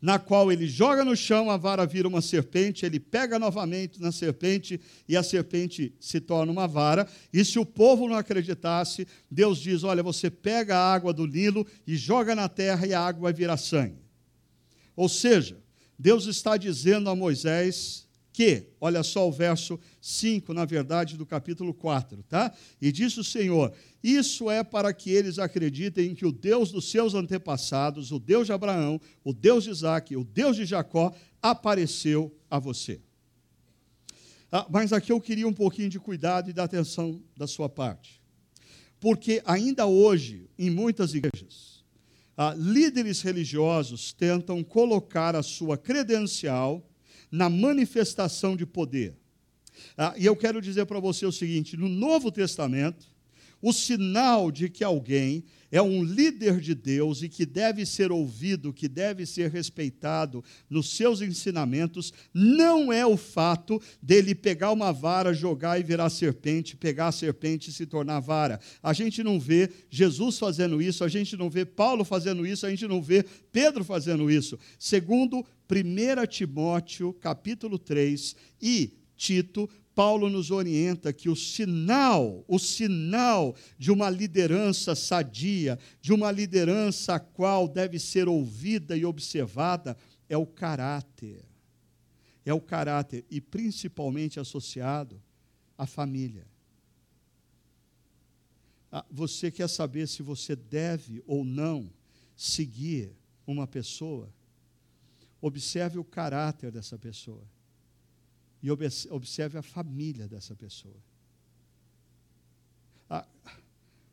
na 0.00 0.18
qual 0.18 0.50
ele 0.50 0.66
joga 0.66 1.04
no 1.04 1.16
chão, 1.16 1.48
a 1.48 1.56
vara 1.56 1.86
vira 1.86 2.08
uma 2.08 2.20
serpente, 2.20 2.84
ele 2.84 2.98
pega 2.98 3.38
novamente 3.38 4.00
na 4.00 4.10
serpente 4.10 4.80
e 5.08 5.16
a 5.16 5.22
serpente 5.22 5.94
se 6.00 6.20
torna 6.20 6.50
uma 6.50 6.66
vara. 6.66 7.08
E 7.32 7.44
se 7.44 7.56
o 7.56 7.64
povo 7.64 8.08
não 8.08 8.16
acreditasse, 8.16 9.06
Deus 9.30 9.58
diz: 9.60 9.84
Olha, 9.84 10.02
você 10.02 10.28
pega 10.28 10.76
a 10.76 10.92
água 10.92 11.12
do 11.12 11.24
Nilo 11.24 11.64
e 11.86 11.96
joga 11.96 12.34
na 12.34 12.48
terra 12.48 12.84
e 12.84 12.92
a 12.92 13.00
água 13.00 13.22
vai 13.22 13.32
virar 13.32 13.56
sangue. 13.56 14.02
Ou 14.96 15.08
seja, 15.08 15.56
Deus 15.96 16.26
está 16.26 16.56
dizendo 16.56 17.08
a 17.08 17.14
Moisés 17.14 18.08
que, 18.32 18.66
olha 18.80 19.04
só 19.04 19.28
o 19.28 19.32
verso 19.32 19.78
5, 20.02 20.52
na 20.52 20.64
verdade, 20.64 21.16
do 21.16 21.24
capítulo 21.24 21.72
4, 21.72 22.24
tá? 22.24 22.52
E 22.80 22.90
disse 22.90 23.20
o 23.20 23.24
Senhor: 23.24 23.72
Isso 24.02 24.50
é 24.50 24.64
para 24.64 24.92
que 24.92 25.12
eles 25.12 25.38
acreditem 25.38 26.12
que 26.12 26.26
o 26.26 26.32
Deus 26.32 26.72
dos 26.72 26.90
seus 26.90 27.14
antepassados, 27.14 28.10
o 28.10 28.18
Deus 28.18 28.46
de 28.46 28.52
Abraão, 28.52 29.00
o 29.22 29.32
Deus 29.32 29.62
de 29.62 29.70
Isaac, 29.70 30.16
o 30.16 30.24
Deus 30.24 30.56
de 30.56 30.64
Jacó, 30.64 31.14
apareceu 31.40 32.36
a 32.50 32.58
você. 32.58 33.00
Ah, 34.50 34.66
mas 34.68 34.92
aqui 34.92 35.12
eu 35.12 35.20
queria 35.20 35.46
um 35.46 35.52
pouquinho 35.52 35.88
de 35.88 36.00
cuidado 36.00 36.50
e 36.50 36.52
da 36.52 36.64
atenção 36.64 37.22
da 37.36 37.46
sua 37.46 37.68
parte. 37.68 38.20
Porque 38.98 39.40
ainda 39.46 39.86
hoje, 39.86 40.50
em 40.58 40.68
muitas 40.68 41.14
igrejas, 41.14 41.84
ah, 42.36 42.54
líderes 42.58 43.22
religiosos 43.22 44.12
tentam 44.12 44.64
colocar 44.64 45.36
a 45.36 45.44
sua 45.44 45.78
credencial 45.78 46.84
na 47.30 47.48
manifestação 47.48 48.56
de 48.56 48.66
poder. 48.66 49.21
Ah, 49.96 50.14
e 50.16 50.26
eu 50.26 50.36
quero 50.36 50.60
dizer 50.60 50.86
para 50.86 51.00
você 51.00 51.26
o 51.26 51.32
seguinte: 51.32 51.76
no 51.76 51.88
Novo 51.88 52.30
Testamento, 52.30 53.06
o 53.62 53.72
sinal 53.72 54.50
de 54.50 54.68
que 54.68 54.82
alguém 54.82 55.44
é 55.70 55.80
um 55.80 56.04
líder 56.04 56.60
de 56.60 56.74
Deus 56.74 57.22
e 57.22 57.28
que 57.30 57.46
deve 57.46 57.86
ser 57.86 58.12
ouvido, 58.12 58.74
que 58.74 58.86
deve 58.86 59.24
ser 59.24 59.50
respeitado 59.50 60.44
nos 60.68 60.94
seus 60.94 61.22
ensinamentos, 61.22 62.12
não 62.34 62.92
é 62.92 63.06
o 63.06 63.16
fato 63.16 63.80
dele 64.02 64.34
pegar 64.34 64.70
uma 64.72 64.92
vara, 64.92 65.32
jogar 65.32 65.80
e 65.80 65.82
virar 65.82 66.10
serpente, 66.10 66.76
pegar 66.76 67.06
a 67.06 67.12
serpente 67.12 67.70
e 67.70 67.72
se 67.72 67.86
tornar 67.86 68.20
vara. 68.20 68.60
A 68.82 68.92
gente 68.92 69.22
não 69.22 69.40
vê 69.40 69.70
Jesus 69.88 70.38
fazendo 70.38 70.82
isso, 70.82 71.04
a 71.04 71.08
gente 71.08 71.36
não 71.36 71.48
vê 71.48 71.64
Paulo 71.64 72.04
fazendo 72.04 72.44
isso, 72.44 72.66
a 72.66 72.70
gente 72.70 72.86
não 72.86 73.00
vê 73.00 73.24
Pedro 73.50 73.82
fazendo 73.82 74.30
isso. 74.30 74.58
Segundo 74.78 75.38
1 75.70 76.26
Timóteo, 76.26 77.14
capítulo 77.14 77.78
3 77.78 78.36
e 78.60 79.01
Tito, 79.22 79.70
Paulo 79.94 80.28
nos 80.28 80.50
orienta 80.50 81.12
que 81.12 81.28
o 81.28 81.36
sinal, 81.36 82.44
o 82.48 82.58
sinal 82.58 83.54
de 83.78 83.92
uma 83.92 84.10
liderança 84.10 84.96
sadia, 84.96 85.78
de 86.00 86.12
uma 86.12 86.32
liderança 86.32 87.14
a 87.14 87.20
qual 87.20 87.68
deve 87.68 88.00
ser 88.00 88.26
ouvida 88.26 88.96
e 88.96 89.04
observada, 89.04 89.96
é 90.28 90.36
o 90.36 90.44
caráter. 90.44 91.44
É 92.44 92.52
o 92.52 92.60
caráter, 92.60 93.24
e 93.30 93.40
principalmente 93.40 94.40
associado 94.40 95.22
à 95.78 95.86
família. 95.86 96.44
Ah, 98.90 99.06
você 99.08 99.52
quer 99.52 99.68
saber 99.68 100.08
se 100.08 100.20
você 100.20 100.56
deve 100.56 101.22
ou 101.24 101.44
não 101.44 101.88
seguir 102.34 103.12
uma 103.46 103.68
pessoa? 103.68 104.28
Observe 105.40 105.96
o 105.96 106.04
caráter 106.04 106.72
dessa 106.72 106.98
pessoa 106.98 107.46
e 108.62 108.70
observe 108.70 109.58
a 109.58 109.62
família 109.62 110.28
dessa 110.28 110.54
pessoa. 110.54 110.96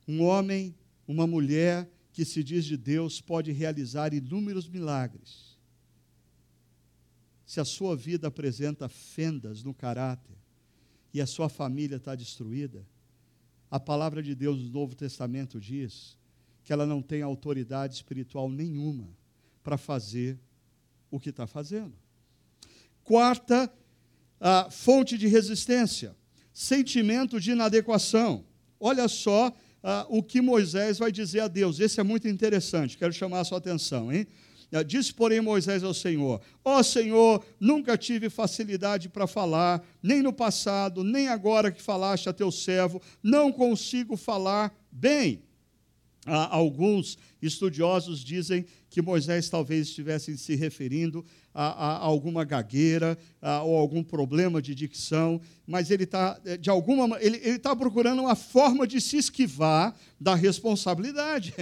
Um 0.08 0.24
homem, 0.24 0.76
uma 1.08 1.28
mulher 1.28 1.88
que 2.12 2.26
se 2.26 2.44
diz 2.44 2.66
de 2.66 2.76
Deus 2.76 3.22
pode 3.22 3.52
realizar 3.52 4.14
inúmeros 4.14 4.68
milagres. 4.68 5.58
Se 7.46 7.60
a 7.60 7.66
sua 7.66 7.96
vida 7.96 8.28
apresenta 8.28 8.90
fendas 8.90 9.64
no 9.64 9.74
caráter 9.74 10.36
e 11.14 11.22
a 11.22 11.28
sua 11.28 11.48
família 11.48 11.98
está 11.98 12.16
destruída, 12.16 12.86
a 13.70 13.80
palavra 13.80 14.24
de 14.24 14.34
Deus 14.34 14.60
no 14.62 14.70
Novo 14.70 14.96
Testamento 14.96 15.60
diz 15.60 16.18
que 16.64 16.74
ela 16.74 16.86
não 16.86 17.02
tem 17.02 17.22
autoridade 17.22 17.94
espiritual 17.94 18.50
nenhuma 18.50 19.08
para 19.64 19.78
fazer 19.78 20.40
o 21.12 21.20
que 21.20 21.30
está 21.30 21.46
fazendo. 21.46 21.94
Quarta 23.04 23.72
ah, 24.40 24.68
fonte 24.70 25.18
de 25.18 25.28
resistência, 25.28 26.16
sentimento 26.54 27.40
de 27.40 27.52
inadequação. 27.52 28.46
Olha 28.80 29.08
só 29.08 29.54
ah, 29.84 30.06
o 30.10 30.22
que 30.24 30.42
Moisés 30.42 30.98
vai 30.98 31.12
dizer 31.12 31.42
a 31.42 31.48
Deus. 31.48 31.80
Esse 31.80 32.00
é 32.00 32.04
muito 32.04 32.28
interessante, 32.28 32.98
quero 32.98 33.14
chamar 33.14 33.42
a 33.42 33.44
sua 33.44 33.58
atenção, 33.58 34.12
hein? 34.12 34.28
Ah, 34.72 34.84
disse, 34.84 35.14
porém, 35.14 35.42
Moisés 35.42 35.84
ao 35.84 35.94
Senhor: 35.94 36.42
Ó 36.64 36.78
oh, 36.78 36.84
Senhor, 36.84 37.44
nunca 37.60 37.98
tive 37.98 38.30
facilidade 38.30 39.10
para 39.10 39.26
falar, 39.26 39.84
nem 40.02 40.22
no 40.22 40.32
passado, 40.32 41.04
nem 41.04 41.28
agora 41.28 41.72
que 41.72 41.82
falaste 41.82 42.30
a 42.30 42.34
teu 42.34 42.52
servo, 42.52 43.02
não 43.24 43.52
consigo 43.52 44.16
falar 44.16 44.72
bem. 44.92 45.42
Alguns 46.50 47.18
estudiosos 47.42 48.24
dizem 48.24 48.66
que 48.90 49.02
Moisés 49.02 49.50
talvez 49.50 49.88
estivesse 49.88 50.38
se 50.38 50.56
referindo 50.56 51.26
a, 51.54 51.66
a, 51.66 51.92
a 51.98 51.98
alguma 51.98 52.44
gagueira 52.44 53.18
a, 53.42 53.64
ou 53.64 53.78
algum 53.78 54.04
problema 54.04 54.62
de 54.62 54.76
dicção, 54.76 55.42
mas 55.66 55.92
ele 55.92 56.04
está 56.04 56.40
eh, 56.46 56.58
de 56.58 56.70
alguma 56.70 57.18
ele 57.22 57.38
está 57.38 57.76
procurando 57.76 58.22
uma 58.22 58.36
forma 58.36 58.86
de 58.88 59.00
se 59.00 59.18
esquivar 59.18 59.96
da 60.20 60.36
responsabilidade. 60.36 61.54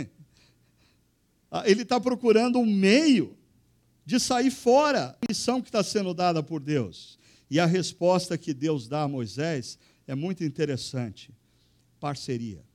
Ah, 1.50 1.64
ele 1.66 1.84
está 1.84 1.98
procurando 1.98 2.60
um 2.60 2.66
meio 2.66 3.38
de 4.06 4.20
sair 4.20 4.52
fora 4.52 5.18
da 5.22 5.28
missão 5.30 5.62
que 5.62 5.70
está 5.70 5.82
sendo 5.82 6.14
dada 6.14 6.44
por 6.44 6.62
Deus. 6.62 7.18
E 7.50 7.58
a 7.60 7.66
resposta 7.66 8.38
que 8.38 8.54
Deus 8.54 8.88
dá 8.88 9.04
a 9.04 9.08
Moisés 9.08 9.80
é 10.06 10.14
muito 10.14 10.44
interessante: 10.44 11.34
parceria. 12.00 12.67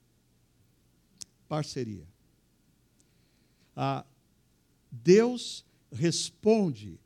Parceria. 1.53 2.09
Ah, 3.76 4.07
Deus 4.90 5.66
responde 5.92 6.98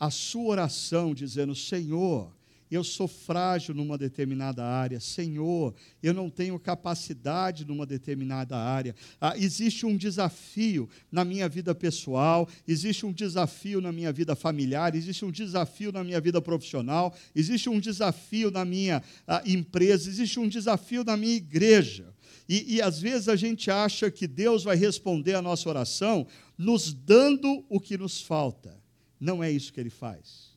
a 0.00 0.08
sua 0.08 0.52
oração 0.52 1.12
dizendo: 1.12 1.54
Senhor, 1.54 2.32
eu 2.70 2.82
sou 2.82 3.06
frágil 3.06 3.74
numa 3.74 3.98
determinada 3.98 4.64
área. 4.64 4.98
Senhor, 5.00 5.74
eu 6.02 6.14
não 6.14 6.30
tenho 6.30 6.58
capacidade 6.58 7.66
numa 7.66 7.84
determinada 7.84 8.56
área. 8.56 8.94
Ah, 9.20 9.36
existe 9.36 9.84
um 9.84 9.98
desafio 9.98 10.88
na 11.12 11.22
minha 11.22 11.46
vida 11.46 11.74
pessoal, 11.74 12.48
existe 12.66 13.04
um 13.04 13.12
desafio 13.12 13.82
na 13.82 13.92
minha 13.92 14.10
vida 14.10 14.34
familiar, 14.34 14.94
existe 14.94 15.26
um 15.26 15.30
desafio 15.30 15.92
na 15.92 16.02
minha 16.02 16.22
vida 16.22 16.40
profissional, 16.40 17.14
existe 17.36 17.68
um 17.68 17.78
desafio 17.78 18.50
na 18.50 18.64
minha 18.64 19.02
ah, 19.26 19.42
empresa, 19.44 20.08
existe 20.08 20.40
um 20.40 20.48
desafio 20.48 21.04
na 21.04 21.18
minha 21.18 21.36
igreja. 21.36 22.13
E, 22.48 22.76
e 22.76 22.82
às 22.82 23.00
vezes 23.00 23.28
a 23.28 23.36
gente 23.36 23.70
acha 23.70 24.10
que 24.10 24.26
Deus 24.26 24.64
vai 24.64 24.76
responder 24.76 25.34
a 25.34 25.42
nossa 25.42 25.68
oração 25.68 26.26
nos 26.58 26.92
dando 26.92 27.64
o 27.68 27.80
que 27.80 27.96
nos 27.96 28.20
falta. 28.20 28.78
Não 29.18 29.42
é 29.42 29.50
isso 29.50 29.72
que 29.72 29.80
ele 29.80 29.90
faz. 29.90 30.52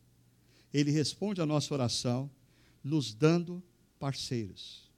Ele 0.73 0.91
responde 0.91 1.41
a 1.41 1.45
nossa 1.45 1.73
oração 1.73 2.29
nos 2.83 3.13
dando 3.13 3.63
parceiros, 3.99 4.89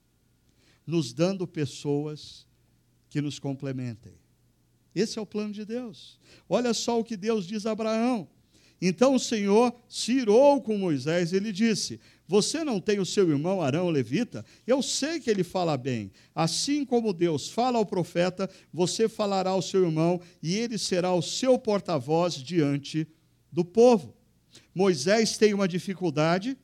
nos 0.86 1.14
dando 1.14 1.48
pessoas 1.48 2.48
que 3.10 3.22
nos 3.22 3.40
complementem. 3.40 4.14
Esse 4.94 5.20
é 5.20 5.22
o 5.22 5.26
plano 5.26 5.54
de 5.54 5.64
Deus. 5.66 6.20
Olha 6.48 6.74
só 6.74 7.00
o 7.00 7.04
que 7.04 7.16
Deus 7.16 7.46
diz 7.46 7.66
a 7.66 7.72
Abraão. 7.72 8.28
Então 8.82 9.16
o 9.16 9.20
Senhor 9.20 9.74
se 9.88 10.14
irou 10.14 10.62
com 10.62 10.78
Moisés, 10.78 11.34
ele 11.34 11.52
disse: 11.52 12.00
Você 12.30 12.64
não 12.64 12.80
tem 12.80 13.00
o 13.00 13.06
seu 13.08 13.28
irmão 13.28 13.60
Arão 13.60 13.90
levita? 13.90 14.46
Eu 14.68 14.84
sei 14.84 15.20
que 15.20 15.32
ele 15.32 15.44
fala 15.44 15.76
bem. 15.76 16.12
Assim 16.36 16.86
como 16.86 17.12
Deus 17.12 17.50
fala 17.50 17.80
ao 17.80 17.86
profeta, 17.88 18.48
você 18.72 19.10
falará 19.10 19.50
ao 19.50 19.64
seu 19.64 19.84
irmão, 19.84 20.22
e 20.40 20.56
ele 20.56 20.78
será 20.78 21.12
o 21.12 21.24
seu 21.24 21.58
porta-voz 21.58 22.36
diante 22.36 23.08
do 23.52 23.66
povo. 23.66 24.16
Moisés 24.76 25.40
tem 25.40 25.56
uma 25.56 25.68
dificuldade, 25.68 26.56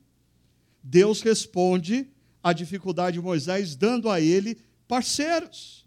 Deus 0.83 1.21
responde 1.23 2.11
à 2.43 2.53
dificuldade 2.53 3.17
de 3.17 3.23
Moisés, 3.23 3.75
dando 3.75 4.07
a 4.07 4.21
ele 4.21 4.59
parceiros. 4.87 5.83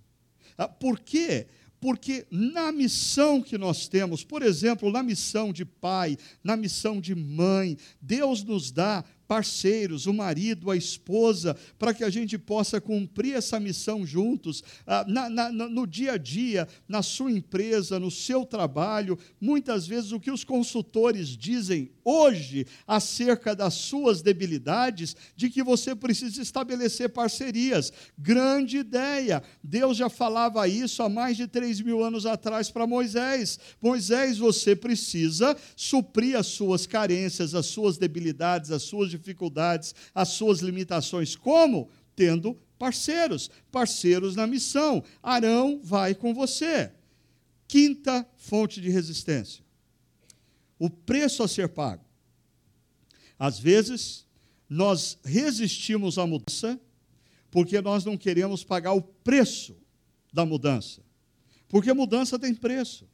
Ah, 0.56 0.66
por 0.66 0.98
quê? 0.98 1.46
Porque 1.80 2.26
na 2.32 2.72
missão 2.72 3.40
que 3.40 3.56
nós 3.56 3.86
temos, 3.86 4.24
por 4.24 4.42
exemplo, 4.42 4.90
na 4.90 5.04
missão 5.04 5.52
de 5.52 5.64
pai, 5.64 6.18
na 6.42 6.56
missão 6.56 7.00
de 7.00 7.14
mãe, 7.14 7.78
Deus 8.02 8.42
nos 8.42 8.72
dá 8.72 9.04
parceiros, 9.28 10.06
o 10.06 10.14
marido, 10.14 10.70
a 10.70 10.76
esposa, 10.76 11.54
para 11.78 11.92
que 11.92 12.02
a 12.02 12.08
gente 12.08 12.38
possa 12.38 12.80
cumprir 12.80 13.34
essa 13.34 13.60
missão 13.60 14.06
juntos, 14.06 14.64
ah, 14.86 15.04
na, 15.06 15.28
na, 15.28 15.52
no 15.52 15.86
dia 15.86 16.12
a 16.12 16.16
dia, 16.16 16.66
na 16.88 17.02
sua 17.02 17.30
empresa, 17.30 18.00
no 18.00 18.10
seu 18.10 18.46
trabalho. 18.46 19.18
Muitas 19.38 19.86
vezes 19.86 20.12
o 20.12 20.18
que 20.18 20.30
os 20.30 20.42
consultores 20.42 21.28
dizem 21.36 21.90
hoje 22.02 22.66
acerca 22.86 23.54
das 23.54 23.74
suas 23.74 24.22
debilidades, 24.22 25.14
de 25.36 25.50
que 25.50 25.62
você 25.62 25.94
precisa 25.94 26.40
estabelecer 26.40 27.10
parcerias. 27.10 27.92
Grande 28.16 28.78
ideia. 28.78 29.42
Deus 29.62 29.98
já 29.98 30.08
falava 30.08 30.66
isso 30.66 31.02
há 31.02 31.08
mais 31.08 31.36
de 31.36 31.46
3 31.46 31.82
mil 31.82 32.02
anos 32.02 32.24
atrás 32.24 32.70
para 32.70 32.86
Moisés. 32.86 33.58
Moisés, 33.80 34.38
você 34.38 34.74
precisa 34.74 35.54
suprir 35.76 36.38
as 36.38 36.46
suas 36.46 36.86
carências, 36.86 37.54
as 37.54 37.66
suas 37.66 37.98
debilidades, 37.98 38.70
as 38.70 38.84
suas 38.84 39.10
dificuldades, 39.10 39.17
as 40.14 40.28
suas 40.28 40.60
limitações. 40.60 41.36
Como? 41.36 41.90
Tendo 42.14 42.54
parceiros, 42.78 43.50
parceiros 43.70 44.36
na 44.36 44.46
missão. 44.46 45.02
Arão 45.22 45.80
vai 45.82 46.14
com 46.14 46.32
você. 46.32 46.92
Quinta 47.66 48.26
fonte 48.36 48.80
de 48.80 48.90
resistência: 48.90 49.64
o 50.78 50.88
preço 50.88 51.42
a 51.42 51.48
ser 51.48 51.68
pago. 51.68 52.04
Às 53.38 53.58
vezes, 53.58 54.26
nós 54.68 55.18
resistimos 55.24 56.18
à 56.18 56.26
mudança 56.26 56.80
porque 57.50 57.80
nós 57.80 58.04
não 58.04 58.16
queremos 58.16 58.62
pagar 58.62 58.92
o 58.92 59.02
preço 59.02 59.76
da 60.32 60.44
mudança. 60.44 61.02
Porque 61.68 61.92
mudança 61.92 62.38
tem 62.38 62.54
preço. 62.54 63.08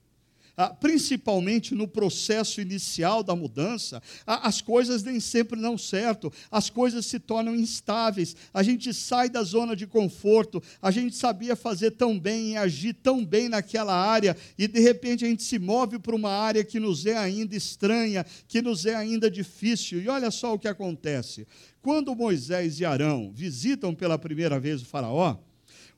Ah, 0.56 0.68
principalmente 0.68 1.74
no 1.74 1.88
processo 1.88 2.60
inicial 2.60 3.24
da 3.24 3.34
mudança, 3.34 4.00
ah, 4.24 4.46
as 4.46 4.60
coisas 4.60 5.02
nem 5.02 5.18
sempre 5.18 5.60
dão 5.60 5.76
certo, 5.76 6.32
as 6.48 6.70
coisas 6.70 7.06
se 7.06 7.18
tornam 7.18 7.56
instáveis, 7.56 8.36
a 8.52 8.62
gente 8.62 8.94
sai 8.94 9.28
da 9.28 9.42
zona 9.42 9.74
de 9.74 9.84
conforto, 9.84 10.62
a 10.80 10.92
gente 10.92 11.16
sabia 11.16 11.56
fazer 11.56 11.90
tão 11.92 12.18
bem 12.20 12.52
e 12.52 12.56
agir 12.56 12.94
tão 12.94 13.24
bem 13.24 13.48
naquela 13.48 13.94
área, 13.94 14.36
e 14.56 14.68
de 14.68 14.78
repente 14.78 15.24
a 15.24 15.28
gente 15.28 15.42
se 15.42 15.58
move 15.58 15.98
para 15.98 16.14
uma 16.14 16.30
área 16.30 16.62
que 16.62 16.78
nos 16.78 17.04
é 17.04 17.16
ainda 17.16 17.56
estranha, 17.56 18.24
que 18.46 18.62
nos 18.62 18.86
é 18.86 18.94
ainda 18.94 19.28
difícil, 19.28 20.00
e 20.00 20.08
olha 20.08 20.30
só 20.30 20.54
o 20.54 20.58
que 20.58 20.68
acontece. 20.68 21.48
Quando 21.82 22.14
Moisés 22.14 22.78
e 22.78 22.84
Arão 22.84 23.32
visitam 23.34 23.92
pela 23.92 24.16
primeira 24.16 24.60
vez 24.60 24.82
o 24.82 24.86
Faraó, 24.86 25.36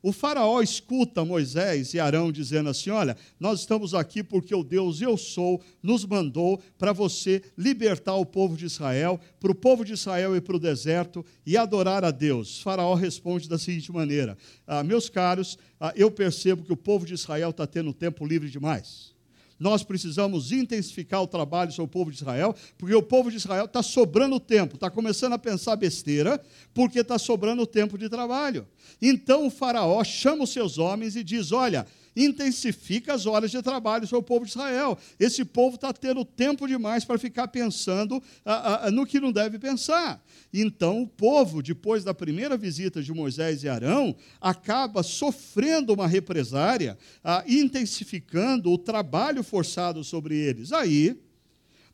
o 0.07 0.13
faraó 0.13 0.63
escuta 0.63 1.25
Moisés 1.25 1.93
e 1.93 1.99
Arão 1.99 2.31
dizendo 2.31 2.69
assim: 2.69 2.91
Olha, 2.91 3.17
nós 3.41 3.59
estamos 3.59 3.93
aqui 3.93 4.23
porque 4.23 4.55
o 4.55 4.63
Deus 4.63 5.01
eu 5.01 5.17
sou 5.17 5.61
nos 5.83 6.05
mandou 6.05 6.63
para 6.79 6.93
você 6.93 7.43
libertar 7.59 8.15
o 8.15 8.25
povo 8.25 8.57
de 8.57 8.67
Israel, 8.67 9.19
para 9.41 9.51
o 9.51 9.55
povo 9.55 9.85
de 9.85 9.95
Israel 9.95 10.37
ir 10.37 10.43
para 10.43 10.55
o 10.55 10.61
deserto 10.61 11.27
e 11.45 11.57
adorar 11.57 12.05
a 12.05 12.13
Deus. 12.13 12.61
O 12.61 12.63
faraó 12.63 12.95
responde 12.95 13.49
da 13.49 13.59
seguinte 13.59 13.91
maneira: 13.91 14.39
ah, 14.65 14.85
Meus 14.85 15.09
caros, 15.09 15.59
ah, 15.81 15.93
eu 15.97 16.09
percebo 16.09 16.63
que 16.63 16.73
o 16.73 16.77
povo 16.77 17.05
de 17.05 17.15
Israel 17.15 17.51
está 17.51 17.67
tendo 17.67 17.93
tempo 17.93 18.25
livre 18.25 18.49
demais 18.49 19.16
nós 19.59 19.83
precisamos 19.83 20.53
intensificar 20.53 21.23
o 21.23 21.27
trabalho 21.27 21.73
sobre 21.73 21.89
o 21.89 21.93
povo 21.93 22.11
de 22.11 22.17
Israel, 22.17 22.55
porque 22.77 22.95
o 22.95 23.03
povo 23.03 23.31
de 23.31 23.37
Israel 23.37 23.65
está 23.65 23.83
sobrando 23.83 24.39
tempo, 24.39 24.75
está 24.75 24.91
começando 24.91 25.33
a 25.33 25.39
pensar 25.39 25.77
besteira, 25.77 26.41
porque 26.75 27.01
está 27.01 27.19
sobrando 27.19 27.67
tempo 27.67 27.97
de 27.97 28.09
trabalho. 28.09 28.67
Então 29.01 29.47
o 29.47 29.51
Faraó 29.51 30.03
chama 30.05 30.45
os 30.45 30.51
seus 30.51 30.79
homens 30.79 31.17
e 31.17 31.25
diz: 31.25 31.53
Olha, 31.53 31.87
intensifica 32.17 33.12
as 33.12 33.27
horas 33.27 33.51
de 33.51 33.61
trabalho 33.61 34.07
sobre 34.07 34.21
o 34.21 34.27
povo 34.27 34.47
de 34.47 34.53
Israel. 34.53 34.99
Esse 35.21 35.45
povo 35.45 35.75
está 35.75 35.93
tendo 35.93 36.25
tempo 36.25 36.67
demais 36.67 37.05
para 37.05 37.19
ficar 37.19 37.49
pensando 37.49 38.23
ah, 38.45 38.87
ah, 38.87 38.91
no 38.91 39.05
que 39.05 39.21
não 39.21 39.31
deve 39.31 39.59
pensar. 39.59 40.25
Então, 40.53 41.03
o 41.03 41.07
povo, 41.07 41.62
depois 41.62 42.03
da 42.03 42.14
primeira 42.14 42.57
visita 42.57 43.03
de 43.03 43.12
Moisés 43.12 43.62
e 43.62 43.69
Arão, 43.69 44.17
acaba 44.41 45.03
sofrendo 45.03 45.93
uma 45.93 46.07
represária, 46.07 46.97
ah, 47.23 47.45
intensificando 47.47 48.73
o 48.73 48.79
trabalho 48.79 49.45
forçado 49.45 50.03
sobre 50.03 50.37
eles. 50.37 50.73
Aí, 50.73 51.21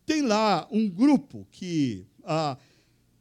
tem 0.07 0.23
lá 0.23 0.68
um 0.70 0.89
grupo 0.89 1.47
que 1.51 2.07
ah, 2.25 2.57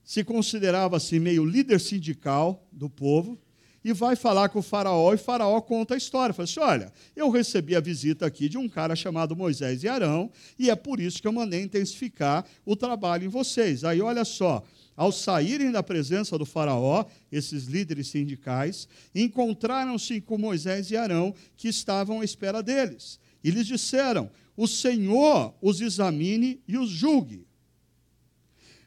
se 0.03 0.23
considerava 0.23 0.97
assim 0.97 1.19
meio 1.19 1.45
líder 1.45 1.79
sindical 1.79 2.67
do 2.71 2.89
povo, 2.89 3.39
e 3.83 3.93
vai 3.93 4.15
falar 4.15 4.49
com 4.49 4.59
o 4.59 4.63
faraó, 4.63 5.11
e 5.11 5.15
o 5.15 5.19
faraó 5.19 5.59
conta 5.61 5.93
a 5.93 5.97
história. 5.97 6.33
Fala 6.33 6.43
assim: 6.43 6.59
olha, 6.59 6.93
eu 7.15 7.29
recebi 7.29 7.75
a 7.75 7.79
visita 7.79 8.25
aqui 8.25 8.47
de 8.47 8.57
um 8.57 8.69
cara 8.69 8.95
chamado 8.95 9.35
Moisés 9.35 9.83
e 9.83 9.87
Arão, 9.87 10.29
e 10.57 10.69
é 10.69 10.75
por 10.75 10.99
isso 10.99 11.21
que 11.21 11.27
eu 11.27 11.33
mandei 11.33 11.61
intensificar 11.61 12.45
o 12.65 12.75
trabalho 12.75 13.25
em 13.25 13.29
vocês. 13.29 13.83
Aí, 13.83 14.01
olha 14.01 14.23
só, 14.23 14.63
ao 14.95 15.11
saírem 15.11 15.71
da 15.71 15.81
presença 15.81 16.37
do 16.37 16.45
faraó, 16.45 17.05
esses 17.31 17.65
líderes 17.65 18.07
sindicais, 18.09 18.87
encontraram-se 19.15 20.21
com 20.21 20.37
Moisés 20.37 20.91
e 20.91 20.97
Arão, 20.97 21.33
que 21.57 21.67
estavam 21.67 22.21
à 22.21 22.25
espera 22.25 22.61
deles. 22.61 23.19
E 23.43 23.49
lhes 23.49 23.65
disseram: 23.65 24.29
O 24.55 24.67
Senhor 24.67 25.53
os 25.61 25.81
examine 25.81 26.61
e 26.67 26.77
os 26.77 26.89
julgue. 26.89 27.47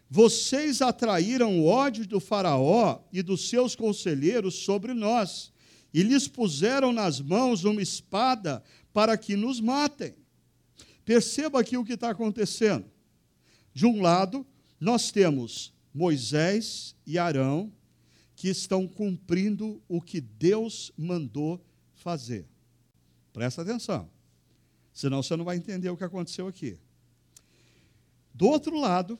Vocês 0.08 0.82
atraíram 0.82 1.60
o 1.60 1.66
ódio 1.66 2.06
do 2.06 2.20
Faraó 2.20 3.00
e 3.12 3.22
dos 3.22 3.48
seus 3.48 3.74
conselheiros 3.74 4.54
sobre 4.56 4.94
nós, 4.94 5.52
e 5.92 6.02
lhes 6.02 6.28
puseram 6.28 6.92
nas 6.92 7.20
mãos 7.20 7.64
uma 7.64 7.82
espada 7.82 8.62
para 8.92 9.16
que 9.16 9.36
nos 9.36 9.60
matem. 9.60 10.14
Perceba 11.04 11.60
aqui 11.60 11.76
o 11.76 11.84
que 11.84 11.94
está 11.94 12.10
acontecendo. 12.10 12.86
De 13.72 13.86
um 13.86 14.00
lado, 14.00 14.46
nós 14.80 15.10
temos 15.10 15.72
Moisés 15.92 16.94
e 17.06 17.18
Arão, 17.18 17.72
que 18.36 18.48
estão 18.48 18.86
cumprindo 18.86 19.82
o 19.88 20.00
que 20.00 20.20
Deus 20.20 20.92
mandou 20.96 21.64
fazer. 21.94 22.46
Presta 23.32 23.62
atenção, 23.62 24.08
senão 24.92 25.22
você 25.22 25.36
não 25.36 25.44
vai 25.44 25.56
entender 25.56 25.88
o 25.90 25.96
que 25.96 26.04
aconteceu 26.04 26.46
aqui. 26.46 26.78
Do 28.32 28.46
outro 28.46 28.78
lado, 28.78 29.18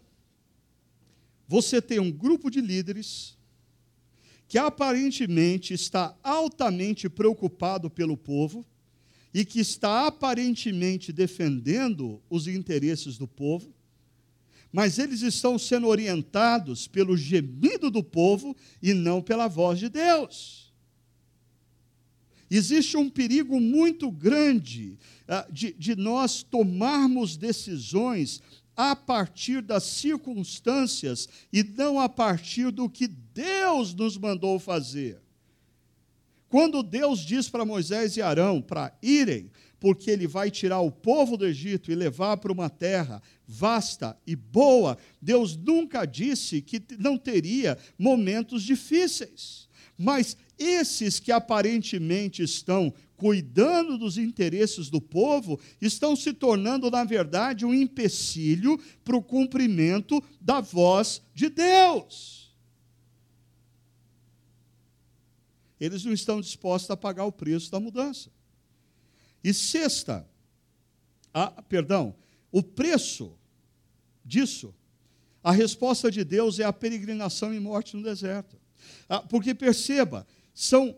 você 1.47 1.81
tem 1.81 1.99
um 1.99 2.11
grupo 2.11 2.51
de 2.51 2.61
líderes 2.61 3.37
que 4.49 4.59
aparentemente 4.59 5.75
está 5.75 6.17
altamente 6.23 7.09
preocupado 7.09 7.91
pelo 7.91 8.17
povo 8.17 8.65
e 9.33 9.45
que 9.45 9.59
está 9.59 10.07
aparentemente 10.07 11.13
defendendo 11.13 12.23
os 12.31 12.47
interesses 12.47 13.19
do 13.19 13.27
povo, 13.27 13.75
mas 14.73 14.99
eles 14.99 15.23
estão 15.23 15.59
sendo 15.59 15.89
orientados 15.89 16.87
pelo 16.87 17.17
gemido 17.17 17.91
do 17.91 18.03
povo 18.03 18.57
e 18.83 18.95
não 18.95 19.21
pela 19.21 19.49
voz 19.49 19.79
de 19.79 19.89
Deus. 19.89 20.73
Existe 22.51 22.97
um 22.97 23.11
perigo 23.11 23.59
muito 23.59 24.11
grande 24.11 24.99
uh, 25.23 25.53
de, 25.53 25.73
de 25.73 25.97
nós 25.97 26.43
tomarmos 26.43 27.37
decisões 27.37 28.41
a 28.77 28.97
partir 28.97 29.63
das 29.63 29.85
circunstâncias 29.85 31.29
e 31.53 31.63
não 31.63 32.01
a 32.01 32.09
partir 32.09 32.71
do 32.71 32.89
que 32.89 33.07
Deus 33.07 33.95
nos 33.95 34.17
mandou 34.17 34.59
fazer. 34.59 35.21
Quando 36.49 36.83
Deus 36.83 37.21
diz 37.21 37.49
para 37.49 37.65
Moisés 37.65 38.17
e 38.17 38.23
Arão 38.23 38.63
para 38.63 38.97
irem, 39.03 39.51
porque 39.81 40.11
ele 40.11 40.27
vai 40.27 40.51
tirar 40.51 40.81
o 40.81 40.91
povo 40.91 41.37
do 41.37 41.45
Egito 41.45 41.91
e 41.91 41.95
levar 41.95 42.37
para 42.37 42.53
uma 42.53 42.71
terra 42.71 43.21
vasta 43.47 44.17
e 44.27 44.35
boa, 44.35 44.97
Deus 45.21 45.57
nunca 45.57 46.07
disse 46.07 46.63
que 46.63 46.83
não 46.99 47.19
teria 47.19 47.77
momentos 47.99 48.63
difíceis. 48.63 49.69
Mas 49.99 50.37
esses 50.59 51.21
que 51.21 51.31
aparentemente 51.31 52.43
estão 52.43 52.95
cuidando 53.25 53.97
dos 53.97 54.19
interesses 54.19 54.91
do 54.91 55.01
povo, 55.01 55.59
estão 55.81 56.15
se 56.15 56.35
tornando, 56.35 56.91
na 56.91 57.05
verdade, 57.05 57.65
um 57.65 57.73
empecilho 57.73 58.79
para 59.03 59.17
o 59.17 59.23
cumprimento 59.23 60.23
da 60.39 60.61
voz 60.61 61.23
de 61.35 61.49
Deus. 61.49 62.55
Eles 65.81 66.05
não 66.05 66.13
estão 66.13 66.39
dispostos 66.39 66.91
a 66.91 66.99
pagar 66.99 67.25
o 67.25 67.33
preço 67.33 67.71
da 67.71 67.81
mudança. 67.81 68.31
E 69.43 69.55
sexta, 69.55 70.29
perdão, 71.67 72.15
o 72.53 72.63
preço 72.63 73.39
disso, 74.23 74.75
a 75.43 75.51
resposta 75.51 76.11
de 76.11 76.23
Deus 76.25 76.59
é 76.59 76.65
a 76.65 76.73
peregrinação 76.75 77.55
e 77.55 77.59
morte 77.59 77.97
no 77.97 78.03
deserto. 78.03 78.61
Ah, 79.09 79.23
porque 79.23 79.55
perceba, 79.55 80.27
são 80.53 80.95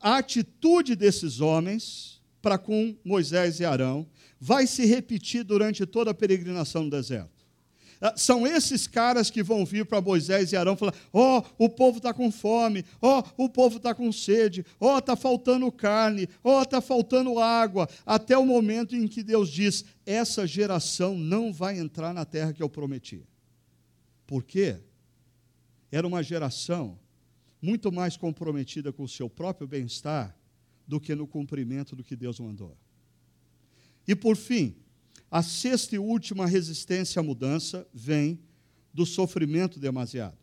a, 0.00 0.16
atitude 0.18 0.96
desses 0.96 1.40
homens 1.40 2.20
para 2.40 2.58
com 2.58 2.96
Moisés 3.04 3.60
e 3.60 3.64
Arão 3.64 4.06
vai 4.40 4.66
se 4.66 4.86
repetir 4.86 5.44
durante 5.44 5.84
toda 5.84 6.10
a 6.10 6.14
peregrinação 6.14 6.84
no 6.84 6.90
deserto. 6.90 7.40
Ah, 8.00 8.14
são 8.16 8.46
esses 8.46 8.86
caras 8.86 9.28
que 9.28 9.42
vão 9.42 9.64
vir 9.64 9.84
para 9.84 10.00
Moisés 10.00 10.52
e 10.52 10.56
Arão 10.56 10.74
falar: 10.74 10.94
ó, 11.12 11.38
oh, 11.38 11.64
o 11.64 11.68
povo 11.68 11.98
está 11.98 12.14
com 12.14 12.32
fome, 12.32 12.82
ó, 13.00 13.22
oh, 13.36 13.44
o 13.44 13.48
povo 13.48 13.76
está 13.76 13.94
com 13.94 14.10
sede, 14.10 14.64
ó, 14.80 14.94
oh, 14.94 14.98
está 14.98 15.14
faltando 15.14 15.70
carne, 15.70 16.26
ó, 16.42 16.60
oh, 16.60 16.62
está 16.62 16.80
faltando 16.80 17.38
água, 17.38 17.86
até 18.06 18.38
o 18.38 18.46
momento 18.46 18.96
em 18.96 19.06
que 19.06 19.22
Deus 19.22 19.50
diz: 19.50 19.84
essa 20.06 20.46
geração 20.46 21.18
não 21.18 21.52
vai 21.52 21.78
entrar 21.78 22.14
na 22.14 22.24
terra 22.24 22.54
que 22.54 22.62
eu 22.62 22.70
prometi. 22.70 23.22
Por 24.26 24.44
quê? 24.44 24.78
Era 25.92 26.06
uma 26.06 26.22
geração 26.22 26.98
muito 27.60 27.92
mais 27.92 28.16
comprometida 28.16 28.92
com 28.92 29.02
o 29.02 29.08
seu 29.08 29.28
próprio 29.28 29.66
bem-estar 29.66 30.36
do 30.86 31.00
que 31.00 31.14
no 31.14 31.26
cumprimento 31.26 31.94
do 31.94 32.02
que 32.02 32.16
Deus 32.16 32.40
mandou. 32.40 32.76
E 34.06 34.14
por 34.14 34.36
fim, 34.36 34.74
a 35.30 35.42
sexta 35.42 35.94
e 35.94 35.98
última 35.98 36.46
resistência 36.46 37.20
à 37.20 37.22
mudança 37.22 37.86
vem 37.94 38.40
do 38.92 39.06
sofrimento 39.06 39.78
demasiado. 39.78 40.36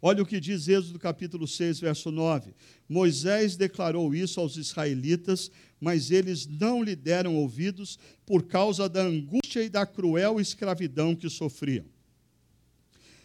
Olha 0.00 0.22
o 0.22 0.26
que 0.26 0.38
diz 0.38 0.68
Êxodo 0.68 0.98
capítulo 0.98 1.48
6, 1.48 1.80
verso 1.80 2.12
9. 2.12 2.54
Moisés 2.88 3.56
declarou 3.56 4.14
isso 4.14 4.38
aos 4.38 4.56
israelitas, 4.56 5.50
mas 5.80 6.10
eles 6.10 6.46
não 6.46 6.82
lhe 6.82 6.94
deram 6.94 7.34
ouvidos 7.34 7.98
por 8.24 8.44
causa 8.44 8.88
da 8.88 9.02
angústia 9.02 9.64
e 9.64 9.68
da 9.68 9.84
cruel 9.84 10.40
escravidão 10.40 11.16
que 11.16 11.28
sofriam. 11.28 11.84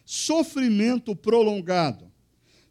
Sofrimento 0.06 1.16
prolongado, 1.16 2.11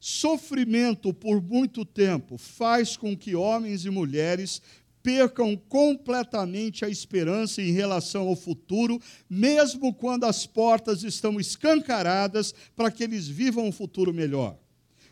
sofrimento 0.00 1.12
por 1.12 1.42
muito 1.42 1.84
tempo 1.84 2.38
faz 2.38 2.96
com 2.96 3.14
que 3.14 3.36
homens 3.36 3.84
e 3.84 3.90
mulheres 3.90 4.62
percam 5.02 5.56
completamente 5.56 6.84
a 6.84 6.88
esperança 6.88 7.62
em 7.62 7.72
relação 7.72 8.28
ao 8.28 8.36
futuro, 8.36 9.00
mesmo 9.28 9.94
quando 9.94 10.24
as 10.24 10.46
portas 10.46 11.02
estão 11.02 11.38
escancaradas 11.38 12.54
para 12.74 12.90
que 12.90 13.04
eles 13.04 13.28
vivam 13.28 13.66
um 13.66 13.72
futuro 13.72 14.12
melhor. 14.12 14.58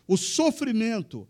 O 0.07 0.17
sofrimento 0.17 1.27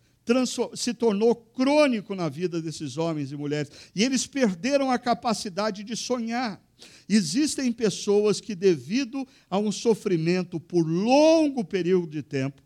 se 0.76 0.94
tornou 0.94 1.36
crônico 1.36 2.14
na 2.14 2.30
vida 2.30 2.62
desses 2.62 2.98
homens 2.98 3.32
e 3.32 3.36
mulheres, 3.36 3.72
e 3.96 4.04
eles 4.04 4.28
perderam 4.28 4.92
a 4.92 5.00
capacidade 5.00 5.84
de 5.84 5.96
sonhar. 5.96 6.62
Existem 7.08 7.72
pessoas 7.72 8.40
que, 8.40 8.54
devido 8.54 9.28
a 9.50 9.58
um 9.58 9.72
sofrimento 9.72 10.60
por 10.60 10.86
longo 10.86 11.64
período 11.66 12.08
de 12.08 12.22
tempo, 12.22 12.62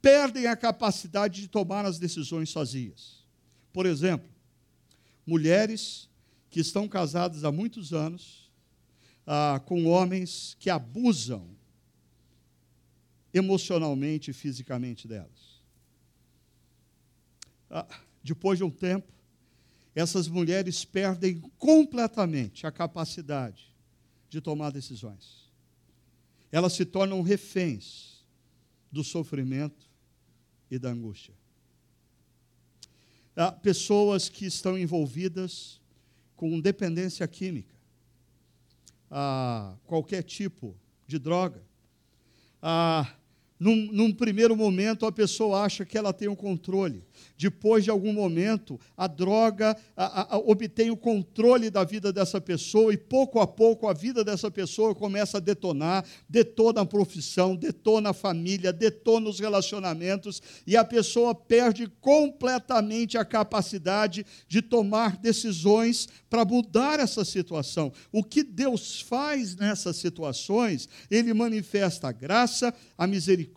perdem 0.00 0.46
a 0.46 0.56
capacidade 0.56 1.40
de 1.40 1.48
tomar 1.48 1.84
as 1.84 1.98
decisões 1.98 2.50
sozinhas. 2.50 3.24
Por 3.72 3.86
exemplo, 3.86 4.28
mulheres 5.26 6.08
que 6.50 6.60
estão 6.60 6.88
casadas 6.88 7.44
há 7.44 7.52
muitos 7.52 7.92
anos 7.92 8.50
ah, 9.26 9.60
com 9.64 9.86
homens 9.86 10.56
que 10.58 10.70
abusam 10.70 11.48
emocionalmente 13.32 14.30
e 14.30 14.34
fisicamente 14.34 15.06
delas. 15.06 15.62
Ah, 17.70 17.86
depois 18.22 18.58
de 18.58 18.64
um 18.64 18.70
tempo, 18.70 19.12
essas 19.94 20.26
mulheres 20.28 20.84
perdem 20.84 21.40
completamente 21.58 22.66
a 22.66 22.72
capacidade 22.72 23.72
de 24.28 24.40
tomar 24.40 24.70
decisões. 24.70 25.50
Elas 26.50 26.72
se 26.72 26.84
tornam 26.84 27.22
reféns 27.22 28.24
do 28.90 29.04
sofrimento 29.04 29.89
e 30.70 30.78
da 30.78 30.90
angústia 30.90 31.34
ah, 33.36 33.52
pessoas 33.52 34.28
que 34.28 34.44
estão 34.44 34.78
envolvidas 34.78 35.80
com 36.36 36.60
dependência 36.60 37.26
química, 37.26 37.74
ah, 39.10 39.76
qualquer 39.86 40.22
tipo 40.22 40.76
de 41.06 41.18
droga. 41.18 41.62
Ah, 42.62 43.14
num, 43.60 43.90
num, 43.92 44.10
primeiro 44.10 44.56
momento, 44.56 45.04
a 45.04 45.12
pessoa 45.12 45.60
acha 45.60 45.84
que 45.84 45.98
ela 45.98 46.14
tem 46.14 46.28
o 46.28 46.32
um 46.32 46.36
controle. 46.36 47.04
Depois 47.36 47.84
de 47.84 47.90
algum 47.90 48.10
momento, 48.10 48.80
a 48.96 49.06
droga 49.06 49.76
a, 49.94 50.34
a, 50.34 50.38
obtém 50.38 50.90
o 50.90 50.96
controle 50.96 51.68
da 51.68 51.84
vida 51.84 52.10
dessa 52.10 52.40
pessoa 52.40 52.90
e, 52.90 52.96
pouco 52.96 53.38
a 53.38 53.46
pouco, 53.46 53.86
a 53.86 53.92
vida 53.92 54.24
dessa 54.24 54.50
pessoa 54.50 54.94
começa 54.94 55.36
a 55.36 55.40
detonar 55.40 56.06
detona 56.26 56.80
a 56.80 56.86
profissão, 56.86 57.54
detona 57.54 58.10
a 58.10 58.14
família, 58.14 58.72
detona 58.72 59.28
os 59.28 59.38
relacionamentos 59.38 60.40
e 60.66 60.74
a 60.74 60.84
pessoa 60.84 61.34
perde 61.34 61.86
completamente 62.00 63.18
a 63.18 63.24
capacidade 63.26 64.24
de 64.48 64.62
tomar 64.62 65.18
decisões 65.18 66.08
para 66.30 66.46
mudar 66.46 66.98
essa 66.98 67.26
situação. 67.26 67.92
O 68.10 68.24
que 68.24 68.42
Deus 68.42 69.02
faz 69.02 69.54
nessas 69.54 69.96
situações? 69.96 70.88
Ele 71.10 71.34
manifesta 71.34 72.08
a 72.08 72.12
graça, 72.12 72.72
a 72.96 73.06
misericórdia 73.06 73.49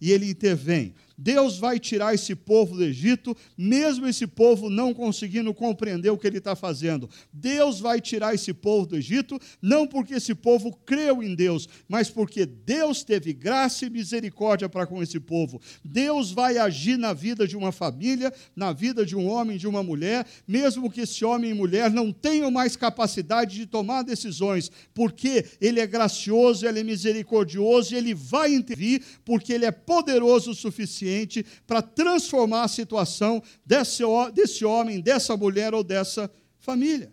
e 0.00 0.12
ele 0.12 0.30
intervém. 0.30 0.94
Deus 1.18 1.58
vai 1.58 1.78
tirar 1.78 2.14
esse 2.14 2.34
povo 2.34 2.76
do 2.76 2.84
Egito, 2.84 3.34
mesmo 3.56 4.06
esse 4.06 4.26
povo 4.26 4.68
não 4.68 4.92
conseguindo 4.92 5.52
compreender 5.54 6.10
o 6.10 6.18
que 6.18 6.26
ele 6.26 6.38
está 6.38 6.54
fazendo. 6.54 7.08
Deus 7.32 7.80
vai 7.80 8.00
tirar 8.00 8.34
esse 8.34 8.52
povo 8.52 8.86
do 8.86 8.96
Egito, 8.96 9.40
não 9.62 9.86
porque 9.86 10.14
esse 10.14 10.34
povo 10.34 10.72
creu 10.84 11.22
em 11.22 11.34
Deus, 11.34 11.68
mas 11.88 12.10
porque 12.10 12.44
Deus 12.44 13.02
teve 13.02 13.32
graça 13.32 13.86
e 13.86 13.90
misericórdia 13.90 14.68
para 14.68 14.86
com 14.86 15.02
esse 15.02 15.18
povo. 15.18 15.60
Deus 15.82 16.30
vai 16.30 16.58
agir 16.58 16.98
na 16.98 17.14
vida 17.14 17.48
de 17.48 17.56
uma 17.56 17.72
família, 17.72 18.32
na 18.54 18.72
vida 18.72 19.06
de 19.06 19.16
um 19.16 19.26
homem, 19.26 19.56
de 19.56 19.66
uma 19.66 19.82
mulher, 19.82 20.26
mesmo 20.46 20.90
que 20.90 21.02
esse 21.02 21.24
homem 21.24 21.50
e 21.50 21.54
mulher 21.54 21.90
não 21.90 22.12
tenham 22.12 22.50
mais 22.50 22.76
capacidade 22.76 23.56
de 23.56 23.66
tomar 23.66 24.02
decisões, 24.02 24.70
porque 24.92 25.46
Ele 25.60 25.80
é 25.80 25.86
gracioso, 25.86 26.66
Ele 26.66 26.80
é 26.80 26.84
misericordioso, 26.84 27.94
e 27.94 27.96
Ele 27.96 28.14
vai 28.14 28.52
intervir, 28.52 29.02
porque 29.24 29.52
Ele 29.52 29.64
é 29.64 29.70
poderoso 29.70 30.50
o 30.50 30.54
suficiente 30.54 31.05
suficiente 31.06 31.46
para 31.66 31.80
transformar 31.80 32.64
a 32.64 32.68
situação 32.68 33.42
desse, 33.64 34.02
desse 34.34 34.64
homem, 34.64 35.00
dessa 35.00 35.36
mulher 35.36 35.74
ou 35.74 35.84
dessa 35.84 36.30
família. 36.58 37.12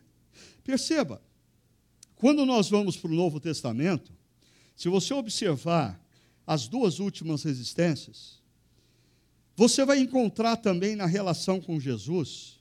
Perceba, 0.64 1.22
quando 2.16 2.46
nós 2.46 2.70
vamos 2.70 2.98
para 2.98 3.12
o 3.12 3.16
Novo 3.16 3.40
Testamento, 3.40 4.12
se 4.76 4.90
você 4.90 5.14
observar 5.14 6.02
as 6.46 6.68
duas 6.68 7.00
últimas 7.00 7.44
resistências, 7.44 8.42
você 9.56 9.86
vai 9.86 10.00
encontrar 10.00 10.58
também 10.58 10.96
na 10.96 11.06
relação 11.06 11.62
com 11.62 11.80
Jesus 11.80 12.60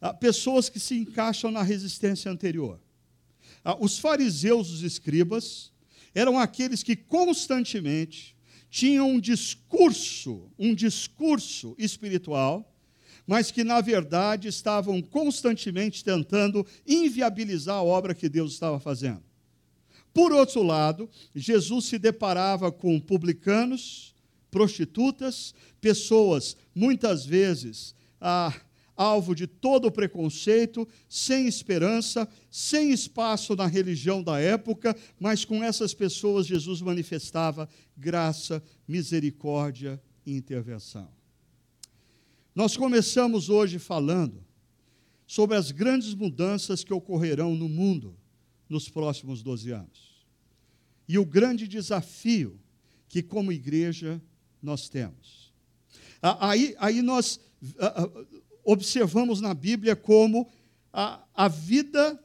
ah, 0.00 0.14
pessoas 0.14 0.68
que 0.68 0.78
se 0.78 0.96
encaixam 0.96 1.50
na 1.50 1.62
resistência 1.62 2.30
anterior. 2.30 2.80
Ah, 3.64 3.76
os 3.78 3.98
fariseus, 3.98 4.70
os 4.70 4.82
escribas, 4.82 5.72
eram 6.14 6.38
aqueles 6.38 6.82
que 6.82 6.96
constantemente 6.96 8.34
tinham 8.70 9.10
um 9.10 9.20
discurso, 9.20 10.48
um 10.58 10.74
discurso 10.74 11.74
espiritual, 11.76 12.72
mas 13.26 13.50
que 13.50 13.64
na 13.64 13.80
verdade 13.80 14.48
estavam 14.48 15.02
constantemente 15.02 16.04
tentando 16.04 16.66
inviabilizar 16.86 17.76
a 17.76 17.82
obra 17.82 18.14
que 18.14 18.28
Deus 18.28 18.52
estava 18.52 18.78
fazendo. 18.78 19.22
Por 20.12 20.32
outro 20.32 20.62
lado, 20.62 21.08
Jesus 21.34 21.86
se 21.86 21.98
deparava 21.98 22.72
com 22.72 22.98
publicanos, 22.98 24.14
prostitutas, 24.50 25.54
pessoas 25.80 26.56
muitas 26.74 27.24
vezes 27.24 27.94
ah, 28.20 28.52
alvo 29.00 29.34
de 29.34 29.46
todo 29.46 29.90
preconceito, 29.90 30.86
sem 31.08 31.46
esperança, 31.46 32.28
sem 32.50 32.92
espaço 32.92 33.56
na 33.56 33.66
religião 33.66 34.22
da 34.22 34.38
época, 34.38 34.94
mas 35.18 35.42
com 35.42 35.64
essas 35.64 35.94
pessoas 35.94 36.46
Jesus 36.46 36.82
manifestava 36.82 37.66
graça, 37.96 38.62
misericórdia 38.86 39.98
e 40.26 40.36
intervenção. 40.36 41.08
Nós 42.54 42.76
começamos 42.76 43.48
hoje 43.48 43.78
falando 43.78 44.44
sobre 45.26 45.56
as 45.56 45.70
grandes 45.70 46.12
mudanças 46.12 46.84
que 46.84 46.92
ocorrerão 46.92 47.54
no 47.54 47.70
mundo 47.70 48.14
nos 48.68 48.90
próximos 48.90 49.42
12 49.42 49.70
anos. 49.70 50.26
E 51.08 51.18
o 51.18 51.24
grande 51.24 51.66
desafio 51.66 52.60
que, 53.08 53.22
como 53.22 53.50
igreja, 53.50 54.20
nós 54.62 54.90
temos. 54.90 55.54
Aí, 56.20 56.76
aí 56.78 57.00
nós 57.00 57.40
observamos 58.70 59.40
na 59.40 59.52
Bíblia 59.52 59.96
como 59.96 60.48
a, 60.92 61.20
a 61.34 61.48
vida 61.48 62.18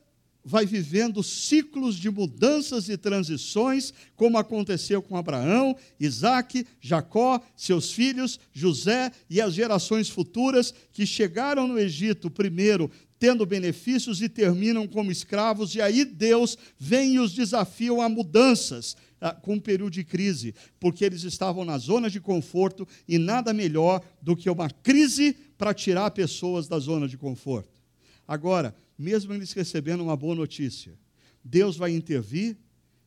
vai 0.48 0.64
vivendo 0.64 1.24
ciclos 1.24 1.96
de 1.96 2.08
mudanças 2.12 2.88
e 2.88 2.96
transições, 2.96 3.92
como 4.16 4.38
aconteceu 4.38 5.02
com 5.02 5.18
Abraão, 5.18 5.76
Isaac, 6.00 6.68
Jacó, 6.80 7.42
seus 7.56 7.92
filhos, 7.92 8.40
José 8.54 9.12
e 9.28 9.42
as 9.42 9.56
gerações 9.56 10.08
futuras 10.08 10.72
que 10.94 11.04
chegaram 11.04 11.68
no 11.68 11.80
Egito 11.80 12.30
primeiro 12.30 12.92
tendo 13.18 13.44
benefícios 13.46 14.22
e 14.22 14.30
terminam 14.30 14.86
como 14.86 15.12
escravos, 15.12 15.74
e 15.74 15.82
aí 15.82 16.06
Deus 16.06 16.58
vem 16.78 17.16
e 17.16 17.20
os 17.20 17.34
desafia 17.34 17.92
a 18.04 18.10
mudanças 18.10 18.96
com 19.42 19.54
um 19.56 19.60
período 19.60 19.94
de 19.94 20.04
crise, 20.04 20.54
porque 20.80 21.04
eles 21.04 21.24
estavam 21.24 21.66
na 21.66 21.78
zona 21.78 22.10
de 22.10 22.20
conforto 22.20 22.88
e 23.08 23.18
nada 23.18 23.54
melhor 23.54 24.02
do 24.22 24.36
que 24.36 24.50
uma 24.50 24.70
crise 24.70 25.36
para 25.58 25.74
tirar 25.74 26.12
pessoas 26.12 26.68
da 26.68 26.80
zona 26.80 27.08
de 27.08 27.18
conforto. 27.18 27.82
Agora, 28.28 28.76
mesmo 28.98 29.34
eles 29.34 29.52
recebendo 29.54 30.02
uma 30.02 30.16
boa 30.16 30.36
notícia, 30.36 30.98
Deus 31.44 31.78
vai 31.78 31.92
intervir 31.92 32.58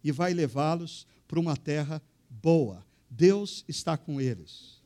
e 0.03 0.12
vai 0.12 0.32
levá-los 0.32 1.07
para 1.26 1.40
uma 1.40 1.57
terra 1.57 2.01
boa. 2.30 2.86
Deus 3.11 3.64
está 3.66 3.96
com 3.96 4.20
eles. 4.20 4.80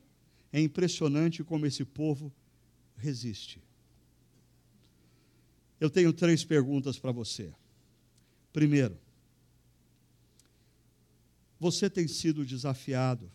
É 0.51 0.59
impressionante 0.59 1.43
como 1.43 1.65
esse 1.65 1.85
povo 1.85 2.33
resiste. 2.97 3.61
Eu 5.79 5.89
tenho 5.89 6.13
três 6.13 6.43
perguntas 6.43 6.97
para 6.97 7.11
você. 7.11 7.53
Primeiro, 8.51 8.97
você 11.59 11.89
tem 11.89 12.07
sido 12.07 12.45
desafiado 12.45 13.31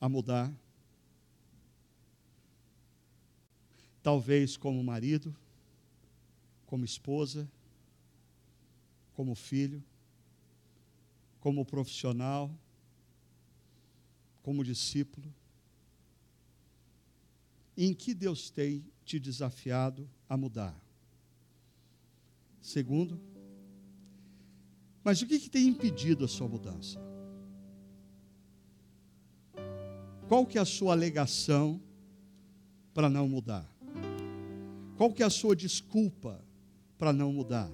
a 0.00 0.08
mudar? 0.08 0.52
Talvez 4.02 4.56
como 4.56 4.82
marido, 4.82 5.36
como 6.66 6.84
esposa, 6.84 7.50
como 9.14 9.34
filho, 9.34 9.82
como 11.40 11.64
profissional, 11.64 12.54
como 14.42 14.64
discípulo. 14.64 15.32
Em 17.76 17.94
que 17.94 18.14
Deus 18.14 18.50
tem 18.50 18.84
te 19.04 19.18
desafiado 19.18 20.08
a 20.28 20.36
mudar? 20.36 20.78
Segundo, 22.60 23.20
mas 25.02 25.22
o 25.22 25.26
que, 25.26 25.38
que 25.38 25.48
tem 25.48 25.66
impedido 25.68 26.24
a 26.24 26.28
sua 26.28 26.46
mudança? 26.48 27.00
Qual 30.28 30.44
que 30.44 30.58
é 30.58 30.60
a 30.60 30.66
sua 30.66 30.92
alegação 30.92 31.80
para 32.92 33.08
não 33.08 33.26
mudar? 33.26 33.77
Qual 34.98 35.12
que 35.12 35.22
é 35.22 35.26
a 35.26 35.30
sua 35.30 35.54
desculpa 35.54 36.44
para 36.98 37.12
não 37.12 37.32
mudar? 37.32 37.70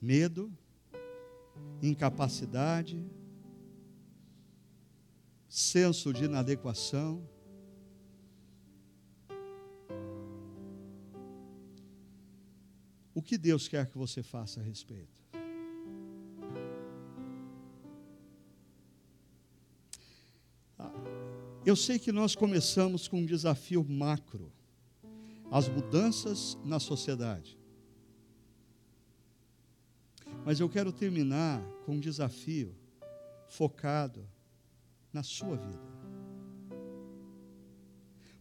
Medo, 0.00 0.50
incapacidade, 1.82 3.04
senso 5.46 6.14
de 6.14 6.24
inadequação. 6.24 7.28
O 13.12 13.20
que 13.20 13.36
Deus 13.36 13.68
quer 13.68 13.90
que 13.90 13.98
você 13.98 14.22
faça 14.22 14.60
a 14.60 14.62
respeito? 14.62 15.20
Ah, 20.78 20.90
eu 21.66 21.76
sei 21.76 21.98
que 21.98 22.10
nós 22.10 22.34
começamos 22.34 23.06
com 23.06 23.18
um 23.18 23.26
desafio 23.26 23.84
macro, 23.84 24.50
as 25.50 25.68
mudanças 25.68 26.56
na 26.64 26.78
sociedade. 26.78 27.58
Mas 30.44 30.60
eu 30.60 30.68
quero 30.68 30.92
terminar 30.92 31.62
com 31.84 31.92
um 31.92 32.00
desafio 32.00 32.74
focado 33.48 34.26
na 35.12 35.22
sua 35.22 35.56
vida. 35.56 35.90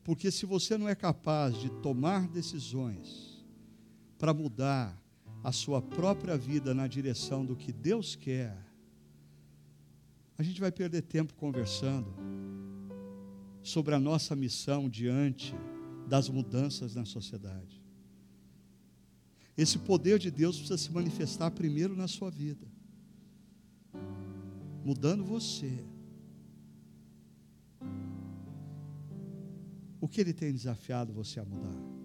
Porque 0.04 0.32
se 0.32 0.46
você 0.46 0.78
não 0.78 0.88
é 0.88 0.96
capaz 0.96 1.58
de 1.58 1.70
tomar 1.82 2.28
decisões, 2.28 3.30
para 4.20 4.34
mudar 4.34 5.02
a 5.42 5.52
sua 5.54 5.82
própria 5.82 6.38
vida 6.38 6.74
na 6.74 6.86
direção 6.86 7.46
do 7.46 7.56
que 7.56 7.72
Deus 7.72 8.16
quer, 8.16 8.56
a 10.38 10.44
gente 10.44 10.60
vai 10.60 10.72
perder 10.72 11.04
tempo 11.04 11.34
conversando 11.36 12.14
sobre 13.64 13.96
a 13.96 14.00
nossa 14.00 14.36
missão 14.36 14.90
diante 14.90 15.56
das 16.10 16.28
mudanças 16.28 16.96
na 16.96 17.06
sociedade. 17.06 17.82
Esse 19.56 19.78
poder 19.78 20.20
de 20.20 20.32
Deus 20.32 20.58
precisa 20.58 20.78
se 20.78 20.92
manifestar 20.92 21.52
primeiro 21.52 21.96
na 21.96 22.08
sua 22.08 22.30
vida, 22.30 22.68
mudando 24.84 25.24
você. 25.24 25.86
O 30.02 30.08
que 30.08 30.20
Ele 30.20 30.34
tem 30.34 30.52
desafiado 30.52 31.14
você 31.14 31.40
a 31.40 31.46
mudar? 31.46 32.00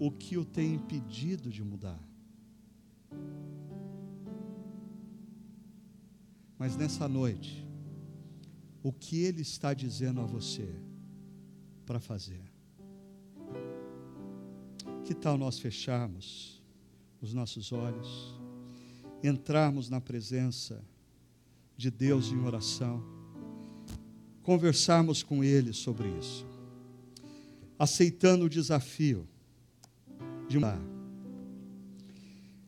o 0.00 0.10
que 0.10 0.38
o 0.38 0.46
tem 0.46 0.76
impedido 0.76 1.50
de 1.50 1.62
mudar. 1.62 2.00
Mas 6.58 6.74
nessa 6.74 7.06
noite, 7.06 7.68
o 8.82 8.92
que 8.92 9.22
Ele 9.22 9.42
está 9.42 9.74
dizendo 9.74 10.20
a 10.20 10.24
você 10.24 10.68
para 11.84 12.00
fazer? 12.00 12.42
Que 15.04 15.14
tal 15.14 15.36
nós 15.36 15.58
fecharmos 15.58 16.62
os 17.20 17.34
nossos 17.34 17.72
olhos, 17.72 18.40
entrarmos 19.22 19.90
na 19.90 20.00
presença 20.00 20.82
de 21.76 21.90
Deus 21.90 22.32
em 22.32 22.40
oração, 22.40 23.02
conversarmos 24.42 25.22
com 25.22 25.44
Ele 25.44 25.72
sobre 25.72 26.08
isso, 26.18 26.46
aceitando 27.78 28.46
o 28.46 28.48
desafio 28.48 29.28
de 30.48 30.58
mudar. 30.58 30.80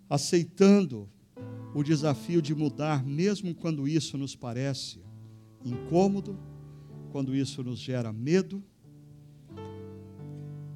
Aceitando 0.08 1.08
o 1.74 1.82
desafio 1.82 2.42
de 2.42 2.54
mudar, 2.54 3.02
mesmo 3.02 3.54
quando 3.54 3.88
isso 3.88 4.18
nos 4.18 4.36
parece 4.36 5.00
incômodo, 5.64 6.38
quando 7.10 7.34
isso 7.34 7.62
nos 7.62 7.78
gera 7.78 8.12
medo, 8.12 8.62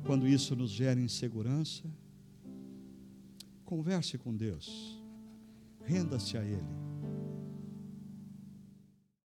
quando 0.04 0.26
isso 0.26 0.54
nos 0.54 0.70
gera 0.70 1.00
insegurança. 1.00 1.84
Converse 3.64 4.16
com 4.16 4.34
Deus, 4.34 5.02
renda-se 5.84 6.36
a 6.36 6.44
Ele. 6.44 6.62